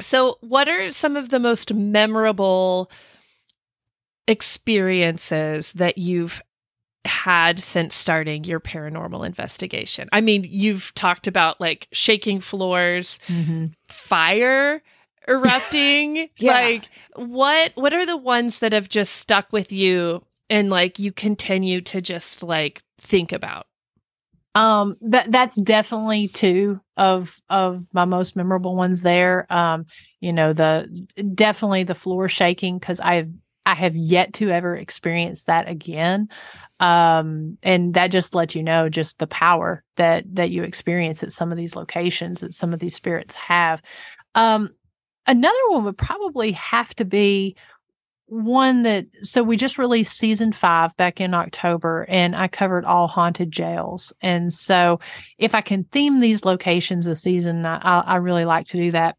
So, 0.00 0.38
what 0.40 0.68
are 0.68 0.90
some 0.90 1.14
of 1.16 1.28
the 1.28 1.38
most 1.38 1.72
memorable 1.72 2.90
experiences 4.26 5.72
that 5.74 5.98
you've 5.98 6.42
had 7.04 7.60
since 7.60 7.94
starting 7.94 8.42
your 8.44 8.58
paranormal 8.60 9.24
investigation? 9.24 10.08
I 10.12 10.20
mean, 10.20 10.44
you've 10.48 10.92
talked 10.94 11.26
about 11.26 11.60
like 11.60 11.86
shaking 11.92 12.40
floors, 12.40 13.20
Mhm. 13.28 13.74
fire 13.88 14.82
erupting. 15.28 16.28
Yeah. 16.38 16.52
Like, 16.54 16.84
what 17.14 17.72
what 17.76 17.94
are 17.94 18.04
the 18.04 18.16
ones 18.16 18.58
that 18.58 18.72
have 18.72 18.88
just 18.88 19.14
stuck 19.14 19.52
with 19.52 19.70
you 19.70 20.24
and 20.50 20.70
like 20.70 20.98
you 20.98 21.12
continue 21.12 21.80
to 21.82 22.00
just 22.00 22.42
like 22.42 22.82
think 22.98 23.32
about? 23.32 23.66
Um, 24.56 24.96
that 25.00 25.32
that's 25.32 25.56
definitely 25.56 26.28
two 26.28 26.80
of 26.96 27.40
of 27.48 27.84
my 27.92 28.04
most 28.04 28.36
memorable 28.36 28.76
ones 28.76 29.02
there. 29.02 29.52
Um, 29.52 29.86
you 30.20 30.32
know, 30.32 30.52
the 30.52 31.06
definitely 31.34 31.82
the 31.82 31.94
floor 31.94 32.28
shaking 32.28 32.78
because 32.78 33.00
I've 33.00 33.30
I 33.66 33.74
have 33.74 33.96
yet 33.96 34.34
to 34.34 34.50
ever 34.50 34.76
experience 34.76 35.44
that 35.44 35.68
again. 35.68 36.28
Um, 36.80 37.56
and 37.62 37.94
that 37.94 38.08
just 38.08 38.34
lets 38.34 38.54
you 38.54 38.62
know 38.62 38.88
just 38.88 39.18
the 39.18 39.26
power 39.26 39.82
that 39.96 40.24
that 40.34 40.50
you 40.50 40.62
experience 40.62 41.22
at 41.22 41.32
some 41.32 41.50
of 41.50 41.58
these 41.58 41.74
locations 41.74 42.40
that 42.40 42.54
some 42.54 42.72
of 42.72 42.78
these 42.78 42.94
spirits 42.94 43.34
have. 43.34 43.82
Um, 44.36 44.70
another 45.26 45.58
one 45.68 45.84
would 45.84 45.98
probably 45.98 46.52
have 46.52 46.94
to 46.96 47.04
be 47.04 47.56
one 48.26 48.84
that 48.84 49.06
so 49.22 49.42
we 49.42 49.56
just 49.56 49.78
released 49.78 50.16
season 50.16 50.52
five 50.52 50.96
back 50.96 51.20
in 51.20 51.34
October 51.34 52.06
and 52.08 52.34
I 52.34 52.48
covered 52.48 52.84
all 52.84 53.06
haunted 53.06 53.50
jails. 53.50 54.12
And 54.20 54.52
so 54.52 55.00
if 55.38 55.54
I 55.54 55.60
can 55.60 55.84
theme 55.84 56.20
these 56.20 56.44
locations 56.44 57.04
this 57.04 57.22
season, 57.22 57.66
I, 57.66 58.00
I 58.00 58.16
really 58.16 58.44
like 58.44 58.66
to 58.68 58.78
do 58.78 58.90
that. 58.92 59.16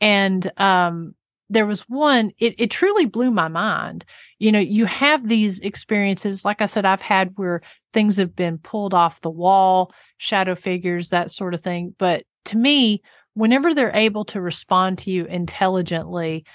And 0.00 0.50
um 0.58 1.14
there 1.52 1.66
was 1.66 1.82
one, 1.82 2.32
it, 2.38 2.54
it 2.58 2.70
truly 2.70 3.04
blew 3.04 3.30
my 3.30 3.48
mind. 3.48 4.06
You 4.38 4.52
know, 4.52 4.58
you 4.58 4.86
have 4.86 5.28
these 5.28 5.60
experiences, 5.60 6.46
like 6.46 6.62
I 6.62 6.66
said, 6.66 6.86
I've 6.86 7.02
had 7.02 7.32
where 7.36 7.60
things 7.92 8.16
have 8.16 8.34
been 8.34 8.56
pulled 8.56 8.94
off 8.94 9.20
the 9.20 9.28
wall, 9.28 9.92
shadow 10.16 10.54
figures, 10.54 11.10
that 11.10 11.30
sort 11.30 11.52
of 11.52 11.60
thing. 11.60 11.94
But 11.98 12.24
to 12.46 12.56
me, 12.56 13.02
whenever 13.34 13.74
they're 13.74 13.94
able 13.94 14.24
to 14.26 14.40
respond 14.40 14.98
to 15.00 15.10
you 15.10 15.26
intelligently, 15.26 16.46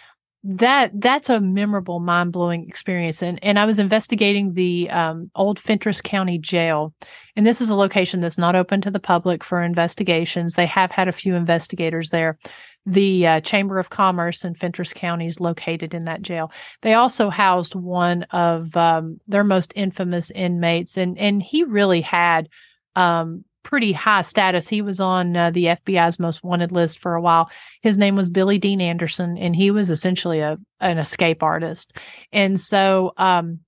that 0.50 0.92
that's 0.94 1.30
a 1.30 1.42
memorable, 1.42 2.00
mind 2.00 2.32
blowing 2.32 2.68
experience. 2.70 3.22
And 3.22 3.38
and 3.44 3.60
I 3.60 3.66
was 3.66 3.80
investigating 3.80 4.54
the 4.54 4.90
um, 4.90 5.26
old 5.36 5.60
Fentress 5.60 6.02
County 6.02 6.38
Jail, 6.38 6.94
and 7.36 7.46
this 7.46 7.60
is 7.60 7.70
a 7.70 7.76
location 7.76 8.22
that's 8.22 8.38
not 8.38 8.56
open 8.56 8.80
to 8.82 8.92
the 8.92 9.00
public 9.00 9.44
for 9.44 9.62
investigations. 9.62 10.54
They 10.54 10.66
have 10.66 10.92
had 10.92 11.10
a 11.10 11.14
few 11.14 11.36
investigators 11.36 12.12
there. 12.12 12.38
The 12.86 13.28
uh, 13.28 13.42
Chamber 13.42 13.78
of 13.78 13.90
Commerce 13.90 14.46
in 14.46 14.56
Fentress 14.56 14.94
County 14.94 15.26
is 15.26 15.42
located 15.42 15.94
in 15.94 16.06
that 16.06 16.22
jail. 16.22 16.54
They 16.82 16.94
also 16.94 17.30
housed 17.30 17.76
one 17.76 18.24
of 18.32 18.76
um, 18.78 19.20
their 19.28 19.44
most 19.44 19.74
infamous 19.76 20.32
inmates, 20.32 20.98
and 20.98 21.18
and 21.18 21.44
he 21.44 21.66
really 21.66 22.00
had 22.00 22.48
um, 22.96 23.44
pretty 23.68 23.92
high 23.92 24.22
status. 24.22 24.70
He 24.70 24.82
was 24.82 25.02
on 25.02 25.36
uh, 25.36 25.52
the 25.52 25.66
FBI's 25.66 26.20
most 26.20 26.42
wanted 26.42 26.72
list 26.72 27.00
for 27.00 27.16
a 27.16 27.22
while. 27.22 27.52
His 27.82 27.98
name 27.98 28.16
was 28.16 28.30
Billy 28.30 28.58
Dean 28.58 28.80
Anderson, 28.80 29.38
and 29.38 29.54
he 29.54 29.72
was 29.72 29.90
essentially 29.90 30.40
a 30.40 30.58
an 30.80 30.98
escape 30.98 31.44
artist. 31.44 31.98
And 32.32 32.58
so 32.58 33.12
um, 33.18 33.60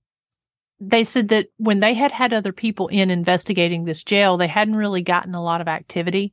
they 0.80 1.04
said 1.04 1.28
that 1.28 1.48
when 1.58 1.80
they 1.80 1.92
had 1.92 2.12
had 2.12 2.32
other 2.32 2.54
people 2.54 2.88
in 2.88 3.10
investigating 3.10 3.84
this 3.84 4.02
jail, 4.02 4.38
they 4.38 4.46
hadn't 4.46 4.76
really 4.76 5.02
gotten 5.02 5.34
a 5.34 5.42
lot 5.42 5.60
of 5.60 5.68
activity. 5.68 6.32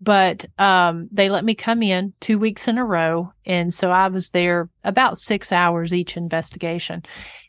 But 0.00 0.44
um, 0.58 1.08
they 1.10 1.28
let 1.28 1.44
me 1.44 1.54
come 1.54 1.82
in 1.82 2.12
two 2.20 2.38
weeks 2.38 2.68
in 2.68 2.78
a 2.78 2.84
row. 2.84 3.32
And 3.44 3.74
so 3.74 3.90
I 3.90 4.08
was 4.08 4.30
there 4.30 4.68
about 4.84 5.18
six 5.18 5.50
hours 5.50 5.92
each 5.92 6.16
investigation. 6.16 7.02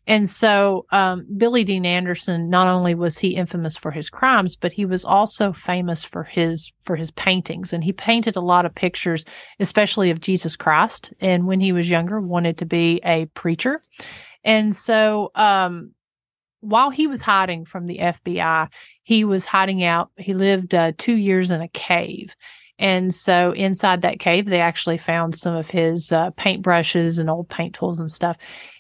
And 0.08 0.28
so 0.28 0.88
um, 0.92 1.28
Billy 1.38 1.64
Dean 1.64 1.86
Anderson, 1.86 2.50
not 2.50 2.68
only 2.68 2.96
was 2.96 3.20
he 3.20 3.36
infamous 3.36 3.78
for 3.78 3.92
his 3.92 4.10
crimes, 4.10 4.56
but 4.56 4.74
he 4.74 4.84
was 4.84 5.06
also 5.06 5.54
famous 5.54 6.04
for 6.04 6.24
his 6.24 6.72
for 6.82 6.96
his 6.96 7.12
paintings. 7.12 7.72
And 7.74 7.84
he 7.84 7.94
painted 7.94 8.36
a 8.36 8.42
lot 8.42 8.66
of 8.66 8.74
pictures, 8.74 9.24
especially 9.60 10.10
of 10.10 10.20
Jesus 10.20 10.56
Christ. 10.56 11.14
And 11.20 11.46
when 11.46 11.60
he 11.60 11.72
was 11.72 11.92
younger, 11.92 12.20
wanted 12.20 12.58
to 12.58 12.66
be 12.66 13.00
a 13.06 13.26
preacher. 13.36 13.84
And 14.44 14.76
so 14.76 15.30
um, 15.36 15.92
while 16.62 16.90
he 16.90 17.08
was 17.08 17.22
hiding 17.22 17.66
from 17.66 17.86
the 17.86 17.98
FBI, 18.00 18.70
he 19.04 19.24
was 19.24 19.46
hiding 19.46 19.84
out. 19.84 20.12
He 20.18 20.34
lived 20.34 20.76
uh, 20.76 20.94
two 20.98 21.16
years 21.16 21.52
in 21.52 21.62
a 21.62 21.68
cave. 21.70 22.36
And 22.78 23.14
so 23.14 23.52
inside 23.52 24.02
that 24.02 24.20
cave, 24.20 24.46
they 24.46 24.62
actually 24.62 24.98
found 24.98 25.36
some 25.36 25.56
of 25.56 25.70
his 25.70 26.12
uh, 26.12 26.32
paintbrushes 26.32 27.20
and 27.20 27.30
old 27.30 27.50
paint 27.50 27.76
tools 27.76 28.00
and 28.00 28.12
stuff. 28.12 28.38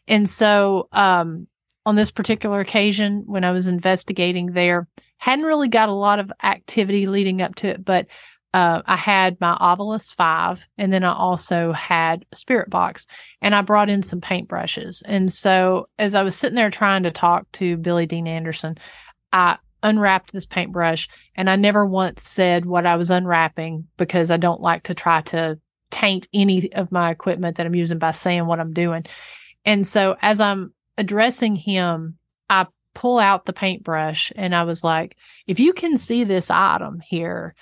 And 0.07 0.29
so 0.29 0.87
um, 0.93 1.47
on 1.85 1.95
this 1.95 2.11
particular 2.11 2.61
occasion, 2.61 3.23
when 3.25 3.43
I 3.43 3.51
was 3.51 3.67
investigating 3.67 4.53
there, 4.53 4.87
hadn't 5.17 5.45
really 5.45 5.67
got 5.67 5.89
a 5.89 5.93
lot 5.93 6.19
of 6.19 6.31
activity 6.43 7.05
leading 7.05 7.41
up 7.41 7.55
to 7.55 7.67
it, 7.67 7.83
but 7.83 8.07
uh, 8.53 8.81
I 8.85 8.95
had 8.95 9.39
my 9.39 9.55
Ovilus 9.61 10.13
5, 10.13 10.67
and 10.77 10.91
then 10.91 11.03
I 11.03 11.13
also 11.13 11.71
had 11.71 12.25
spirit 12.33 12.69
box, 12.69 13.05
and 13.41 13.53
I 13.53 13.61
brought 13.61 13.89
in 13.89 14.01
some 14.01 14.21
paintbrushes. 14.21 15.03
And 15.05 15.31
so 15.31 15.87
as 15.99 16.15
I 16.15 16.23
was 16.23 16.35
sitting 16.35 16.55
there 16.55 16.71
trying 16.71 17.03
to 17.03 17.11
talk 17.11 17.51
to 17.53 17.77
Billy 17.77 18.07
Dean 18.07 18.27
Anderson, 18.27 18.77
I 19.31 19.57
unwrapped 19.83 20.31
this 20.31 20.47
paintbrush, 20.47 21.07
and 21.35 21.49
I 21.49 21.57
never 21.57 21.85
once 21.85 22.27
said 22.27 22.65
what 22.65 22.87
I 22.87 22.95
was 22.95 23.11
unwrapping 23.11 23.87
because 23.97 24.31
I 24.31 24.37
don't 24.37 24.61
like 24.61 24.83
to 24.83 24.95
try 24.95 25.21
to 25.21 25.59
taint 25.91 26.27
any 26.33 26.73
of 26.73 26.91
my 26.91 27.11
equipment 27.11 27.57
that 27.57 27.65
I'm 27.65 27.75
using 27.75 27.99
by 27.99 28.11
saying 28.11 28.45
what 28.45 28.59
I'm 28.59 28.73
doing. 28.73 29.05
And 29.63 29.85
so 29.85 30.15
as 30.21 30.39
I'm 30.39 30.73
addressing 30.97 31.55
him, 31.55 32.17
I 32.49 32.65
pull 32.95 33.19
out 33.19 33.45
the 33.45 33.53
paintbrush 33.53 34.31
and 34.35 34.55
I 34.55 34.63
was 34.63 34.83
like, 34.83 35.15
if 35.47 35.59
you 35.59 35.73
can 35.73 35.97
see 35.97 36.23
this 36.23 36.49
item 36.51 36.99
here, 36.99 37.55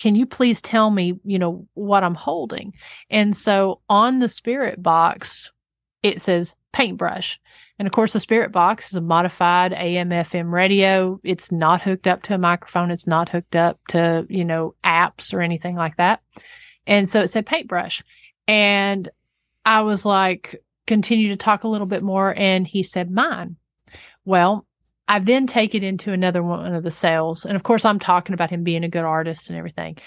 can 0.00 0.14
you 0.14 0.26
please 0.26 0.60
tell 0.62 0.90
me, 0.90 1.20
you 1.24 1.38
know, 1.38 1.66
what 1.74 2.02
I'm 2.02 2.14
holding? 2.14 2.72
And 3.10 3.36
so 3.36 3.80
on 3.88 4.18
the 4.18 4.28
spirit 4.28 4.82
box, 4.82 5.50
it 6.02 6.20
says 6.20 6.54
paintbrush. 6.72 7.38
And 7.78 7.86
of 7.86 7.92
course, 7.92 8.12
the 8.12 8.20
spirit 8.20 8.52
box 8.52 8.90
is 8.90 8.96
a 8.96 9.00
modified 9.00 9.72
AM 9.72 10.10
FM 10.10 10.50
radio. 10.50 11.20
It's 11.22 11.52
not 11.52 11.82
hooked 11.82 12.06
up 12.06 12.22
to 12.24 12.34
a 12.34 12.38
microphone. 12.38 12.90
It's 12.90 13.06
not 13.06 13.28
hooked 13.28 13.56
up 13.56 13.78
to, 13.88 14.26
you 14.28 14.44
know, 14.44 14.74
apps 14.84 15.32
or 15.32 15.40
anything 15.40 15.76
like 15.76 15.96
that. 15.96 16.20
And 16.86 17.08
so 17.08 17.20
it 17.20 17.28
said 17.28 17.46
paintbrush. 17.46 18.02
And 18.48 19.08
I 19.64 19.82
was 19.82 20.04
like, 20.04 20.62
continue 20.86 21.28
to 21.28 21.36
talk 21.36 21.64
a 21.64 21.68
little 21.68 21.86
bit 21.86 22.02
more. 22.02 22.34
And 22.36 22.66
he 22.66 22.82
said, 22.82 23.10
mine. 23.10 23.56
Well, 24.24 24.66
I 25.10 25.18
then 25.18 25.48
take 25.48 25.74
it 25.74 25.82
into 25.82 26.12
another 26.12 26.40
one 26.40 26.72
of 26.72 26.84
the 26.84 26.90
cells. 26.92 27.44
And 27.44 27.56
of 27.56 27.64
course, 27.64 27.84
I'm 27.84 27.98
talking 27.98 28.32
about 28.32 28.50
him 28.50 28.62
being 28.62 28.84
a 28.84 28.88
good 28.88 29.04
artist 29.04 29.50
and 29.50 29.58
everything. 29.58 29.98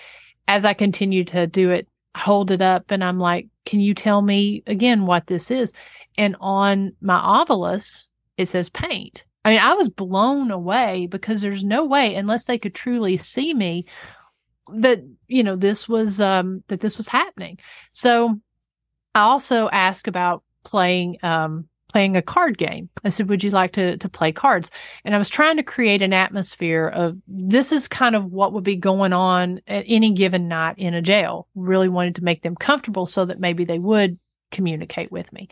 As 0.47 0.63
I 0.63 0.73
continue 0.73 1.25
to 1.25 1.45
do 1.45 1.71
it, 1.71 1.89
hold 2.15 2.51
it 2.51 2.61
up 2.61 2.89
and 2.89 3.03
I'm 3.03 3.19
like, 3.19 3.49
can 3.65 3.81
you 3.81 3.93
tell 3.93 4.21
me 4.21 4.63
again 4.65 5.05
what 5.05 5.27
this 5.27 5.51
is? 5.51 5.73
And 6.17 6.37
on 6.39 6.93
my 7.01 7.19
Ovilus, 7.19 8.05
it 8.37 8.47
says 8.47 8.69
paint. 8.69 9.25
I 9.43 9.49
mean, 9.49 9.59
I 9.59 9.73
was 9.73 9.89
blown 9.89 10.51
away 10.51 11.07
because 11.07 11.41
there's 11.41 11.65
no 11.65 11.83
way, 11.83 12.15
unless 12.15 12.45
they 12.45 12.57
could 12.57 12.73
truly 12.73 13.17
see 13.17 13.53
me, 13.53 13.85
that, 14.73 15.01
you 15.27 15.43
know, 15.43 15.57
this 15.57 15.89
was, 15.89 16.21
um, 16.21 16.63
that 16.69 16.79
this 16.79 16.97
was 16.97 17.09
happening. 17.09 17.59
So 17.91 18.39
I 19.13 19.23
also 19.23 19.67
ask 19.69 20.07
about 20.07 20.43
playing 20.63 21.17
um, 21.23 21.67
playing 21.93 22.17
a 22.17 22.21
card 22.21 22.57
game. 22.57 22.89
I 23.03 23.09
said, 23.09 23.29
"Would 23.29 23.43
you 23.43 23.51
like 23.51 23.71
to 23.73 23.97
to 23.97 24.09
play 24.09 24.31
cards?" 24.31 24.71
And 25.05 25.13
I 25.15 25.19
was 25.19 25.29
trying 25.29 25.57
to 25.57 25.63
create 25.63 26.01
an 26.01 26.11
atmosphere 26.11 26.87
of 26.87 27.17
this 27.27 27.71
is 27.71 27.87
kind 27.87 28.15
of 28.15 28.25
what 28.25 28.51
would 28.51 28.63
be 28.63 28.75
going 28.75 29.13
on 29.13 29.61
at 29.67 29.85
any 29.87 30.11
given 30.11 30.47
night 30.47 30.75
in 30.77 30.95
a 30.95 31.01
jail. 31.01 31.47
Really 31.55 31.89
wanted 31.89 32.15
to 32.15 32.23
make 32.23 32.41
them 32.41 32.55
comfortable 32.55 33.05
so 33.05 33.25
that 33.25 33.39
maybe 33.39 33.63
they 33.63 33.79
would 33.79 34.19
communicate 34.51 35.11
with 35.11 35.31
me. 35.31 35.47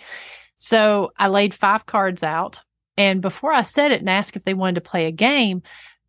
So 0.58 1.12
I 1.18 1.28
laid 1.28 1.54
five 1.54 1.86
cards 1.86 2.24
out, 2.24 2.60
and 2.98 3.22
before 3.22 3.54
I 3.54 3.62
said 3.62 3.92
it 3.92 4.00
and 4.00 4.10
asked 4.10 4.36
if 4.36 4.44
they 4.44 4.54
wanted 4.56 4.76
to 4.76 4.89
play 4.89 5.06
a 5.06 5.12
game, 5.12 5.62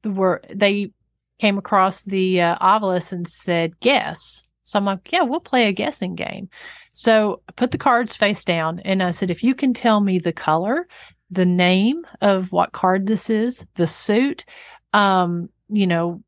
were 0.04 0.42
they 0.50 0.92
came 1.38 1.58
across 1.58 2.04
the 2.04 2.40
uh, 2.40 2.56
Ovilus 2.58 3.12
and 3.12 3.28
said, 3.28 3.78
"Guess." 3.80 4.44
So 4.64 4.78
I'm 4.78 4.84
like, 4.84 5.10
"Yeah, 5.12 5.22
we'll 5.22 5.40
play 5.40 5.68
a 5.68 5.72
guessing 5.72 6.14
game." 6.14 6.48
So 6.92 7.40
I 7.48 7.52
put 7.52 7.70
the 7.70 7.78
cards 7.78 8.14
face 8.14 8.44
down 8.44 8.80
and 8.80 9.02
I 9.02 9.10
said, 9.10 9.30
if 9.30 9.42
you 9.42 9.54
can 9.54 9.72
tell 9.72 10.00
me 10.00 10.18
the 10.18 10.32
color, 10.32 10.86
the 11.30 11.46
name 11.46 12.06
of 12.20 12.52
what 12.52 12.72
card 12.72 13.06
this 13.06 13.30
is, 13.30 13.66
the 13.76 13.86
suit, 13.86 14.44
um, 14.92 15.48
you 15.70 15.86
know, 15.86 16.22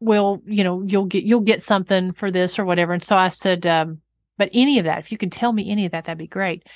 will, 0.00 0.42
you 0.46 0.62
know, 0.62 0.82
you'll 0.86 1.06
get, 1.06 1.24
you'll 1.24 1.40
get 1.40 1.62
something 1.62 2.12
for 2.12 2.30
this 2.30 2.58
or 2.58 2.66
whatever. 2.66 2.92
And 2.92 3.02
so 3.02 3.16
I 3.16 3.28
said, 3.28 3.66
um, 3.66 4.00
but 4.36 4.50
any 4.52 4.78
of 4.78 4.84
that, 4.84 4.98
if 4.98 5.10
you 5.10 5.16
can 5.16 5.30
tell 5.30 5.52
me 5.52 5.70
any 5.70 5.86
of 5.86 5.92
that, 5.92 6.04
that'd 6.04 6.18
be 6.18 6.26
great. 6.26 6.66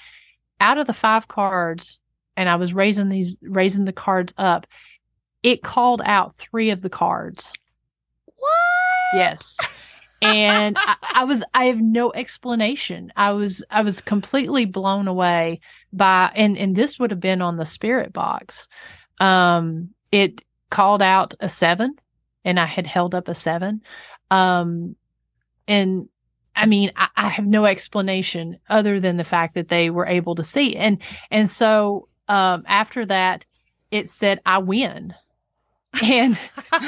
Out 0.59 0.79
of 0.79 0.87
the 0.87 0.93
five 0.93 1.29
cards, 1.29 2.01
and 2.37 2.49
I 2.49 2.57
was 2.57 2.73
raising 2.73 3.11
these, 3.11 3.37
raising 3.43 3.85
the 3.85 3.93
cards 3.93 4.33
up, 4.39 4.67
it 5.43 5.63
called 5.63 6.01
out 6.05 6.35
three 6.35 6.71
of 6.71 6.81
the 6.81 6.89
cards. 6.89 7.53
What? 8.25 8.49
Yes 9.15 9.59
and 10.23 10.77
I, 10.79 10.97
I, 11.03 11.25
was 11.25 11.43
i 11.53 11.67
have 11.67 11.81
no 11.81 12.13
explanation. 12.13 13.13
I 13.17 13.33
was 13.33 13.65
i 13.71 13.83
was 13.83 14.01
completely 14.01 14.65
blown 14.65 15.09
away 15.09 15.61
by 15.93 16.31
and 16.35 16.57
and 16.57 16.77
this 16.77 16.99
would 16.99 17.11
have 17.11 17.21
been 17.21 17.43
on 17.43 17.57
the 17.57 17.67
spirit 17.67 18.13
box. 18.13 18.69
Um 19.19 19.91
it 20.11 20.43
called 20.71 21.03
out 21.03 21.35
a 21.41 21.49
seven 21.49 21.97
and 22.45 22.59
i 22.59 22.67
had 22.67 22.87
held 22.87 23.15
up 23.15 23.29
a 23.29 23.35
seven. 23.35 23.83
Um 24.31 24.97
and 25.67 26.09
i 26.55 26.67
mean 26.67 26.93
I, 26.97 27.09
I 27.17 27.29
have 27.29 27.47
no 27.47 27.65
explanation 27.65 28.59
other 28.69 29.01
than 29.01 29.17
the 29.17 29.25
fact 29.25 29.55
that 29.55 29.69
they 29.69 29.91
were 29.91 30.07
able 30.07 30.37
to 30.37 30.45
see. 30.45 30.77
And 30.77 31.03
and 31.31 31.51
so 31.51 32.09
um 32.29 32.63
after 32.67 33.05
that 33.07 33.45
it 33.91 34.09
said 34.09 34.41
i 34.47 34.59
win 34.59 35.15
and 36.01 36.39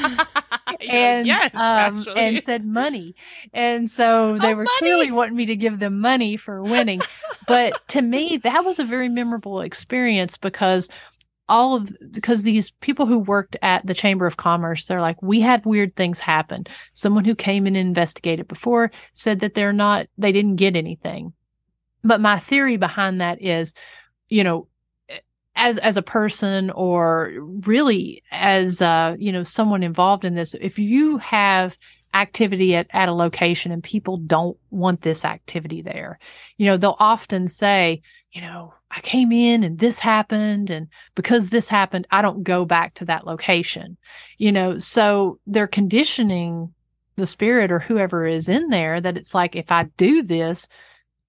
and 0.81 1.27
yes, 1.27 1.53
um, 1.55 2.03
and 2.15 2.41
said 2.41 2.65
money, 2.65 3.15
and 3.53 3.89
so 3.89 4.37
they 4.41 4.53
oh, 4.53 4.55
were 4.55 4.63
money. 4.63 4.77
clearly 4.79 5.11
wanting 5.11 5.35
me 5.35 5.45
to 5.45 5.55
give 5.55 5.79
them 5.79 5.99
money 5.99 6.37
for 6.37 6.63
winning. 6.63 7.01
but 7.47 7.87
to 7.89 8.01
me, 8.01 8.37
that 8.37 8.65
was 8.65 8.79
a 8.79 8.85
very 8.85 9.09
memorable 9.09 9.61
experience 9.61 10.37
because 10.37 10.89
all 11.47 11.75
of 11.75 11.95
because 12.11 12.43
these 12.43 12.71
people 12.71 13.05
who 13.05 13.19
worked 13.19 13.55
at 13.61 13.85
the 13.85 13.93
chamber 13.93 14.25
of 14.25 14.35
commerce 14.35 14.87
they're 14.87 14.99
like 14.99 15.21
we 15.21 15.39
had 15.39 15.63
weird 15.63 15.95
things 15.95 16.19
happen 16.19 16.65
someone 16.93 17.23
who 17.23 17.35
came 17.35 17.67
in 17.67 17.75
and 17.75 17.87
investigated 17.87 18.47
before 18.47 18.89
said 19.13 19.41
that 19.41 19.53
they're 19.53 19.71
not 19.71 20.07
they 20.17 20.31
didn't 20.31 20.55
get 20.55 20.75
anything 20.75 21.33
but 22.03 22.19
my 22.19 22.39
theory 22.39 22.77
behind 22.77 23.21
that 23.21 23.39
is 23.43 23.75
you 24.27 24.43
know 24.43 24.67
as 25.55 25.77
as 25.79 25.97
a 25.97 26.01
person 26.01 26.69
or 26.71 27.31
really 27.65 28.23
as 28.31 28.81
uh, 28.81 29.15
you 29.17 29.31
know 29.31 29.43
someone 29.43 29.83
involved 29.83 30.25
in 30.25 30.35
this 30.35 30.55
if 30.59 30.79
you 30.79 31.17
have 31.17 31.77
activity 32.13 32.75
at, 32.75 32.87
at 32.91 33.09
a 33.09 33.13
location 33.13 33.73
and 33.73 33.83
people 33.83 34.17
don't 34.17 34.57
want 34.69 35.01
this 35.01 35.25
activity 35.25 35.81
there 35.81 36.17
you 36.57 36.65
know 36.65 36.77
they'll 36.77 36.95
often 36.99 37.45
say 37.45 38.01
you 38.31 38.39
know 38.39 38.73
i 38.91 39.01
came 39.01 39.33
in 39.33 39.63
and 39.63 39.79
this 39.79 39.99
happened 39.99 40.69
and 40.69 40.87
because 41.15 41.49
this 41.49 41.67
happened 41.67 42.07
i 42.11 42.21
don't 42.21 42.43
go 42.43 42.63
back 42.63 42.93
to 42.93 43.05
that 43.05 43.25
location. 43.25 43.97
You 44.37 44.51
know 44.51 44.79
so 44.79 45.39
they're 45.45 45.67
conditioning 45.67 46.73
the 47.17 47.25
spirit 47.25 47.71
or 47.71 47.79
whoever 47.79 48.25
is 48.25 48.49
in 48.49 48.67
there 48.69 48.99
that 49.01 49.17
it's 49.17 49.33
like 49.33 49.55
if 49.55 49.71
i 49.71 49.83
do 49.97 50.21
this 50.21 50.67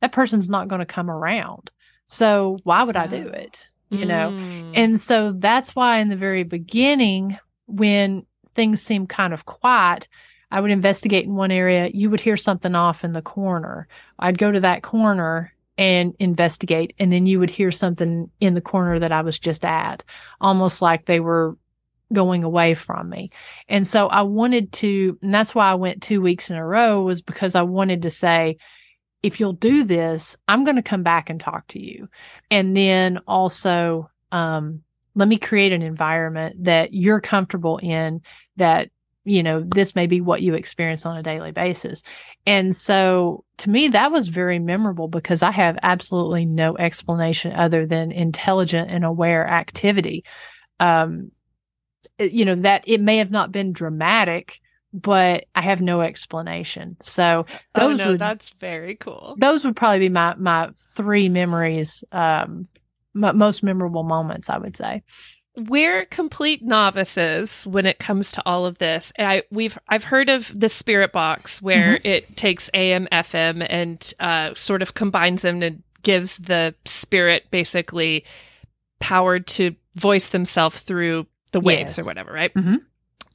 that 0.01 0.13
person's 0.13 0.49
not 0.49 0.69
going 0.69 0.81
to 0.81 0.87
come 0.87 1.11
around. 1.11 1.71
So 2.09 2.59
why 2.65 2.85
would 2.85 2.97
I 2.97 3.07
do 3.07 3.29
it? 3.29 3.67
You 3.91 4.05
know? 4.05 4.31
Mm. 4.31 4.73
And 4.75 5.01
so 5.01 5.33
that's 5.33 5.77
why 5.77 5.99
in 5.99 6.09
the 6.09 6.17
very 6.17 6.43
beginning, 6.43 7.39
when 7.67 8.27
things 8.55 8.83
seemed 8.83 9.09
kind 9.09 9.33
of 9.33 9.45
quiet, 9.45 10.09
I 10.51 10.61
would 10.61 10.71
investigate 10.71 11.25
in 11.25 11.35
one 11.35 11.51
area. 11.51 11.91
You 11.93 12.11
would 12.11 12.21
hear 12.21 12.37
something 12.37 12.75
off 12.75 13.05
in 13.05 13.13
the 13.13 13.23
corner. 13.23 13.89
I'd 14.19 14.39
go 14.39 14.51
to 14.51 14.61
that 14.61 14.83
corner 14.83 15.53
and 15.79 16.15
investigate. 16.19 16.95
And 16.99 17.13
then 17.13 17.27
you 17.27 17.39
would 17.39 17.51
hear 17.51 17.71
something 17.71 18.31
in 18.41 18.55
the 18.55 18.61
corner 18.61 18.99
that 18.99 19.13
I 19.13 19.23
was 19.23 19.39
just 19.39 19.65
at, 19.65 20.05
almost 20.41 20.83
like 20.83 21.05
they 21.05 21.21
were 21.21 21.57
going 22.13 22.45
away 22.45 22.75
from 22.75 23.09
me. 23.09 23.31
And 23.69 23.87
so 23.87 24.07
I 24.07 24.23
wanted 24.23 24.73
to, 24.75 25.19
and 25.23 25.35
that's 25.35 25.55
why 25.55 25.71
I 25.71 25.75
went 25.75 26.03
two 26.03 26.21
weeks 26.21 26.51
in 26.51 26.57
a 26.57 26.65
row, 26.65 27.03
was 27.03 27.21
because 27.21 27.55
I 27.55 27.63
wanted 27.63 28.03
to 28.03 28.11
say, 28.11 28.59
if 29.27 29.41
you'll 29.41 29.53
do 29.53 29.83
this, 29.83 30.37
I'm 30.47 30.63
going 30.63 30.77
to 30.77 30.83
come 30.83 31.03
back 31.03 31.29
and 31.31 31.41
talk 31.41 31.67
to 31.69 31.83
you. 31.83 32.09
And 32.49 32.77
then 32.77 33.19
also, 33.27 34.09
um, 34.31 34.85
let 35.17 35.27
me 35.27 35.37
create 35.37 35.73
an 35.73 35.83
environment 35.83 36.63
that 36.63 36.95
you're 36.95 37.21
comfortable 37.21 37.79
in 37.79 38.23
that 38.57 38.91
you 39.25 39.43
know 39.43 39.61
this 39.61 39.97
may 39.97 40.07
be 40.07 40.21
what 40.21 40.41
you 40.41 40.55
experience 40.55 41.05
on 41.05 41.17
a 41.17 41.23
daily 41.23 41.51
basis 41.51 42.05
and 42.47 42.77
so 42.77 43.45
to 43.57 43.69
me 43.71 43.89
that 43.89 44.13
was 44.13 44.29
very 44.29 44.61
memorable 44.61 45.09
because 45.09 45.43
i 45.43 45.51
have 45.51 45.77
absolutely 45.83 46.45
no 46.45 46.77
explanation 46.77 47.53
other 47.53 47.87
than 47.87 48.13
intelligent 48.13 48.89
and 48.89 49.05
aware 49.05 49.45
activity 49.49 50.25
um 50.79 51.33
you 52.21 52.45
know 52.45 52.55
that 52.55 52.85
it 52.87 53.01
may 53.01 53.17
have 53.17 53.33
not 53.33 53.51
been 53.51 53.73
dramatic 53.73 54.61
but 55.01 55.45
i 55.55 55.61
have 55.61 55.81
no 55.83 56.01
explanation 56.01 56.97
so 57.01 57.45
oh 57.75 57.93
no, 57.93 58.11
would 58.13 58.19
that's 58.19 58.51
very 58.59 58.95
cool. 58.97 59.37
those 59.39 59.65
would 59.65 59.77
probably 59.77 59.99
be 60.01 60.09
my 60.09 60.35
my 60.37 60.71
three 60.95 61.29
memories 61.29 62.03
um 62.13 62.67
m- 63.15 63.37
most 63.37 63.63
memorable 63.63 64.03
moments 64.05 64.49
i 64.51 64.57
would 64.59 64.77
say 64.77 65.03
We're 65.69 66.05
complete 66.07 66.63
novices 66.63 67.67
when 67.67 67.87
it 67.87 67.99
comes 67.99 68.31
to 68.33 68.43
all 68.45 68.67
of 68.67 68.77
this. 68.77 69.11
And 69.17 69.27
I 69.27 69.43
we've 69.51 69.79
I've 69.89 70.05
heard 70.05 70.29
of 70.29 70.53
the 70.55 70.69
spirit 70.69 71.13
box 71.13 71.63
where 71.63 71.99
it 72.05 72.37
takes 72.37 72.69
AM, 72.75 73.09
FM 73.11 73.67
and 73.71 74.13
uh, 74.21 74.53
sort 74.55 74.83
of 74.83 74.93
combines 74.93 75.41
them 75.43 75.63
and 75.63 75.83
gives 76.03 76.37
the 76.37 76.75
spirit 76.85 77.51
basically 77.51 78.25
power 79.01 79.41
to 79.41 79.75
voice 79.95 80.29
themselves 80.29 80.81
through 80.81 81.27
the 81.53 81.61
waves 81.61 81.97
Yes. 81.97 81.99
or 82.01 82.05
whatever, 82.07 82.33
right? 82.35 82.53
Mhm. 82.53 82.81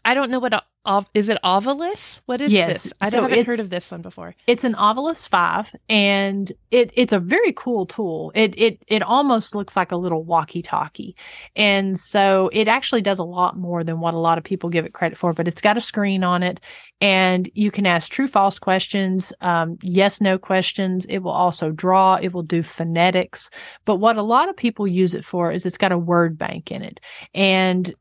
I 0.05 0.13
don't 0.13 0.29
know 0.29 0.39
what 0.39 0.53
ov- 0.85 1.09
is 1.13 1.29
it 1.29 1.37
Ovilus? 1.43 2.21
What 2.25 2.41
is 2.41 2.51
Yes. 2.53 2.83
this? 2.83 2.93
I 3.01 3.09
So 3.09 3.21
haven't 3.21 3.45
heard 3.45 3.59
of 3.59 3.69
this 3.69 3.91
one 3.91 4.01
before. 4.01 4.35
It's 4.47 4.63
an 4.63 4.73
Ovilus 4.75 5.27
five, 5.27 5.73
and 5.89 6.51
it 6.71 6.91
it's 6.95 7.13
a 7.13 7.19
very 7.19 7.53
cool 7.53 7.85
tool. 7.85 8.31
It 8.35 8.57
it 8.57 8.83
it 8.87 9.01
almost 9.03 9.55
looks 9.55 9.75
like 9.75 9.91
a 9.91 9.97
little 9.97 10.23
walkie-talkie, 10.23 11.15
and 11.55 11.97
so 11.97 12.49
it 12.53 12.67
actually 12.67 13.01
does 13.01 13.19
a 13.19 13.23
lot 13.23 13.57
more 13.57 13.83
than 13.83 13.99
what 13.99 14.13
a 14.13 14.19
lot 14.19 14.37
of 14.37 14.43
people 14.43 14.69
give 14.69 14.85
it 14.85 14.93
credit 14.93 15.17
for. 15.17 15.33
But 15.33 15.47
it's 15.47 15.61
got 15.61 15.77
a 15.77 15.81
screen 15.81 16.23
on 16.23 16.43
it, 16.43 16.59
and 16.99 17.49
you 17.53 17.71
can 17.71 17.85
ask 17.85 18.11
true/false 18.11 18.59
questions, 18.59 19.33
um, 19.41 19.77
yes/no 19.81 20.37
questions. 20.37 21.05
It 21.05 21.19
will 21.19 21.31
also 21.31 21.71
draw. 21.71 22.15
It 22.15 22.33
will 22.33 22.43
do 22.43 22.63
phonetics. 22.63 23.49
But 23.85 23.97
what 23.97 24.17
a 24.17 24.23
lot 24.23 24.49
of 24.49 24.57
people 24.57 24.87
use 24.87 25.13
it 25.13 25.25
for 25.25 25.51
is 25.51 25.65
it's 25.65 25.77
got 25.77 25.91
a 25.91 25.97
word 25.97 26.37
bank 26.37 26.71
in 26.71 26.81
it, 26.81 26.99
and 27.33 27.93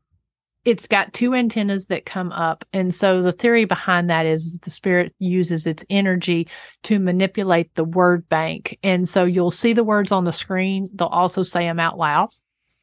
it's 0.63 0.87
got 0.87 1.13
two 1.13 1.33
antennas 1.33 1.87
that 1.87 2.05
come 2.05 2.31
up. 2.31 2.63
And 2.71 2.93
so 2.93 3.21
the 3.21 3.31
theory 3.31 3.65
behind 3.65 4.09
that 4.09 4.25
is 4.25 4.59
the 4.59 4.69
spirit 4.69 5.13
uses 5.17 5.65
its 5.65 5.83
energy 5.89 6.47
to 6.83 6.99
manipulate 6.99 7.73
the 7.73 7.83
word 7.83 8.29
bank. 8.29 8.77
And 8.83 9.09
so 9.09 9.25
you'll 9.25 9.51
see 9.51 9.73
the 9.73 9.83
words 9.83 10.11
on 10.11 10.23
the 10.23 10.33
screen. 10.33 10.87
They'll 10.93 11.07
also 11.07 11.41
say 11.41 11.61
them 11.61 11.79
out 11.79 11.97
loud. 11.97 12.29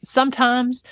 Sometimes 0.03 0.83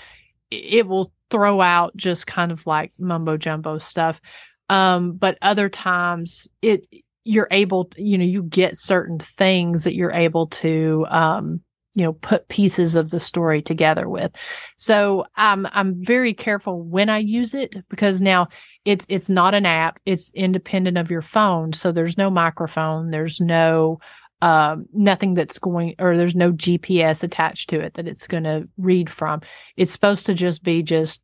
it 0.50 0.86
will 0.86 1.12
throw 1.28 1.60
out 1.60 1.96
just 1.96 2.26
kind 2.26 2.52
of 2.52 2.66
like 2.66 2.92
mumbo 2.98 3.36
jumbo 3.36 3.78
stuff. 3.78 4.20
Um, 4.68 5.12
but 5.12 5.38
other 5.42 5.68
times 5.68 6.46
it, 6.62 6.86
you're 7.24 7.48
able, 7.50 7.90
you 7.96 8.16
know, 8.16 8.24
you 8.24 8.44
get 8.44 8.76
certain 8.76 9.18
things 9.18 9.84
that 9.84 9.94
you're 9.94 10.12
able 10.12 10.46
to, 10.48 11.04
um, 11.08 11.60
you 11.96 12.04
know, 12.04 12.12
put 12.12 12.48
pieces 12.48 12.94
of 12.94 13.10
the 13.10 13.18
story 13.18 13.62
together 13.62 14.08
with. 14.08 14.30
So 14.76 15.26
I'm 15.34 15.66
I'm 15.72 16.04
very 16.04 16.34
careful 16.34 16.82
when 16.82 17.08
I 17.08 17.18
use 17.18 17.54
it 17.54 17.74
because 17.88 18.20
now 18.20 18.48
it's 18.84 19.06
it's 19.08 19.30
not 19.30 19.54
an 19.54 19.64
app. 19.64 19.98
It's 20.04 20.30
independent 20.34 20.98
of 20.98 21.10
your 21.10 21.22
phone. 21.22 21.72
So 21.72 21.90
there's 21.90 22.18
no 22.18 22.28
microphone. 22.28 23.10
There's 23.10 23.40
no 23.40 23.98
um, 24.42 24.84
nothing 24.92 25.32
that's 25.32 25.58
going 25.58 25.94
or 25.98 26.18
there's 26.18 26.36
no 26.36 26.52
GPS 26.52 27.24
attached 27.24 27.70
to 27.70 27.80
it 27.80 27.94
that 27.94 28.06
it's 28.06 28.26
going 28.26 28.44
to 28.44 28.68
read 28.76 29.08
from. 29.08 29.40
It's 29.78 29.90
supposed 29.90 30.26
to 30.26 30.34
just 30.34 30.62
be 30.62 30.82
just 30.82 31.22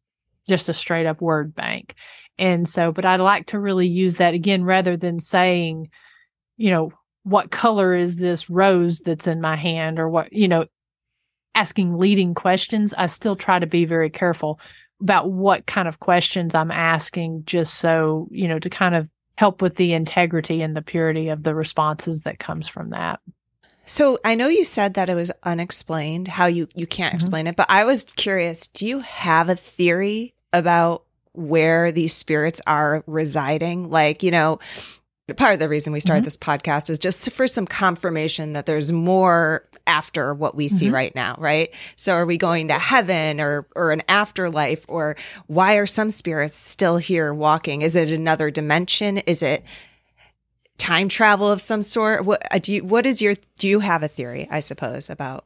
just 0.48 0.70
a 0.70 0.74
straight 0.74 1.06
up 1.06 1.20
word 1.20 1.54
bank. 1.54 1.94
And 2.38 2.66
so, 2.66 2.92
but 2.92 3.04
I'd 3.04 3.20
like 3.20 3.48
to 3.48 3.60
really 3.60 3.86
use 3.86 4.16
that 4.16 4.32
again 4.32 4.64
rather 4.64 4.96
than 4.96 5.20
saying, 5.20 5.90
you 6.56 6.70
know, 6.70 6.92
what 7.24 7.50
color 7.50 7.94
is 7.94 8.16
this 8.16 8.50
rose 8.50 9.00
that's 9.00 9.26
in 9.26 9.40
my 9.40 9.56
hand 9.56 9.98
or 9.98 10.08
what, 10.08 10.32
you 10.32 10.48
know, 10.48 10.66
asking 11.54 11.96
leading 11.98 12.34
questions. 12.34 12.94
I 12.96 13.06
still 13.06 13.36
try 13.36 13.58
to 13.58 13.66
be 13.66 13.84
very 13.84 14.10
careful 14.10 14.58
about 15.00 15.30
what 15.30 15.66
kind 15.66 15.88
of 15.88 16.00
questions 16.00 16.54
I'm 16.54 16.70
asking, 16.70 17.44
just 17.44 17.74
so, 17.74 18.28
you 18.30 18.48
know, 18.48 18.58
to 18.58 18.70
kind 18.70 18.94
of 18.94 19.08
help 19.36 19.60
with 19.62 19.76
the 19.76 19.92
integrity 19.92 20.62
and 20.62 20.76
the 20.76 20.82
purity 20.82 21.28
of 21.28 21.42
the 21.42 21.54
responses 21.54 22.22
that 22.22 22.38
comes 22.38 22.68
from 22.68 22.90
that. 22.90 23.20
So 23.84 24.18
I 24.24 24.36
know 24.36 24.46
you 24.46 24.64
said 24.64 24.94
that 24.94 25.08
it 25.08 25.14
was 25.14 25.32
unexplained, 25.42 26.28
how 26.28 26.46
you 26.46 26.68
you 26.74 26.86
can't 26.86 27.12
Mhm. 27.12 27.16
explain 27.16 27.46
it, 27.48 27.56
but 27.56 27.66
I 27.68 27.84
was 27.84 28.04
curious, 28.04 28.68
do 28.68 28.86
you 28.86 29.00
have 29.00 29.48
a 29.48 29.56
theory 29.56 30.34
about 30.52 31.02
where 31.32 31.90
these 31.90 32.12
spirits 32.12 32.60
are 32.66 33.02
residing? 33.06 33.90
Like, 33.90 34.22
you 34.22 34.30
know, 34.30 34.60
part 35.36 35.54
of 35.54 35.58
the 35.60 35.68
reason 35.68 35.92
we 35.92 36.00
started 36.00 36.22
Mhm. 36.22 36.26
this 36.26 36.36
podcast 36.36 36.90
is 36.90 36.98
just 36.98 37.30
for 37.32 37.46
some 37.46 37.66
confirmation 37.66 38.52
that 38.52 38.66
there's 38.66 38.92
more 38.92 39.64
after 39.86 40.32
what 40.34 40.54
we 40.54 40.68
see 40.68 40.88
Mhm. 40.88 40.92
right 40.92 41.14
now, 41.14 41.34
right? 41.38 41.74
So 41.96 42.12
are 42.14 42.26
we 42.26 42.36
going 42.38 42.68
to 42.68 42.74
heaven 42.74 43.40
or 43.40 43.66
or 43.74 43.92
an 43.92 44.02
afterlife 44.08 44.84
or 44.88 45.16
why 45.46 45.74
are 45.74 45.86
some 45.86 46.10
spirits 46.10 46.56
still 46.56 46.98
here 46.98 47.32
walking? 47.34 47.82
Is 47.82 47.96
it 47.96 48.10
another 48.10 48.50
dimension? 48.50 49.18
Is 49.18 49.42
it 49.42 49.64
time 50.78 51.08
travel 51.08 51.50
of 51.50 51.60
some 51.60 51.82
sort? 51.82 52.24
What 52.24 52.42
uh, 52.50 52.58
do 52.58 52.74
you 52.74 52.84
what 52.84 53.06
is 53.06 53.20
your 53.22 53.34
do 53.58 53.68
you 53.68 53.80
have 53.80 54.02
a 54.02 54.08
theory, 54.08 54.48
I 54.50 54.60
suppose, 54.60 55.10
about 55.10 55.44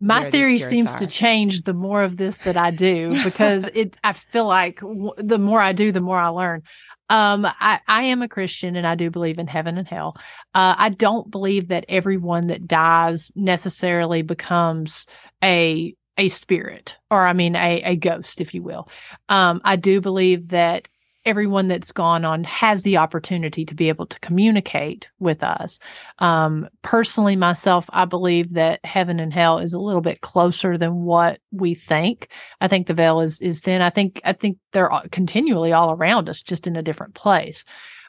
My 0.00 0.30
theory 0.30 0.58
seems 0.58 0.94
to 0.96 1.06
change 1.06 1.62
the 1.62 1.74
more 1.74 2.02
of 2.04 2.16
this 2.16 2.38
that 2.38 2.56
I 2.56 2.70
do 2.70 3.10
because 3.24 3.68
it 3.74 3.96
I 4.04 4.12
feel 4.12 4.46
like 4.46 4.80
w- 4.80 5.12
the 5.16 5.38
more 5.38 5.60
I 5.60 5.72
do 5.72 5.90
the 5.92 6.00
more 6.00 6.18
I 6.18 6.28
learn. 6.28 6.62
Um 7.10 7.46
I 7.46 7.80
I 7.86 8.04
am 8.04 8.22
a 8.22 8.28
Christian 8.28 8.76
and 8.76 8.86
I 8.86 8.94
do 8.94 9.10
believe 9.10 9.38
in 9.38 9.46
heaven 9.46 9.78
and 9.78 9.88
hell. 9.88 10.16
Uh 10.54 10.74
I 10.76 10.88
don't 10.90 11.30
believe 11.30 11.68
that 11.68 11.86
everyone 11.88 12.48
that 12.48 12.66
dies 12.66 13.32
necessarily 13.34 14.22
becomes 14.22 15.06
a 15.42 15.94
a 16.16 16.28
spirit 16.28 16.96
or 17.10 17.26
I 17.26 17.32
mean 17.32 17.54
a 17.56 17.82
a 17.82 17.96
ghost 17.96 18.40
if 18.40 18.54
you 18.54 18.62
will. 18.62 18.88
Um 19.28 19.60
I 19.64 19.76
do 19.76 20.00
believe 20.00 20.48
that 20.48 20.88
everyone 21.28 21.68
that's 21.68 21.92
gone 21.92 22.24
on 22.24 22.42
has 22.44 22.82
the 22.82 22.96
opportunity 22.96 23.64
to 23.66 23.74
be 23.74 23.88
able 23.88 24.06
to 24.06 24.18
communicate 24.20 25.08
with 25.18 25.42
us. 25.42 25.78
Um, 26.18 26.68
personally, 26.82 27.36
myself, 27.36 27.88
I 27.92 28.06
believe 28.06 28.54
that 28.54 28.84
heaven 28.84 29.20
and 29.20 29.32
hell 29.32 29.58
is 29.58 29.74
a 29.74 29.78
little 29.78 30.00
bit 30.00 30.22
closer 30.22 30.78
than 30.78 31.04
what 31.04 31.40
we 31.52 31.74
think. 31.74 32.28
I 32.60 32.68
think 32.68 32.86
the 32.86 32.94
veil 32.94 33.20
is 33.20 33.40
is 33.40 33.60
thin. 33.60 33.82
I 33.82 33.90
think 33.90 34.20
I 34.24 34.32
think 34.32 34.56
they're 34.72 34.90
continually 35.12 35.72
all 35.72 35.92
around 35.92 36.28
us, 36.28 36.40
just 36.40 36.66
in 36.66 36.76
a 36.76 36.82
different 36.82 37.14
place. 37.14 37.64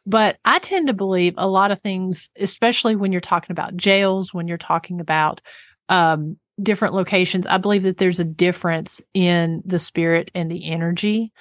But 0.05 0.37
I 0.45 0.59
tend 0.59 0.87
to 0.87 0.93
believe 0.93 1.33
a 1.37 1.47
lot 1.47 1.71
of 1.71 1.81
things, 1.81 2.29
especially 2.39 2.95
when 2.95 3.11
you're 3.11 3.21
talking 3.21 3.51
about 3.51 3.75
jails, 3.75 4.33
when 4.33 4.47
you're 4.47 4.57
talking 4.57 5.01
about 5.01 5.41
um, 5.89 6.37
different 6.61 6.93
locations. 6.93 7.47
I 7.47 7.57
believe 7.57 7.83
that 7.83 7.97
there's 7.97 8.19
a 8.19 8.25
difference 8.25 9.01
in 9.13 9.61
the 9.65 9.79
spirit 9.79 10.31
and 10.35 10.51
the 10.51 10.69
energy. 10.69 11.31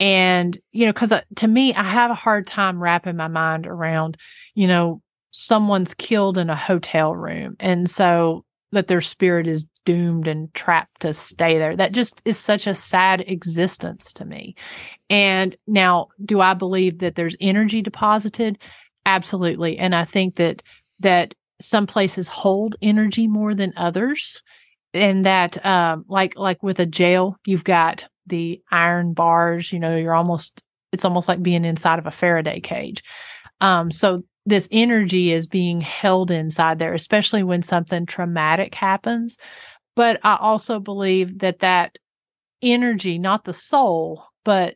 And, 0.00 0.58
you 0.72 0.86
know, 0.86 0.92
because 0.92 1.12
uh, 1.12 1.22
to 1.36 1.48
me, 1.48 1.74
I 1.74 1.84
have 1.84 2.10
a 2.10 2.14
hard 2.14 2.46
time 2.46 2.82
wrapping 2.82 3.16
my 3.16 3.28
mind 3.28 3.66
around, 3.66 4.16
you 4.54 4.66
know, 4.66 5.02
someone's 5.30 5.94
killed 5.94 6.38
in 6.38 6.50
a 6.50 6.56
hotel 6.56 7.14
room. 7.14 7.56
And 7.60 7.88
so 7.88 8.44
that 8.72 8.88
their 8.88 9.00
spirit 9.00 9.46
is 9.46 9.66
doomed 9.84 10.26
and 10.26 10.52
trapped 10.54 11.00
to 11.00 11.12
stay 11.12 11.58
there. 11.58 11.76
That 11.76 11.92
just 11.92 12.22
is 12.24 12.38
such 12.38 12.66
a 12.66 12.74
sad 12.74 13.22
existence 13.26 14.12
to 14.14 14.24
me. 14.24 14.54
And 15.10 15.56
now, 15.66 16.08
do 16.24 16.40
I 16.40 16.54
believe 16.54 16.98
that 16.98 17.14
there's 17.14 17.36
energy 17.40 17.82
deposited? 17.82 18.58
Absolutely. 19.04 19.78
And 19.78 19.94
I 19.94 20.04
think 20.04 20.36
that, 20.36 20.62
that 21.00 21.34
some 21.60 21.86
places 21.86 22.28
hold 22.28 22.76
energy 22.82 23.26
more 23.26 23.54
than 23.54 23.72
others 23.76 24.42
and 24.94 25.24
that 25.26 25.64
um 25.64 26.04
like 26.08 26.36
like 26.36 26.62
with 26.62 26.78
a 26.80 26.86
jail 26.86 27.36
you've 27.46 27.64
got 27.64 28.06
the 28.26 28.62
iron 28.70 29.14
bars 29.14 29.72
you 29.72 29.78
know 29.78 29.96
you're 29.96 30.14
almost 30.14 30.62
it's 30.92 31.04
almost 31.04 31.28
like 31.28 31.42
being 31.42 31.64
inside 31.64 31.98
of 31.98 32.06
a 32.06 32.10
faraday 32.10 32.60
cage 32.60 33.02
um 33.60 33.90
so 33.90 34.22
this 34.44 34.68
energy 34.72 35.32
is 35.32 35.46
being 35.46 35.80
held 35.80 36.30
inside 36.30 36.78
there, 36.78 36.94
especially 36.94 37.42
when 37.42 37.62
something 37.62 38.06
traumatic 38.06 38.74
happens. 38.74 39.38
But 39.94 40.20
I 40.24 40.36
also 40.40 40.80
believe 40.80 41.40
that 41.40 41.60
that 41.60 41.98
energy, 42.60 43.18
not 43.18 43.44
the 43.44 43.54
soul, 43.54 44.24
but 44.44 44.74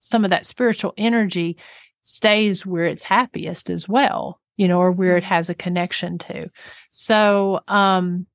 some 0.00 0.24
of 0.24 0.30
that 0.30 0.46
spiritual 0.46 0.92
energy 0.96 1.56
stays 2.02 2.66
where 2.66 2.84
it's 2.84 3.02
happiest 3.02 3.70
as 3.70 3.88
well, 3.88 4.40
you 4.56 4.68
know, 4.68 4.78
or 4.78 4.92
where 4.92 5.16
it 5.16 5.24
mm-hmm. 5.24 5.34
has 5.34 5.48
a 5.48 5.54
connection 5.54 6.18
to. 6.18 6.50
So, 6.90 7.60
um, 7.68 8.26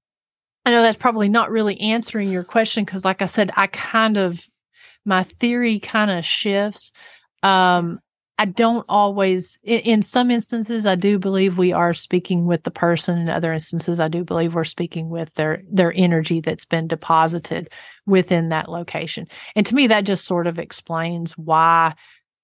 I 0.65 0.71
know 0.71 0.81
that's 0.81 0.97
probably 0.97 1.29
not 1.29 1.51
really 1.51 1.79
answering 1.79 2.29
your 2.29 2.43
question 2.43 2.85
because, 2.85 3.03
like 3.03 3.21
I 3.21 3.25
said, 3.25 3.51
I 3.55 3.67
kind 3.67 4.17
of, 4.17 4.39
my 5.05 5.23
theory 5.23 5.79
kind 5.79 6.11
of 6.11 6.23
shifts. 6.23 6.91
Um, 7.41 7.99
I 8.37 8.45
don't 8.45 8.85
always, 8.89 9.59
in, 9.63 9.79
in, 9.81 10.01
some 10.01 10.31
instances, 10.31 10.85
I 10.85 10.95
do 10.95 11.19
believe 11.19 11.57
we 11.57 11.73
are 11.73 11.93
speaking 11.93 12.47
with 12.47 12.63
the 12.63 12.71
person. 12.71 13.19
In 13.19 13.29
other 13.29 13.53
instances, 13.53 13.99
I 13.99 14.07
do 14.07 14.23
believe 14.23 14.55
we're 14.55 14.63
speaking 14.63 15.09
with 15.09 15.33
their 15.35 15.61
their 15.69 15.93
energy 15.95 16.41
that's 16.41 16.65
been 16.65 16.87
deposited 16.87 17.69
within 18.05 18.49
that 18.49 18.69
location. 18.69 19.27
And 19.55 19.65
to 19.65 19.75
me, 19.75 19.87
that 19.87 20.05
just 20.05 20.25
sort 20.25 20.47
of 20.47 20.59
explains 20.59 21.37
why 21.37 21.93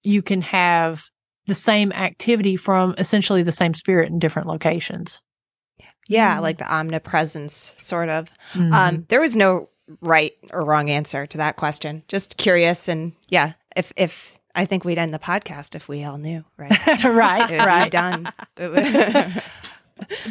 you 0.03 0.22
can 0.22 0.41
have 0.41 1.09
the 1.47 1.55
same 1.55 1.91
activity 1.93 2.57
from 2.57 2.93
essentially 2.97 3.41
the 3.41 3.51
same 3.51 3.74
spirit 3.74 4.11
in 4.11 4.20
different 4.20 4.47
locations. 4.47 5.22
Yeah, 6.08 6.34
mm-hmm. 6.34 6.43
like 6.43 6.58
the 6.58 6.74
omnipresence, 6.74 7.74
sort 7.78 8.10
of. 8.10 8.30
Mm-hmm. 8.53 8.74
Um, 8.74 9.05
there 9.10 9.22
was 9.22 9.36
no 9.36 9.70
right 10.01 10.34
or 10.51 10.66
wrong 10.66 10.89
answer 10.89 11.26
to 11.28 11.38
that 11.38 11.55
question. 11.55 12.03
Just 12.08 12.38
curious, 12.38 12.88
and 12.88 13.14
yeah, 13.30 13.53
if 13.76 13.91
if 13.97 14.38
I 14.55 14.66
think 14.66 14.84
we'd 14.84 14.97
end 14.97 15.14
the 15.14 15.20
podcast 15.20 15.76
if 15.76 15.88
we 15.88 16.03
all 16.03 16.18
knew, 16.18 16.43
right? 16.58 17.03
right, 17.03 17.49
right. 17.60 17.91
done. 17.91 18.34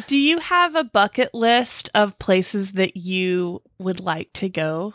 Do 0.07 0.17
you 0.17 0.39
have 0.39 0.75
a 0.75 0.83
bucket 0.83 1.33
list 1.33 1.89
of 1.93 2.19
places 2.19 2.73
that 2.73 2.97
you 2.97 3.61
would 3.79 3.99
like 3.99 4.31
to 4.33 4.49
go 4.49 4.93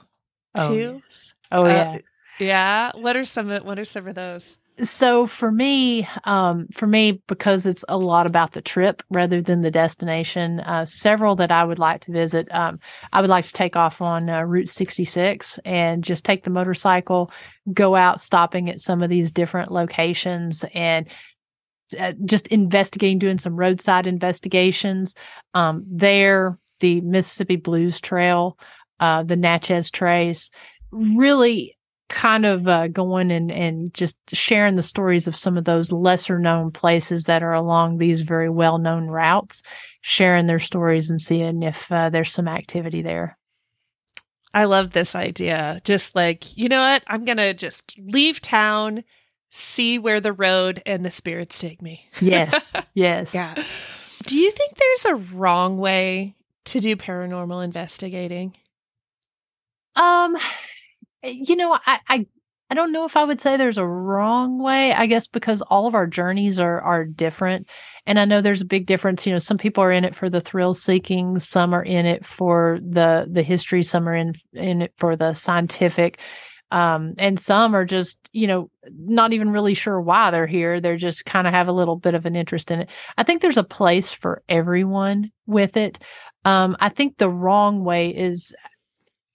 oh, 0.56 0.68
to? 0.68 0.84
Oh, 0.84 1.02
yes. 1.08 1.34
oh 1.50 1.66
yeah. 1.66 1.92
Uh, 1.92 1.98
yeah. 2.38 2.92
What 2.94 3.16
are 3.16 3.24
some 3.24 3.50
of 3.50 3.64
what 3.64 3.78
are 3.78 3.84
some 3.84 4.06
of 4.06 4.14
those? 4.14 4.58
So 4.82 5.26
for 5.26 5.50
me 5.50 6.08
um, 6.24 6.66
for 6.72 6.86
me 6.86 7.22
because 7.28 7.66
it's 7.66 7.84
a 7.88 7.96
lot 7.96 8.26
about 8.26 8.52
the 8.52 8.62
trip 8.62 9.02
rather 9.10 9.40
than 9.40 9.62
the 9.62 9.70
destination 9.70 10.60
uh, 10.60 10.84
several 10.84 11.36
that 11.36 11.50
i 11.50 11.64
would 11.64 11.78
like 11.78 12.00
to 12.00 12.12
visit 12.12 12.48
um, 12.52 12.78
i 13.12 13.20
would 13.20 13.30
like 13.30 13.44
to 13.44 13.52
take 13.52 13.76
off 13.76 14.00
on 14.00 14.28
uh, 14.28 14.42
route 14.42 14.68
66 14.68 15.58
and 15.64 16.04
just 16.04 16.24
take 16.24 16.44
the 16.44 16.50
motorcycle 16.50 17.30
go 17.72 17.94
out 17.94 18.20
stopping 18.20 18.68
at 18.68 18.80
some 18.80 19.02
of 19.02 19.10
these 19.10 19.32
different 19.32 19.70
locations 19.70 20.64
and 20.74 21.08
uh, 21.98 22.12
just 22.24 22.46
investigating 22.48 23.18
doing 23.18 23.38
some 23.38 23.54
roadside 23.54 24.06
investigations. 24.06 25.14
Um, 25.54 25.84
there 25.86 26.58
the 26.80 27.00
mississippi 27.02 27.56
blues 27.56 28.00
trail 28.00 28.58
uh, 29.00 29.22
the 29.22 29.36
natchez 29.36 29.90
trace 29.90 30.50
really 30.90 31.76
kind 32.12 32.44
of 32.44 32.68
uh, 32.68 32.88
going 32.88 33.32
and, 33.32 33.50
and 33.50 33.92
just 33.94 34.16
sharing 34.32 34.76
the 34.76 34.82
stories 34.82 35.26
of 35.26 35.34
some 35.34 35.56
of 35.56 35.64
those 35.64 35.90
lesser 35.90 36.38
known 36.38 36.70
places 36.70 37.24
that 37.24 37.42
are 37.42 37.54
along 37.54 37.96
these 37.98 38.20
very 38.20 38.50
well 38.50 38.78
known 38.78 39.08
routes, 39.08 39.62
sharing 40.02 40.46
their 40.46 40.58
stories 40.58 41.10
and 41.10 41.20
seeing 41.20 41.62
if 41.62 41.90
uh, 41.90 42.10
there's 42.10 42.30
some 42.30 42.46
activity 42.48 43.00
there. 43.02 43.38
I 44.54 44.64
love 44.64 44.92
this 44.92 45.14
idea. 45.14 45.80
Just 45.84 46.14
like, 46.14 46.56
you 46.56 46.68
know 46.68 46.82
what? 46.82 47.02
I'm 47.06 47.24
going 47.24 47.38
to 47.38 47.54
just 47.54 47.94
leave 47.98 48.40
town, 48.40 49.04
see 49.50 49.98
where 49.98 50.20
the 50.20 50.34
road 50.34 50.82
and 50.84 51.04
the 51.04 51.10
spirits 51.10 51.58
take 51.58 51.80
me. 51.80 52.06
yes. 52.20 52.76
Yes. 52.94 53.34
Yeah. 53.34 53.54
Do 54.26 54.38
you 54.38 54.50
think 54.50 54.76
there's 54.76 55.04
a 55.06 55.34
wrong 55.34 55.78
way 55.78 56.36
to 56.66 56.78
do 56.78 56.94
paranormal 56.94 57.64
investigating? 57.64 58.54
Um, 59.96 60.36
you 61.22 61.56
know, 61.56 61.78
I, 61.86 62.00
I 62.08 62.26
I 62.72 62.74
don't 62.74 62.92
know 62.92 63.04
if 63.04 63.18
I 63.18 63.24
would 63.24 63.38
say 63.38 63.58
there's 63.58 63.76
a 63.76 63.86
wrong 63.86 64.58
way. 64.58 64.94
I 64.94 65.06
guess 65.06 65.26
because 65.26 65.60
all 65.60 65.86
of 65.86 65.94
our 65.94 66.06
journeys 66.06 66.58
are 66.58 66.80
are 66.80 67.04
different, 67.04 67.68
and 68.06 68.18
I 68.18 68.24
know 68.24 68.40
there's 68.40 68.62
a 68.62 68.66
big 68.66 68.86
difference. 68.86 69.26
You 69.26 69.32
know, 69.32 69.38
some 69.38 69.58
people 69.58 69.84
are 69.84 69.92
in 69.92 70.06
it 70.06 70.14
for 70.14 70.30
the 70.30 70.40
thrill 70.40 70.72
seeking, 70.72 71.38
some 71.38 71.74
are 71.74 71.82
in 71.82 72.06
it 72.06 72.24
for 72.24 72.78
the 72.82 73.26
the 73.30 73.42
history, 73.42 73.82
some 73.82 74.08
are 74.08 74.16
in 74.16 74.32
in 74.54 74.80
it 74.80 74.94
for 74.96 75.16
the 75.16 75.34
scientific, 75.34 76.18
um, 76.70 77.12
and 77.18 77.38
some 77.38 77.74
are 77.76 77.84
just 77.84 78.18
you 78.32 78.46
know 78.46 78.70
not 78.88 79.34
even 79.34 79.50
really 79.50 79.74
sure 79.74 80.00
why 80.00 80.30
they're 80.30 80.46
here. 80.46 80.80
They're 80.80 80.96
just 80.96 81.26
kind 81.26 81.46
of 81.46 81.52
have 81.52 81.68
a 81.68 81.72
little 81.72 81.96
bit 81.96 82.14
of 82.14 82.24
an 82.24 82.36
interest 82.36 82.70
in 82.70 82.80
it. 82.80 82.90
I 83.18 83.22
think 83.22 83.42
there's 83.42 83.58
a 83.58 83.64
place 83.64 84.14
for 84.14 84.42
everyone 84.48 85.30
with 85.46 85.76
it. 85.76 85.98
Um, 86.46 86.76
I 86.80 86.88
think 86.88 87.18
the 87.18 87.30
wrong 87.30 87.84
way 87.84 88.08
is 88.08 88.54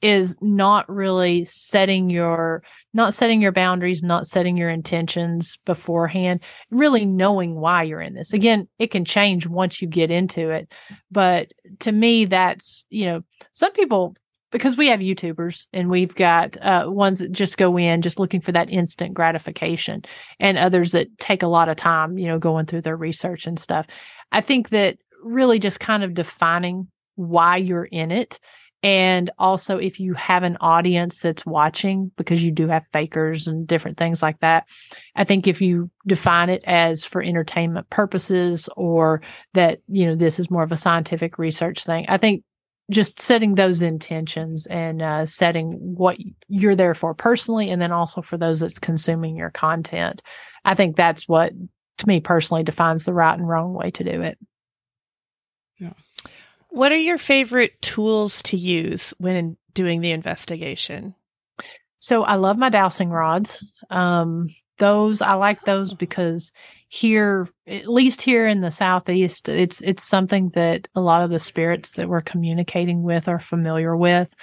is 0.02 0.36
not 0.42 0.88
really 0.90 1.44
setting 1.44 2.10
your 2.10 2.64
not 2.94 3.14
setting 3.14 3.42
your 3.42 3.52
boundaries 3.52 4.04
not 4.04 4.28
setting 4.28 4.58
your 4.58 4.70
intentions 4.70 5.58
beforehand 5.66 6.42
really 6.70 7.06
knowing 7.06 7.56
why 7.56 7.84
you're 7.84 8.02
in 8.02 8.14
this. 8.14 8.34
Again 8.34 8.68
it 8.80 8.92
can 8.92 9.06
change 9.06 9.48
once 9.48 9.82
you 9.82 9.88
get 9.88 10.12
into 10.12 10.50
it 10.50 10.74
but 11.12 11.52
to 11.80 11.92
me 11.92 12.26
that's 12.26 12.86
you 12.90 13.06
know 13.06 13.22
some 13.54 13.72
people 13.72 14.16
because 14.52 14.78
we 14.78 14.88
have 14.88 15.02
youtubers 15.02 15.68
and 15.74 15.90
we've 15.90 16.16
got 16.16 16.56
uh, 16.62 16.86
ones 16.88 17.20
that 17.20 17.32
just 17.32 17.58
go 17.58 17.78
in 17.78 18.02
just 18.02 18.20
looking 18.20 18.40
for 18.42 18.52
that 18.54 18.70
instant 18.70 19.14
gratification 19.14 20.04
and 20.40 20.58
others 20.58 20.94
that 20.94 21.08
take 21.20 21.44
a 21.44 21.48
lot 21.48 21.70
of 21.70 21.76
time 21.76 22.18
you 22.18 22.28
know 22.28 22.40
going 22.40 22.66
through 22.66 22.82
their 22.82 22.98
research 22.98 23.48
and 23.48 23.60
stuff. 23.60 23.88
I 24.32 24.42
think 24.42 24.70
that 24.70 24.98
really 25.24 25.60
just 25.60 25.80
kind 25.80 26.04
of 26.04 26.14
defining 26.14 26.88
why 27.16 27.58
you're 27.58 27.86
in 27.86 28.12
it 28.12 28.40
and 28.84 29.32
also, 29.40 29.78
if 29.78 30.00
you 30.00 30.14
have 30.14 30.44
an 30.44 30.58
audience 30.62 31.20
that's 31.20 31.46
watching, 31.46 32.12
because 32.16 32.44
you 32.44 32.52
do 32.52 32.68
have 32.68 32.86
fakers 32.94 33.48
and 33.48 33.66
different 33.66 33.98
things 33.98 34.22
like 34.22 34.40
that, 34.42 34.70
I 35.16 35.24
think 35.24 35.48
if 35.48 35.62
you 35.62 35.90
define 36.06 36.50
it 36.50 36.64
as 36.66 37.04
for 37.04 37.22
entertainment 37.22 37.90
purposes 37.90 38.70
or 38.78 39.22
that, 39.54 39.80
you 39.88 40.06
know, 40.06 40.16
this 40.16 40.40
is 40.40 40.52
more 40.52 40.64
of 40.64 40.72
a 40.72 40.78
scientific 40.78 41.40
research 41.40 41.86
thing, 41.86 42.06
I 42.08 42.18
think 42.18 42.44
just 42.90 43.20
setting 43.20 43.56
those 43.56 43.82
intentions 43.82 44.66
and 44.68 45.02
uh, 45.02 45.26
setting 45.26 45.72
what 45.74 46.18
you're 46.48 46.76
there 46.76 46.94
for 46.94 47.14
personally, 47.14 47.70
and 47.70 47.82
then 47.82 47.92
also 47.92 48.22
for 48.22 48.38
those 48.38 48.60
that's 48.60 48.80
consuming 48.80 49.36
your 49.36 49.50
content. 49.50 50.22
I 50.64 50.76
think 50.76 50.96
that's 50.96 51.28
what, 51.28 51.52
to 51.98 52.08
me 52.08 52.20
personally, 52.20 52.64
defines 52.64 53.06
the 53.06 53.14
right 53.14 53.38
and 53.38 53.48
wrong 53.48 53.74
way 53.74 53.92
to 53.92 54.04
do 54.04 54.22
it. 54.22 54.38
Yeah. 55.80 55.94
What 56.70 56.92
are 56.92 56.98
your 56.98 57.18
favorite 57.18 57.82
tools 57.82 58.42
to 58.44 58.58
use 58.58 59.14
when 59.18 59.58
doing 59.74 60.02
the 60.02 60.12
investigation? 60.12 61.16
So 62.00 62.24
I 62.24 62.36
love 62.36 62.58
my 62.58 62.70
dowsing 62.70 63.10
rods. 63.10 63.66
Um, 63.90 64.48
those 64.80 65.22
I 65.22 65.34
like 65.34 65.62
those 65.62 65.94
because 65.94 66.52
here, 66.90 67.50
at 67.66 67.88
least 67.88 68.22
here 68.22 68.48
in 68.48 68.62
the 68.62 68.72
southeast, 68.72 69.50
it's 69.50 69.82
it's 69.82 70.04
something 70.04 70.52
that 70.54 70.88
a 70.96 71.02
lot 71.02 71.24
of 71.24 71.32
the 71.32 71.40
spirits 71.40 71.94
that 71.94 72.08
we're 72.08 72.22
communicating 72.22 73.04
with 73.04 73.28
are 73.28 73.40
familiar 73.40 73.96
with. 73.98 74.34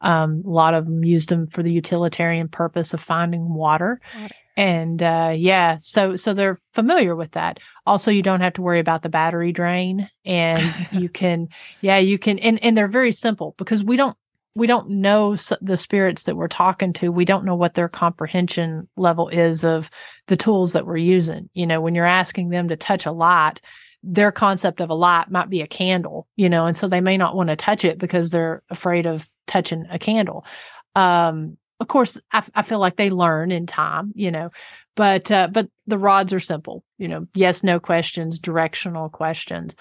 Um, 0.00 0.42
a 0.44 0.50
lot 0.50 0.74
of 0.74 0.84
them 0.84 1.04
used 1.04 1.28
them 1.28 1.46
for 1.46 1.62
the 1.62 1.72
utilitarian 1.72 2.48
purpose 2.48 2.94
of 2.94 3.00
finding 3.00 3.54
water. 3.54 4.00
water. 4.14 4.34
And 4.56 5.02
uh, 5.02 5.32
yeah 5.36 5.78
so 5.80 6.16
so 6.16 6.32
they're 6.32 6.58
familiar 6.74 7.16
with 7.16 7.32
that. 7.32 7.58
Also 7.86 8.10
you 8.10 8.22
don't 8.22 8.40
have 8.40 8.54
to 8.54 8.62
worry 8.62 8.80
about 8.80 9.02
the 9.02 9.08
battery 9.08 9.52
drain 9.52 10.08
and 10.24 10.62
you 10.92 11.08
can 11.08 11.48
yeah 11.80 11.98
you 11.98 12.18
can 12.18 12.38
and, 12.38 12.62
and 12.62 12.76
they're 12.76 12.88
very 12.88 13.12
simple 13.12 13.54
because 13.58 13.82
we 13.82 13.96
don't 13.96 14.16
we 14.56 14.68
don't 14.68 14.88
know 14.88 15.34
the 15.60 15.76
spirits 15.76 16.24
that 16.24 16.36
we're 16.36 16.46
talking 16.46 16.92
to. 16.92 17.10
We 17.10 17.24
don't 17.24 17.44
know 17.44 17.56
what 17.56 17.74
their 17.74 17.88
comprehension 17.88 18.88
level 18.96 19.28
is 19.28 19.64
of 19.64 19.90
the 20.28 20.36
tools 20.36 20.74
that 20.74 20.86
we're 20.86 20.98
using. 20.98 21.50
You 21.54 21.66
know 21.66 21.80
when 21.80 21.96
you're 21.96 22.06
asking 22.06 22.50
them 22.50 22.68
to 22.68 22.76
touch 22.76 23.06
a 23.06 23.12
light 23.12 23.60
their 24.06 24.30
concept 24.30 24.82
of 24.82 24.90
a 24.90 24.94
light 24.94 25.30
might 25.30 25.48
be 25.48 25.62
a 25.62 25.66
candle 25.66 26.28
you 26.36 26.46
know 26.46 26.66
and 26.66 26.76
so 26.76 26.86
they 26.86 27.00
may 27.00 27.16
not 27.16 27.34
want 27.34 27.48
to 27.48 27.56
touch 27.56 27.86
it 27.86 27.98
because 27.98 28.28
they're 28.28 28.62
afraid 28.68 29.06
of 29.06 29.26
touching 29.46 29.86
a 29.90 29.98
candle. 29.98 30.44
Um 30.94 31.56
of 31.80 31.88
course 31.88 32.20
I, 32.32 32.42
I 32.54 32.62
feel 32.62 32.78
like 32.78 32.96
they 32.96 33.10
learn 33.10 33.50
in 33.50 33.66
time 33.66 34.12
you 34.14 34.30
know 34.30 34.50
but 34.96 35.30
uh, 35.30 35.48
but 35.50 35.68
the 35.86 35.98
rods 35.98 36.32
are 36.32 36.40
simple 36.40 36.84
you 36.98 37.08
know 37.08 37.26
yes 37.34 37.62
no 37.62 37.80
questions 37.80 38.38
directional 38.38 39.08
questions. 39.08 39.76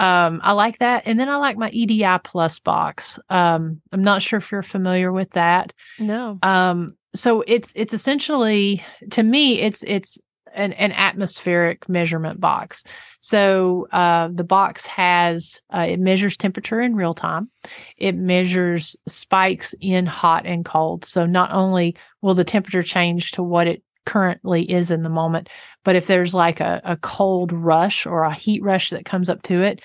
Um 0.00 0.40
i 0.42 0.52
like 0.52 0.78
that 0.78 1.04
and 1.06 1.20
then 1.20 1.28
i 1.28 1.36
like 1.36 1.56
my 1.56 1.70
edi 1.70 2.04
plus 2.24 2.58
box. 2.58 3.18
Um 3.28 3.80
i'm 3.92 4.02
not 4.02 4.22
sure 4.22 4.38
if 4.38 4.50
you're 4.50 4.62
familiar 4.62 5.12
with 5.12 5.30
that. 5.30 5.72
No. 5.98 6.38
Um 6.42 6.96
so 7.14 7.44
it's 7.46 7.72
it's 7.76 7.94
essentially 7.94 8.82
to 9.10 9.22
me 9.22 9.60
it's 9.60 9.82
it's 9.84 10.18
an, 10.54 10.72
an 10.74 10.92
atmospheric 10.92 11.88
measurement 11.88 12.40
box. 12.40 12.84
So 13.20 13.88
uh, 13.92 14.28
the 14.32 14.44
box 14.44 14.86
has 14.86 15.60
uh, 15.70 15.86
it 15.88 16.00
measures 16.00 16.36
temperature 16.36 16.80
in 16.80 16.94
real 16.96 17.14
time. 17.14 17.50
It 17.96 18.14
measures 18.14 18.96
spikes 19.06 19.74
in 19.80 20.06
hot 20.06 20.46
and 20.46 20.64
cold. 20.64 21.04
So 21.04 21.26
not 21.26 21.50
only 21.52 21.96
will 22.22 22.34
the 22.34 22.44
temperature 22.44 22.82
change 22.82 23.32
to 23.32 23.42
what 23.42 23.66
it 23.66 23.82
currently 24.06 24.70
is 24.70 24.90
in 24.90 25.02
the 25.02 25.08
moment. 25.08 25.48
But 25.82 25.96
if 25.96 26.06
there's 26.06 26.34
like 26.34 26.60
a, 26.60 26.80
a 26.84 26.96
cold 26.98 27.52
rush 27.52 28.06
or 28.06 28.24
a 28.24 28.34
heat 28.34 28.62
rush 28.62 28.90
that 28.90 29.04
comes 29.04 29.28
up 29.28 29.42
to 29.44 29.62
it, 29.62 29.80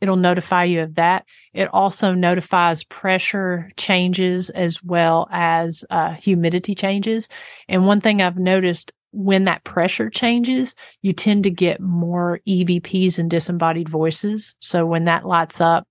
it'll 0.00 0.16
notify 0.16 0.64
you 0.64 0.82
of 0.82 0.96
that. 0.96 1.24
It 1.54 1.68
also 1.72 2.12
notifies 2.12 2.84
pressure 2.84 3.70
changes 3.76 4.50
as 4.50 4.82
well 4.82 5.28
as 5.30 5.84
uh, 5.90 6.14
humidity 6.14 6.74
changes. 6.74 7.28
And 7.68 7.86
one 7.86 8.00
thing 8.00 8.20
I've 8.20 8.38
noticed 8.38 8.92
when 9.12 9.44
that 9.44 9.64
pressure 9.64 10.10
changes, 10.10 10.74
you 11.02 11.12
tend 11.12 11.44
to 11.44 11.50
get 11.50 11.80
more 11.80 12.40
EVPs 12.46 13.18
and 13.18 13.30
disembodied 13.30 13.88
voices. 13.88 14.56
So 14.60 14.84
when 14.86 15.04
that 15.04 15.26
lights 15.26 15.60
up, 15.60 15.86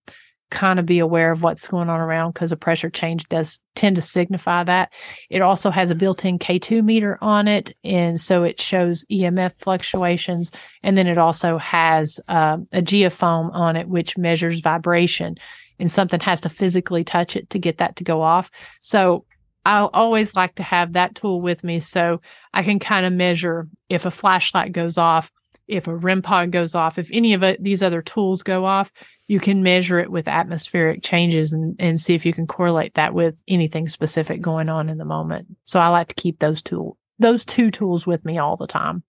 kind 0.51 0.79
of 0.79 0.85
be 0.85 0.99
aware 0.99 1.31
of 1.31 1.41
what's 1.41 1.67
going 1.67 1.89
on 1.89 1.99
around 1.99 2.33
because 2.33 2.51
a 2.51 2.57
pressure 2.57 2.89
change 2.89 3.27
does 3.29 3.59
tend 3.73 3.95
to 3.95 4.01
signify 4.01 4.63
that. 4.63 4.93
It 5.29 5.41
also 5.41 5.71
has 5.71 5.89
a 5.89 5.95
built 5.95 6.25
in 6.25 6.37
K2 6.37 6.83
meter 6.83 7.17
on 7.21 7.47
it. 7.47 7.73
And 7.83 8.19
so 8.19 8.43
it 8.43 8.61
shows 8.61 9.05
EMF 9.09 9.53
fluctuations. 9.57 10.51
And 10.83 10.97
then 10.97 11.07
it 11.07 11.17
also 11.17 11.57
has 11.57 12.19
uh, 12.27 12.57
a 12.73 12.81
geophone 12.81 13.49
on 13.53 13.75
it, 13.77 13.87
which 13.87 14.17
measures 14.17 14.59
vibration. 14.59 15.37
And 15.79 15.89
something 15.89 16.19
has 16.19 16.41
to 16.41 16.49
physically 16.49 17.03
touch 17.03 17.35
it 17.35 17.49
to 17.51 17.57
get 17.57 17.79
that 17.79 17.95
to 17.95 18.03
go 18.03 18.21
off. 18.21 18.51
So 18.81 19.25
I 19.65 19.81
always 19.81 20.35
like 20.35 20.55
to 20.55 20.63
have 20.63 20.93
that 20.93 21.15
tool 21.15 21.41
with 21.41 21.63
me 21.63 21.79
so 21.79 22.21
I 22.53 22.63
can 22.63 22.79
kind 22.79 23.05
of 23.05 23.13
measure 23.13 23.67
if 23.89 24.05
a 24.05 24.11
flashlight 24.11 24.71
goes 24.71 24.97
off, 24.97 25.31
if 25.67 25.87
a 25.87 25.95
REM 25.95 26.21
pod 26.21 26.51
goes 26.51 26.75
off, 26.75 26.97
if 26.97 27.09
any 27.11 27.33
of 27.33 27.43
it, 27.43 27.63
these 27.63 27.83
other 27.83 28.01
tools 28.01 28.43
go 28.43 28.65
off, 28.65 28.91
you 29.27 29.39
can 29.39 29.63
measure 29.63 29.99
it 29.99 30.11
with 30.11 30.27
atmospheric 30.27 31.03
changes 31.03 31.53
and, 31.53 31.75
and 31.79 32.01
see 32.01 32.15
if 32.15 32.25
you 32.25 32.33
can 32.33 32.47
correlate 32.47 32.95
that 32.95 33.13
with 33.13 33.41
anything 33.47 33.87
specific 33.87 34.41
going 34.41 34.67
on 34.67 34.89
in 34.89 34.97
the 34.97 35.05
moment. 35.05 35.47
So 35.65 35.79
I 35.79 35.87
like 35.87 36.09
to 36.09 36.15
keep 36.15 36.39
those 36.39 36.61
two 36.61 36.97
those 37.19 37.45
two 37.45 37.69
tools 37.69 38.07
with 38.07 38.25
me 38.25 38.39
all 38.39 38.57
the 38.57 38.67
time. 38.67 39.03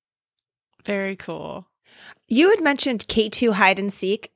Very 0.84 1.16
cool. 1.16 1.66
You 2.28 2.50
had 2.50 2.62
mentioned 2.62 3.06
K2 3.08 3.54
hide 3.54 3.78
and 3.78 3.92
seek 3.92 4.30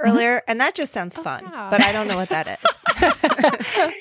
earlier, 0.00 0.36
mm-hmm. 0.36 0.50
and 0.50 0.60
that 0.60 0.74
just 0.74 0.92
sounds 0.92 1.18
oh, 1.18 1.22
fun, 1.22 1.48
yeah. 1.50 1.70
but 1.70 1.80
I 1.80 1.92
don't 1.92 2.08
know 2.08 2.16
what 2.16 2.28
that 2.28 2.60
is. 2.62 2.82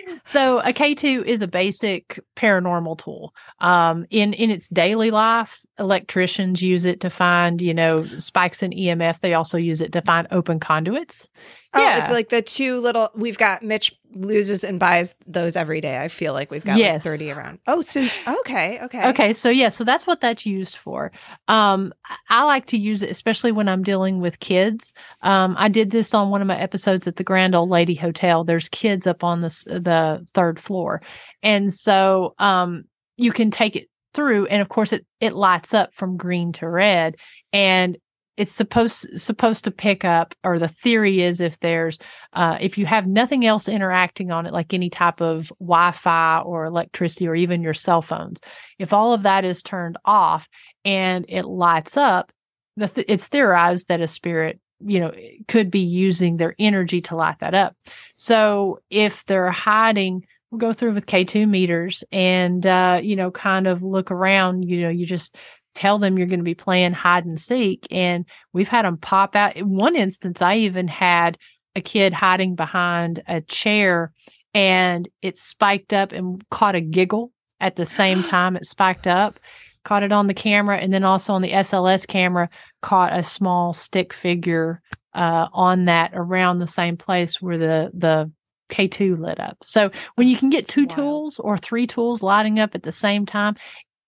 so 0.24 0.60
a 0.60 0.74
K2 0.74 1.26
is 1.26 1.42
a 1.42 1.48
basic 1.48 2.20
paranormal 2.36 2.98
tool. 2.98 3.34
Um, 3.60 4.06
in 4.10 4.34
in 4.34 4.50
its 4.50 4.70
daily 4.70 5.12
life, 5.12 5.66
electricians 5.80 6.62
use 6.62 6.86
it 6.86 7.02
to 7.02 7.10
find, 7.10 7.62
you 7.62 7.74
know, 7.74 8.00
spikes 8.00 8.64
in 8.64 8.72
EMF. 8.72 9.20
They 9.20 9.34
also 9.34 9.58
use 9.58 9.82
it 9.82 9.92
to 9.94 10.02
find 10.02 10.28
open 10.32 10.60
conduits. 10.60 11.30
Oh, 11.74 11.82
yeah. 11.82 12.02
it's 12.02 12.12
like 12.12 12.30
the 12.30 12.42
two 12.42 12.80
little. 12.80 13.10
We've 13.16 13.38
got 13.38 13.64
Mitch 13.64 13.98
loses 14.14 14.64
and 14.64 14.80
buys 14.80 15.16
those 15.26 15.56
every 15.56 15.82
day. 15.82 15.98
I 15.98 16.08
feel 16.08 16.34
like 16.34 16.52
we've 16.52 16.66
got 16.66 16.78
yes. 16.78 17.06
like 17.06 17.14
30 17.14 17.32
around. 17.32 17.60
Oh, 17.68 17.82
so 17.82 18.06
okay, 18.42 18.80
okay. 18.84 19.10
Okay, 19.10 19.34
so 19.34 19.50
yeah, 19.50 19.70
so 19.70 19.84
that's 19.84 20.06
what 20.06 20.22
that's 20.22 20.46
used 20.46 20.76
for. 20.76 21.12
Um 21.48 21.94
I 22.30 22.44
like 22.44 22.66
to 22.68 22.78
use 22.78 23.02
it 23.02 23.10
especially 23.10 23.52
when 23.52 23.70
I'm 23.70 23.84
dealing 23.84 24.20
with 24.20 24.40
kids. 24.40 24.94
Um 25.22 25.56
I 25.58 25.70
did 25.70 25.92
this 25.92 26.14
on 26.14 26.30
one 26.30 26.42
of 26.42 26.48
my 26.48 26.58
episodes 26.58 27.08
at 27.08 27.16
the 27.16 27.24
Grand 27.24 27.56
Old 27.56 27.70
Lady 27.70 27.96
Hotel. 27.96 28.44
There's 28.44 28.70
kids 28.70 29.08
up 29.08 29.24
on 29.24 29.42
the 29.42 29.50
the 29.66 30.11
third 30.34 30.60
floor. 30.60 31.02
And 31.44 31.74
so 31.74 32.34
um 32.38 32.84
you 33.18 33.32
can 33.32 33.52
take 33.52 33.76
it 33.76 33.88
through 34.14 34.46
and 34.48 34.62
of 34.62 34.70
course 34.70 34.92
it 34.94 35.06
it 35.20 35.34
lights 35.34 35.74
up 35.74 35.94
from 35.94 36.18
green 36.18 36.52
to 36.52 36.68
red 36.68 37.16
and 37.54 37.98
it's 38.38 38.52
supposed 38.52 39.08
supposed 39.20 39.66
to 39.66 39.72
pick 39.72 40.04
up 40.04 40.34
or 40.44 40.58
the 40.58 40.68
theory 40.68 41.22
is 41.22 41.42
if 41.42 41.60
there's 41.60 42.00
uh, 42.34 42.58
if 42.60 42.78
you 42.78 42.86
have 42.86 43.06
nothing 43.06 43.46
else 43.46 43.68
interacting 43.68 44.32
on 44.32 44.46
it 44.46 44.54
like 44.54 44.74
any 44.74 44.90
type 44.90 45.22
of 45.22 45.52
wi-fi 45.60 46.40
or 46.40 46.66
electricity 46.66 47.28
or 47.28 47.36
even 47.36 47.62
your 47.62 47.74
cell 47.74 48.02
phones 48.02 48.42
if 48.80 48.94
all 48.94 49.14
of 49.14 49.24
that 49.24 49.46
is 49.46 49.62
turned 49.62 49.98
off 50.06 50.48
and 50.86 51.26
it 51.30 51.44
lights 51.44 51.98
up 51.98 52.32
the 52.78 52.88
th- 52.88 53.06
it's 53.10 53.28
theorized 53.28 53.90
that 53.90 54.02
a 54.02 54.08
spirit 54.08 54.60
you 54.86 55.00
know 55.00 55.14
could 55.48 55.70
be 55.70 55.80
using 55.80 56.38
their 56.38 56.56
energy 56.60 57.02
to 57.02 57.16
light 57.16 57.40
that 57.40 57.54
up 57.54 57.76
so 58.16 58.80
if 58.90 59.26
they're 59.26 59.52
hiding 59.52 60.26
we'll 60.50 60.60
go 60.60 60.74
through 60.74 60.94
with 60.94 61.08
k2 61.08 61.48
meters 61.48 62.04
and 62.12 62.66
uh, 62.66 63.00
you 63.02 63.16
know 63.16 63.32
kind 63.32 63.68
of 63.68 63.84
look 63.84 64.12
around 64.12 64.64
you 64.64 64.82
know 64.82 64.90
you 64.90 65.06
just 65.06 65.36
tell 65.74 66.00
them 66.00 66.18
you're 66.18 66.28
going 66.28 66.40
to 66.40 66.44
be 66.44 66.56
playing 66.56 66.94
hide 66.94 67.26
and 67.26 67.40
seek. 67.40 67.88
And 67.92 68.26
we've 68.54 68.68
had 68.68 68.86
them 68.86 68.98
pop 68.98 69.36
out. 69.36 69.56
In 69.56 69.76
one 69.76 69.96
instance, 69.96 70.42
I 70.42 70.56
even 70.58 70.88
had 70.88 71.38
a 71.76 71.82
kid 71.82 72.14
hiding 72.14 72.56
behind 72.56 73.24
a 73.28 73.42
chair 73.42 74.12
and 74.54 75.08
it 75.22 75.38
spiked 75.38 75.94
up 75.94 76.12
and 76.12 76.44
caught 76.50 76.76
a 76.76 76.82
giggle 76.82 77.32
at 77.60 77.76
the 77.76 77.86
same 77.86 78.24
time 78.24 78.56
it 78.56 78.66
spiked 78.66 79.08
up 79.08 79.40
caught 79.84 80.04
it 80.04 80.12
on 80.12 80.28
the 80.28 80.34
camera 80.34 80.78
and 80.78 80.94
then 80.94 81.04
also 81.04 81.34
on 81.34 81.42
the 81.42 81.52
SLS 81.52 82.08
camera 82.08 82.50
caught 82.82 83.18
a 83.18 83.24
small 83.24 83.74
stick 83.74 84.14
figure 84.14 84.82
uh, 85.14 85.48
on 85.54 85.86
that 85.86 86.12
around 86.14 86.60
the 86.60 86.68
same 86.68 86.98
place 86.98 87.42
where 87.42 87.58
the 87.58 87.92
the 87.94 88.32
K2 88.70 89.20
lit 89.20 89.40
up. 89.40 89.58
So 89.64 89.92
when 90.16 90.28
you 90.28 90.38
can 90.38 90.50
get 90.50 90.68
two 90.68 90.86
wow. 90.86 90.96
tools 90.96 91.40
or 91.40 91.58
three 91.58 91.86
tools 91.86 92.24
lighting 92.24 92.60
up 92.60 92.74
at 92.74 92.84
the 92.84 92.92
same 92.92 93.26
time, 93.26 93.56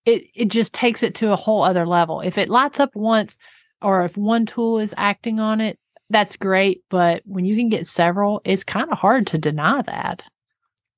it 0.05 0.24
it 0.34 0.49
just 0.49 0.74
takes 0.74 1.03
it 1.03 1.15
to 1.15 1.32
a 1.32 1.38
whole 1.38 1.63
other 1.63 1.86
level. 1.86 2.21
If 2.21 2.38
it 2.38 2.49
lights 2.49 2.80
up 2.80 2.95
once 2.95 3.38
or 3.82 4.05
if 4.05 4.15
one 4.15 4.45
tool 4.45 4.80
is 4.80 4.93
acting 4.97 5.39
on 5.39 5.59
it, 5.59 5.78
that's 6.09 6.38
great, 6.38 6.84
but 6.89 7.24
when 7.26 7.43
you 7.43 7.55
can 7.55 7.69
get 7.69 7.88
several, 7.88 8.41
it's 8.45 8.63
kind 8.63 8.89
of 8.91 8.97
hard 8.97 9.28
to 9.28 9.38
deny 9.38 9.82
that. 9.82 10.24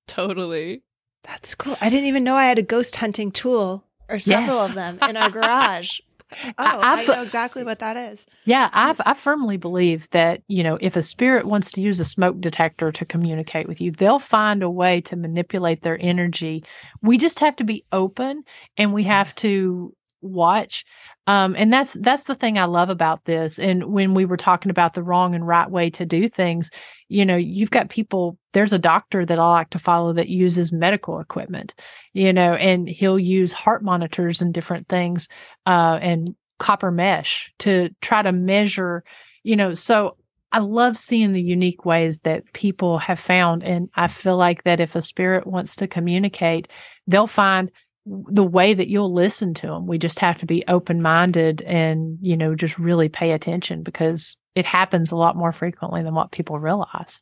Totally. 0.07 0.83
That's 1.23 1.55
cool. 1.55 1.75
I 1.81 1.89
didn't 1.89 2.05
even 2.05 2.23
know 2.23 2.35
I 2.35 2.45
had 2.45 2.59
a 2.59 2.63
ghost 2.63 2.97
hunting 2.97 3.31
tool 3.31 3.84
or 4.09 4.19
several 4.19 4.57
yes. 4.57 4.69
of 4.69 4.75
them 4.75 4.99
in 5.07 5.17
our 5.17 5.29
garage. 5.29 5.99
Oh, 6.31 6.53
I, 6.57 7.03
I, 7.03 7.05
know 7.05 7.21
exactly 7.21 7.63
what 7.63 7.79
that 7.79 7.95
is. 7.95 8.25
Yeah, 8.45 8.69
I've, 8.73 8.99
I 9.05 9.13
firmly 9.13 9.57
believe 9.57 10.09
that, 10.09 10.41
you 10.47 10.63
know, 10.63 10.77
if 10.81 10.95
a 10.95 11.03
spirit 11.03 11.45
wants 11.45 11.71
to 11.73 11.81
use 11.81 11.99
a 11.99 12.05
smoke 12.05 12.41
detector 12.41 12.91
to 12.91 13.05
communicate 13.05 13.67
with 13.67 13.79
you, 13.79 13.91
they'll 13.91 14.19
find 14.19 14.63
a 14.63 14.69
way 14.69 15.01
to 15.01 15.15
manipulate 15.15 15.83
their 15.83 15.99
energy. 16.01 16.63
We 17.03 17.19
just 17.19 17.39
have 17.41 17.55
to 17.57 17.63
be 17.63 17.85
open 17.91 18.43
and 18.75 18.91
we 18.91 19.03
mm-hmm. 19.03 19.11
have 19.11 19.35
to 19.35 19.95
watch 20.25 20.85
um, 21.27 21.55
and 21.57 21.71
that's 21.71 21.93
that's 22.01 22.25
the 22.25 22.35
thing 22.35 22.57
i 22.57 22.65
love 22.65 22.89
about 22.89 23.23
this 23.25 23.59
and 23.59 23.85
when 23.85 24.13
we 24.13 24.25
were 24.25 24.37
talking 24.37 24.69
about 24.69 24.93
the 24.93 25.03
wrong 25.03 25.35
and 25.35 25.47
right 25.47 25.69
way 25.69 25.89
to 25.89 26.05
do 26.05 26.27
things 26.27 26.69
you 27.07 27.25
know 27.25 27.35
you've 27.35 27.71
got 27.71 27.89
people 27.89 28.37
there's 28.53 28.73
a 28.73 28.79
doctor 28.79 29.25
that 29.25 29.39
i 29.39 29.47
like 29.49 29.69
to 29.69 29.79
follow 29.79 30.13
that 30.13 30.29
uses 30.29 30.73
medical 30.73 31.19
equipment 31.19 31.75
you 32.13 32.33
know 32.33 32.53
and 32.53 32.87
he'll 32.87 33.19
use 33.19 33.53
heart 33.53 33.83
monitors 33.83 34.41
and 34.41 34.53
different 34.53 34.87
things 34.87 35.27
uh, 35.65 35.99
and 36.01 36.35
copper 36.57 36.91
mesh 36.91 37.53
to 37.59 37.89
try 38.01 38.21
to 38.21 38.31
measure 38.31 39.03
you 39.43 39.55
know 39.55 39.73
so 39.73 40.17
I 40.55 40.59
love 40.59 40.97
seeing 40.97 41.33
the 41.33 41.41
unique 41.41 41.83
ways 41.83 42.19
that 42.19 42.53
people 42.53 42.97
have 42.97 43.19
found. 43.19 43.61
And 43.61 43.89
I 43.93 44.07
feel 44.07 44.37
like 44.37 44.63
that 44.63 44.79
if 44.79 44.95
a 44.95 45.01
spirit 45.01 45.45
wants 45.45 45.75
to 45.75 45.87
communicate, 45.87 46.69
they'll 47.07 47.27
find 47.27 47.71
the 48.05 48.43
way 48.43 48.73
that 48.73 48.87
you'll 48.87 49.13
listen 49.13 49.53
to 49.55 49.67
them. 49.67 49.87
We 49.87 49.97
just 49.97 50.19
have 50.19 50.37
to 50.39 50.45
be 50.45 50.63
open 50.67 51.01
minded 51.01 51.61
and, 51.63 52.19
you 52.21 52.37
know, 52.37 52.55
just 52.55 52.77
really 52.77 53.09
pay 53.09 53.31
attention 53.31 53.81
because 53.83 54.37
it 54.53 54.65
happens 54.65 55.11
a 55.11 55.15
lot 55.15 55.35
more 55.35 55.51
frequently 55.51 56.03
than 56.03 56.13
what 56.13 56.31
people 56.31 56.59
realize. 56.59 57.21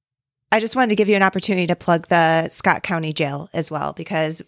I 0.50 0.60
just 0.60 0.76
wanted 0.76 0.90
to 0.90 0.96
give 0.96 1.08
you 1.08 1.16
an 1.16 1.22
opportunity 1.22 1.66
to 1.68 1.76
plug 1.76 2.08
the 2.08 2.50
Scott 2.50 2.82
County 2.82 3.14
Jail 3.14 3.48
as 3.54 3.70
well, 3.70 3.94
because 3.94 4.42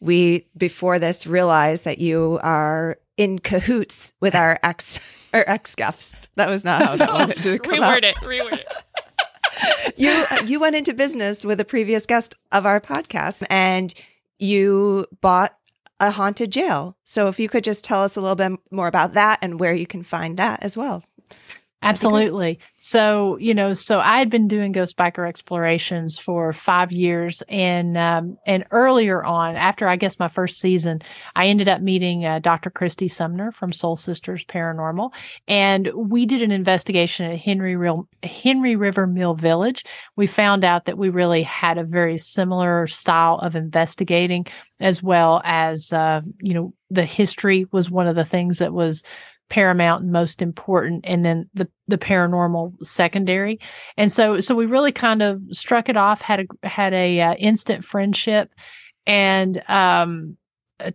we 0.00 0.46
before 0.56 0.98
this 0.98 1.26
realized 1.26 1.84
that 1.84 1.98
you 1.98 2.40
are 2.42 2.96
in 3.16 3.38
cahoots 3.38 4.14
with 4.20 4.34
our 4.34 4.58
ex 4.62 5.00
our 5.32 5.44
ex 5.46 5.74
guest. 5.74 6.28
That 6.36 6.48
was 6.48 6.64
not 6.64 6.82
how 6.82 6.96
that 6.96 7.08
wanted 7.12 7.42
to 7.42 7.58
come 7.58 7.78
Reword 7.78 7.82
out. 7.82 8.04
it. 8.04 8.16
Reword 8.16 8.52
it. 8.60 9.94
You 9.96 10.24
you 10.46 10.60
went 10.60 10.76
into 10.76 10.92
business 10.94 11.44
with 11.44 11.60
a 11.60 11.64
previous 11.64 12.06
guest 12.06 12.34
of 12.52 12.66
our 12.66 12.80
podcast, 12.80 13.44
and 13.50 13.92
you 14.38 15.06
bought 15.20 15.56
a 16.00 16.10
haunted 16.10 16.50
jail. 16.50 16.96
So 17.04 17.28
if 17.28 17.38
you 17.38 17.48
could 17.48 17.62
just 17.64 17.84
tell 17.84 18.02
us 18.02 18.16
a 18.16 18.20
little 18.20 18.34
bit 18.34 18.58
more 18.70 18.88
about 18.88 19.12
that 19.12 19.38
and 19.42 19.60
where 19.60 19.74
you 19.74 19.86
can 19.86 20.02
find 20.02 20.36
that 20.38 20.62
as 20.62 20.76
well. 20.76 21.04
Absolutely. 21.84 22.60
So, 22.76 23.36
you 23.38 23.54
know, 23.54 23.74
so 23.74 23.98
I 23.98 24.20
had 24.20 24.30
been 24.30 24.46
doing 24.46 24.70
ghost 24.70 24.96
biker 24.96 25.28
explorations 25.28 26.16
for 26.16 26.52
five 26.52 26.92
years, 26.92 27.42
and 27.48 27.98
um, 27.98 28.38
and 28.46 28.64
earlier 28.70 29.24
on, 29.24 29.56
after 29.56 29.88
I 29.88 29.96
guess 29.96 30.20
my 30.20 30.28
first 30.28 30.60
season, 30.60 31.02
I 31.34 31.46
ended 31.48 31.68
up 31.68 31.82
meeting 31.82 32.24
uh, 32.24 32.38
Dr. 32.38 32.70
Christy 32.70 33.08
Sumner 33.08 33.50
from 33.50 33.72
Soul 33.72 33.96
Sisters 33.96 34.44
Paranormal, 34.44 35.12
and 35.48 35.90
we 35.94 36.24
did 36.24 36.42
an 36.42 36.52
investigation 36.52 37.30
at 37.32 37.38
Henry 37.38 37.74
Real 37.74 38.08
Henry 38.22 38.76
River 38.76 39.08
Mill 39.08 39.34
Village. 39.34 39.84
We 40.14 40.28
found 40.28 40.64
out 40.64 40.84
that 40.84 40.98
we 40.98 41.08
really 41.08 41.42
had 41.42 41.78
a 41.78 41.84
very 41.84 42.16
similar 42.16 42.86
style 42.86 43.38
of 43.38 43.56
investigating, 43.56 44.46
as 44.78 45.02
well 45.02 45.42
as 45.44 45.92
uh, 45.92 46.20
you 46.40 46.54
know, 46.54 46.74
the 46.90 47.04
history 47.04 47.66
was 47.72 47.90
one 47.90 48.06
of 48.06 48.14
the 48.14 48.24
things 48.24 48.58
that 48.58 48.72
was 48.72 49.02
paramount 49.52 50.02
and 50.02 50.10
most 50.10 50.40
important 50.40 51.04
and 51.06 51.26
then 51.26 51.46
the 51.52 51.68
the 51.86 51.98
paranormal 51.98 52.72
secondary 52.82 53.60
and 53.98 54.10
so 54.10 54.40
so 54.40 54.54
we 54.54 54.64
really 54.64 54.92
kind 54.92 55.20
of 55.20 55.42
struck 55.50 55.90
it 55.90 55.96
off 55.96 56.22
had 56.22 56.40
a 56.40 56.66
had 56.66 56.94
a 56.94 57.20
uh, 57.20 57.34
instant 57.34 57.84
friendship 57.84 58.50
and 59.06 59.62
um 59.68 60.38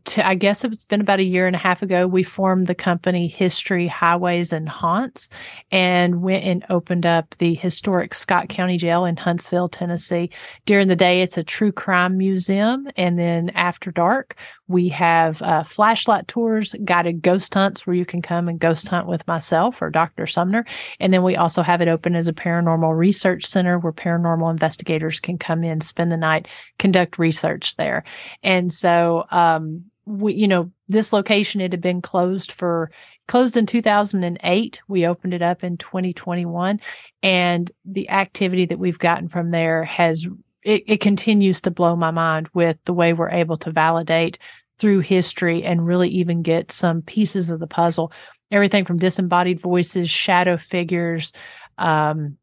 to, 0.06 0.28
I 0.28 0.36
guess 0.36 0.64
it's 0.64 0.86
been 0.86 1.02
about 1.02 1.20
a 1.20 1.24
year 1.24 1.48
and 1.48 1.56
a 1.56 1.60
half 1.60 1.82
ago, 1.82 2.08
we 2.08 2.24
formed 2.24 2.68
the 2.68 2.76
company 2.76 3.28
History 3.28 3.88
Highways 3.88 4.54
and 4.54 4.68
Haunts 4.68 5.30
and 5.72 6.22
went 6.22 6.44
and 6.44 6.66
opened 6.70 7.06
up 7.06 7.36
the 7.38 7.54
historic 7.54 8.14
Scott 8.14 8.50
County 8.50 8.78
Jail 8.78 9.06
in 9.06 9.18
Huntsville, 9.18 9.70
Tennessee. 9.70 10.30
During 10.66 10.88
the 10.88 10.96
day, 10.96 11.22
it's 11.22 11.38
a 11.38 11.44
true 11.44 11.72
crime 11.72 12.18
museum. 12.18 12.88
And 12.96 13.18
then 13.18 13.50
after 13.52 13.92
dark, 13.92 14.36
we 14.68 14.90
have 14.90 15.42
uh, 15.42 15.64
flashlight 15.64 16.28
tours, 16.28 16.76
guided 16.84 17.22
ghost 17.22 17.54
hunts 17.54 17.88
where 17.88 17.96
you 17.96 18.06
can 18.06 18.22
come 18.22 18.48
and 18.48 18.60
ghost 18.60 18.88
hunt 18.88 19.08
with 19.08 19.26
myself 19.28 19.82
or 19.82 19.90
Dr. 19.90 20.28
Sumner. 20.28 20.66
And 21.00 21.14
then 21.14 21.24
we 21.24 21.36
also 21.36 21.62
have 21.62 21.82
it 21.82 21.88
open 21.88 22.16
as 22.16 22.28
a 22.28 22.34
paranormal 22.34 22.98
research 22.98 23.46
center 23.46 23.80
where 23.80 23.94
paranormal 23.94 24.52
investigators 24.52 25.20
can 25.20 25.38
come 25.38 25.64
in, 25.64 25.80
spend 25.82 26.12
the 26.12 26.18
night, 26.18 26.48
conduct 26.80 27.18
research 27.18 27.76
there. 27.78 28.04
And 28.44 28.72
so, 28.72 29.26
um, 29.32 29.86
we, 30.06 30.34
you 30.34 30.48
know, 30.48 30.72
this 30.88 31.12
location, 31.12 31.60
it 31.60 31.74
had 31.74 31.82
been 31.82 32.02
closed 32.02 32.52
for, 32.52 32.92
closed 33.28 33.58
in 33.58 33.66
2008. 33.66 34.80
We 34.88 35.06
opened 35.06 35.34
it 35.34 35.42
up 35.42 35.64
in 35.64 35.78
2021. 35.78 36.80
And 37.24 37.72
the 37.84 38.10
activity 38.10 38.66
that 38.68 38.80
we've 38.80 39.00
gotten 39.00 39.28
from 39.28 39.52
there 39.52 39.84
has, 39.84 40.26
it, 40.68 40.84
it 40.86 40.98
continues 40.98 41.62
to 41.62 41.72
blow 41.72 41.96
my 41.96 42.12
mind 42.12 42.50
with 42.54 42.78
the 42.84 42.94
way 42.94 43.14
we're 43.14 43.30
able 43.30 43.58
to 43.60 43.72
validate 43.72 44.38
through 44.78 45.00
history 45.00 45.64
and 45.64 45.88
really 45.88 46.10
even 46.10 46.42
get 46.42 46.74
some 46.74 47.02
pieces 47.02 47.50
of 47.50 47.62
the 47.62 47.68
puzzle. 47.68 48.12
Everything 48.52 48.84
from 48.84 48.98
disembodied 48.98 49.62
voices, 49.62 50.10
shadow 50.10 50.58
figures, 50.58 51.32
um, 51.78 52.38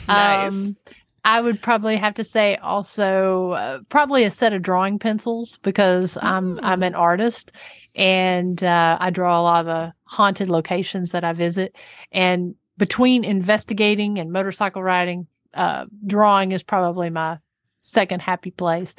Nice. 0.07 0.53
Um, 0.53 0.76
I 1.25 1.41
would 1.41 1.62
probably 1.62 1.97
have 1.97 2.14
to 2.14 2.25
say 2.25 2.57
also 2.57 3.53
uh, 3.53 3.79
probably 3.89 4.25
a 4.25 4.31
set 4.31 4.53
of 4.53 4.62
drawing 4.62 4.99
pencils 4.99 5.59
because 5.62 6.18
I'm 6.20 6.59
I'm 6.64 6.83
an 6.83 6.95
artist 6.95 7.53
and 7.95 8.62
uh, 8.62 8.97
I 9.01 9.11
draw 9.11 9.41
a 9.41 9.43
lot 9.43 9.61
of 9.61 9.66
the 9.66 9.93
haunted 10.05 10.51
locations 10.51 11.11
that 11.11 11.25
I 11.25 11.33
visit. 11.33 11.77
And 12.11 12.55
between 12.77 13.23
investigating 13.25 14.18
and 14.18 14.33
motorcycle 14.33 14.83
riding, 14.83 15.27
uh, 15.55 15.85
drawing 16.07 16.53
is 16.53 16.62
probably 16.62 17.11
my 17.11 17.39
second 17.83 18.23
happy 18.23 18.51
place. 18.51 18.95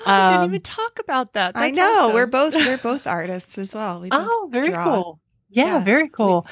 Oh, 0.00 0.04
I 0.06 0.28
didn't 0.28 0.42
um, 0.44 0.50
even 0.50 0.62
talk 0.62 0.98
about 1.00 1.32
that. 1.34 1.52
I 1.54 1.70
know 1.70 1.82
awesome. 2.04 2.14
we're 2.14 2.26
both 2.26 2.54
we're 2.54 2.78
both 2.82 3.06
artists 3.06 3.58
as 3.58 3.74
well. 3.74 4.00
We 4.00 4.08
both 4.10 4.26
Oh, 4.30 4.48
very 4.50 4.70
draw. 4.70 4.84
cool. 4.84 5.20
Yeah, 5.50 5.78
Yeah. 5.78 5.84
very 5.84 6.08
cool. 6.08 6.46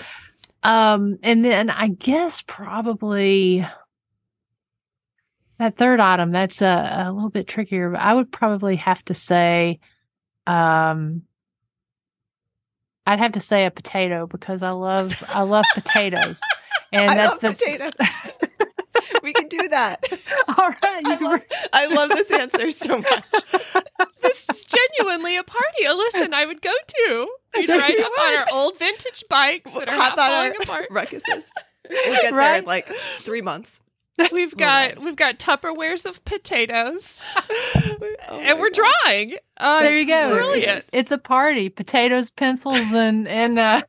Um, 0.63 1.19
and 1.23 1.45
then 1.45 1.71
I 1.71 1.89
guess 1.89 2.43
probably 2.43 3.65
that 5.59 5.77
third 5.77 6.01
item, 6.01 6.33
that's 6.33 6.63
a, 6.63 7.07
a 7.07 7.13
little 7.13 7.31
bit 7.31 7.47
trickier, 7.47 7.91
but 7.91 8.01
I 8.01 8.15
would 8.15 8.31
probably 8.31 8.77
have 8.77 9.05
to 9.07 9.15
say, 9.15 9.81
um, 10.47 11.23
I'd 13.07 13.19
have 13.19 13.33
to 13.33 13.41
say 13.41 13.67
a 13.67 13.71
potato 13.71 14.27
because 14.27 14.63
I 14.63 14.71
love, 14.71 15.23
I 15.29 15.43
love 15.43 15.65
potatoes. 15.75 16.41
And 16.93 17.11
I 17.11 17.15
that's, 17.17 17.39
the 17.39 17.49
that's, 17.49 17.65
potato. 17.65 17.91
we 19.23 19.33
can 19.33 19.49
do 19.49 19.69
that. 19.69 20.07
all 20.49 20.69
right. 20.69 21.03
I 21.05 21.19
love, 21.21 21.41
I 21.73 21.87
love 21.87 22.11
this 22.11 22.31
answer 22.31 22.71
so 22.71 22.99
much. 22.99 23.25
This 24.23 24.49
is 24.49 24.65
genuinely 24.65 25.37
a 25.37 25.43
party 25.43 25.85
Alyssa 25.85 26.23
and 26.25 26.35
I 26.35 26.47
would 26.47 26.63
go 26.63 26.73
to. 26.87 27.29
We'd 27.57 27.69
ride 27.69 27.95
you 27.95 28.05
up 28.05 28.19
on 28.21 28.37
our 28.37 28.47
old 28.53 28.79
vintage 28.79 29.25
bikes 29.29 29.73
that 29.73 29.89
are 29.89 29.97
Hop 29.97 30.17
not 30.17 30.31
on 30.31 30.37
falling 30.37 30.53
our 30.53 30.63
apart. 30.63 30.91
ruckuses. 30.91 31.49
We'll 31.91 32.23
get 32.23 32.33
there 32.33 32.57
in 32.57 32.65
like 32.65 32.91
three 33.19 33.43
months. 33.43 33.81
We've 34.33 34.57
got 34.57 34.91
ride. 34.97 34.99
we've 34.99 35.17
got 35.17 35.39
Tupperwares 35.39 36.07
of 36.07 36.25
potatoes, 36.25 37.21
Oh 37.37 38.07
and 38.41 38.59
we're 38.59 38.71
God. 38.71 38.91
drawing. 39.05 39.37
Uh, 39.59 39.83
there 39.83 39.95
you 39.95 40.07
go. 40.07 40.33
Brilliant. 40.35 40.79
It's, 40.79 40.91
it's 40.93 41.11
a 41.13 41.19
party. 41.19 41.69
Potatoes, 41.69 42.31
pencils, 42.31 42.93
and, 42.93 43.29
and, 43.29 43.59
uh, 43.59 43.83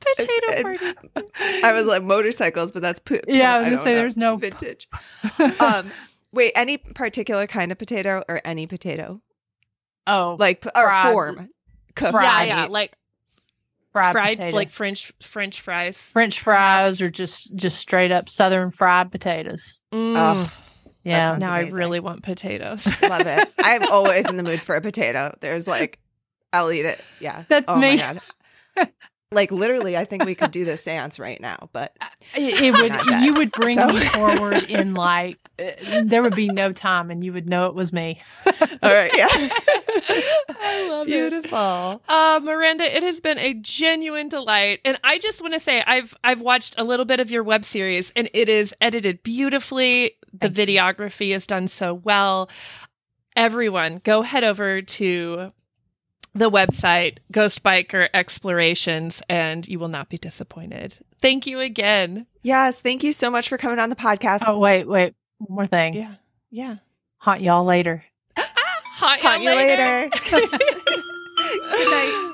Potato 0.00 0.52
and- 0.52 0.62
party. 0.62 0.94
I 1.64 1.72
was 1.72 1.86
like 1.86 2.02
motorcycles, 2.02 2.72
but 2.72 2.82
that's 2.82 2.98
po- 3.00 3.20
Yeah, 3.28 3.54
I 3.54 3.58
was 3.58 3.64
I 3.66 3.66
gonna 3.66 3.76
don't 3.76 3.84
say 3.84 3.90
know. 3.92 3.98
there's 3.98 4.16
no- 4.16 4.36
vintage. 4.36 4.88
um, 5.60 5.90
wait, 6.32 6.52
any 6.54 6.78
particular 6.78 7.46
kind 7.46 7.70
of 7.72 7.78
potato 7.78 8.22
or 8.28 8.40
any 8.44 8.66
potato, 8.66 9.20
oh, 10.06 10.36
like 10.38 10.64
or 10.74 10.84
Fried. 10.84 11.12
form? 11.12 11.48
Cooked 11.96 12.14
Yeah, 12.22 12.42
yeah, 12.44 12.66
like 12.66 12.92
fried, 13.92 14.12
fried, 14.12 14.36
potato. 14.38 14.56
like 14.56 14.70
French 14.70 15.12
French 15.22 15.60
fries. 15.60 15.96
French 15.98 16.40
fries 16.40 16.98
perhaps. 16.98 17.00
or 17.00 17.10
just 17.10 17.54
just 17.56 17.78
straight 17.78 18.12
up 18.12 18.28
southern 18.28 18.70
fried 18.70 19.10
potatoes. 19.10 19.78
Mm, 19.92 20.14
Oh, 20.16 20.52
Yeah. 21.04 21.36
now 21.38 21.54
amazing. 21.54 21.74
I 21.74 21.76
really 21.78 22.00
want 22.00 22.22
potatoes. 22.22 22.86
Love 23.02 23.26
it. 23.26 23.48
I'm 23.58 23.82
always 23.90 24.28
in 24.28 24.36
the 24.36 24.42
mood 24.42 24.62
for 24.62 24.76
a 24.76 24.80
potato. 24.80 25.34
There's 25.40 25.66
like, 25.66 25.98
I'll 26.52 26.70
eat 26.70 26.84
it. 26.84 27.00
Yeah, 27.20 27.44
That's 27.48 27.68
oh 27.68 27.76
my 27.76 27.96
me. 27.96 28.02
Like 29.32 29.52
literally, 29.52 29.96
I 29.96 30.04
think 30.06 30.24
we 30.24 30.34
could 30.34 30.50
do 30.50 30.64
this 30.64 30.82
seance 30.82 31.20
right 31.20 31.40
now, 31.40 31.68
but 31.72 31.96
it, 32.34 32.60
it 32.60 32.72
would 32.72 33.22
you 33.22 33.34
would 33.34 33.52
bring 33.52 33.76
So- 33.76 33.86
me 33.86 34.00
forward 34.00 34.64
in 34.64 34.94
like 34.94 35.38
uh, 35.56 36.02
there 36.02 36.20
would 36.20 36.34
be 36.34 36.48
no 36.48 36.72
time 36.72 37.12
and 37.12 37.22
you 37.22 37.32
would 37.32 37.48
know 37.48 37.66
it 37.66 37.74
was 37.76 37.92
me. 37.92 38.20
all 38.46 38.92
right, 38.92 39.12
yeah. 39.16 39.28
I 39.30 40.88
love 40.88 41.06
it. 41.06 41.10
Beautiful. 41.12 42.02
Uh, 42.08 42.40
Miranda, 42.42 42.84
it 42.96 43.04
has 43.04 43.20
been 43.20 43.38
a 43.38 43.54
genuine 43.54 44.28
delight, 44.28 44.80
and 44.84 44.98
I 45.04 45.18
just 45.20 45.40
want 45.40 45.54
to 45.54 45.60
say 45.60 45.80
I've 45.86 46.12
I've 46.24 46.40
watched 46.40 46.74
a 46.76 46.82
little 46.82 47.06
bit 47.06 47.20
of 47.20 47.30
your 47.30 47.44
web 47.44 47.64
series, 47.64 48.10
and 48.16 48.28
it 48.34 48.48
is 48.48 48.74
edited 48.80 49.22
beautifully. 49.22 50.16
The 50.32 50.48
Thank 50.50 50.58
you. 50.58 50.66
videography 50.66 51.34
is 51.36 51.46
done 51.46 51.68
so 51.68 51.94
well. 51.94 52.50
Everyone, 53.36 54.00
go 54.02 54.22
head 54.22 54.42
over 54.42 54.82
to 54.82 55.52
the 56.34 56.50
website 56.50 57.18
Ghost 57.32 57.62
Biker 57.62 58.08
Explorations, 58.14 59.22
and 59.28 59.66
you 59.68 59.78
will 59.78 59.88
not 59.88 60.08
be 60.08 60.18
disappointed. 60.18 60.98
Thank 61.20 61.46
you 61.46 61.60
again. 61.60 62.26
Yes, 62.42 62.80
thank 62.80 63.02
you 63.04 63.12
so 63.12 63.30
much 63.30 63.48
for 63.48 63.58
coming 63.58 63.78
on 63.78 63.90
the 63.90 63.96
podcast. 63.96 64.44
Oh 64.46 64.58
wait, 64.58 64.86
wait, 64.88 65.14
one 65.38 65.54
more 65.54 65.66
thing. 65.66 65.94
Yeah, 65.94 66.14
yeah. 66.50 66.76
Haunt 67.18 67.40
y'all 67.42 67.64
later. 67.64 68.04
Haunt, 68.38 69.20
Talk 69.22 69.40
you 69.42 69.50
you 69.50 69.56
later. 69.56 70.10
later. 70.30 70.56
Good 71.70 71.90
night. 71.90 72.26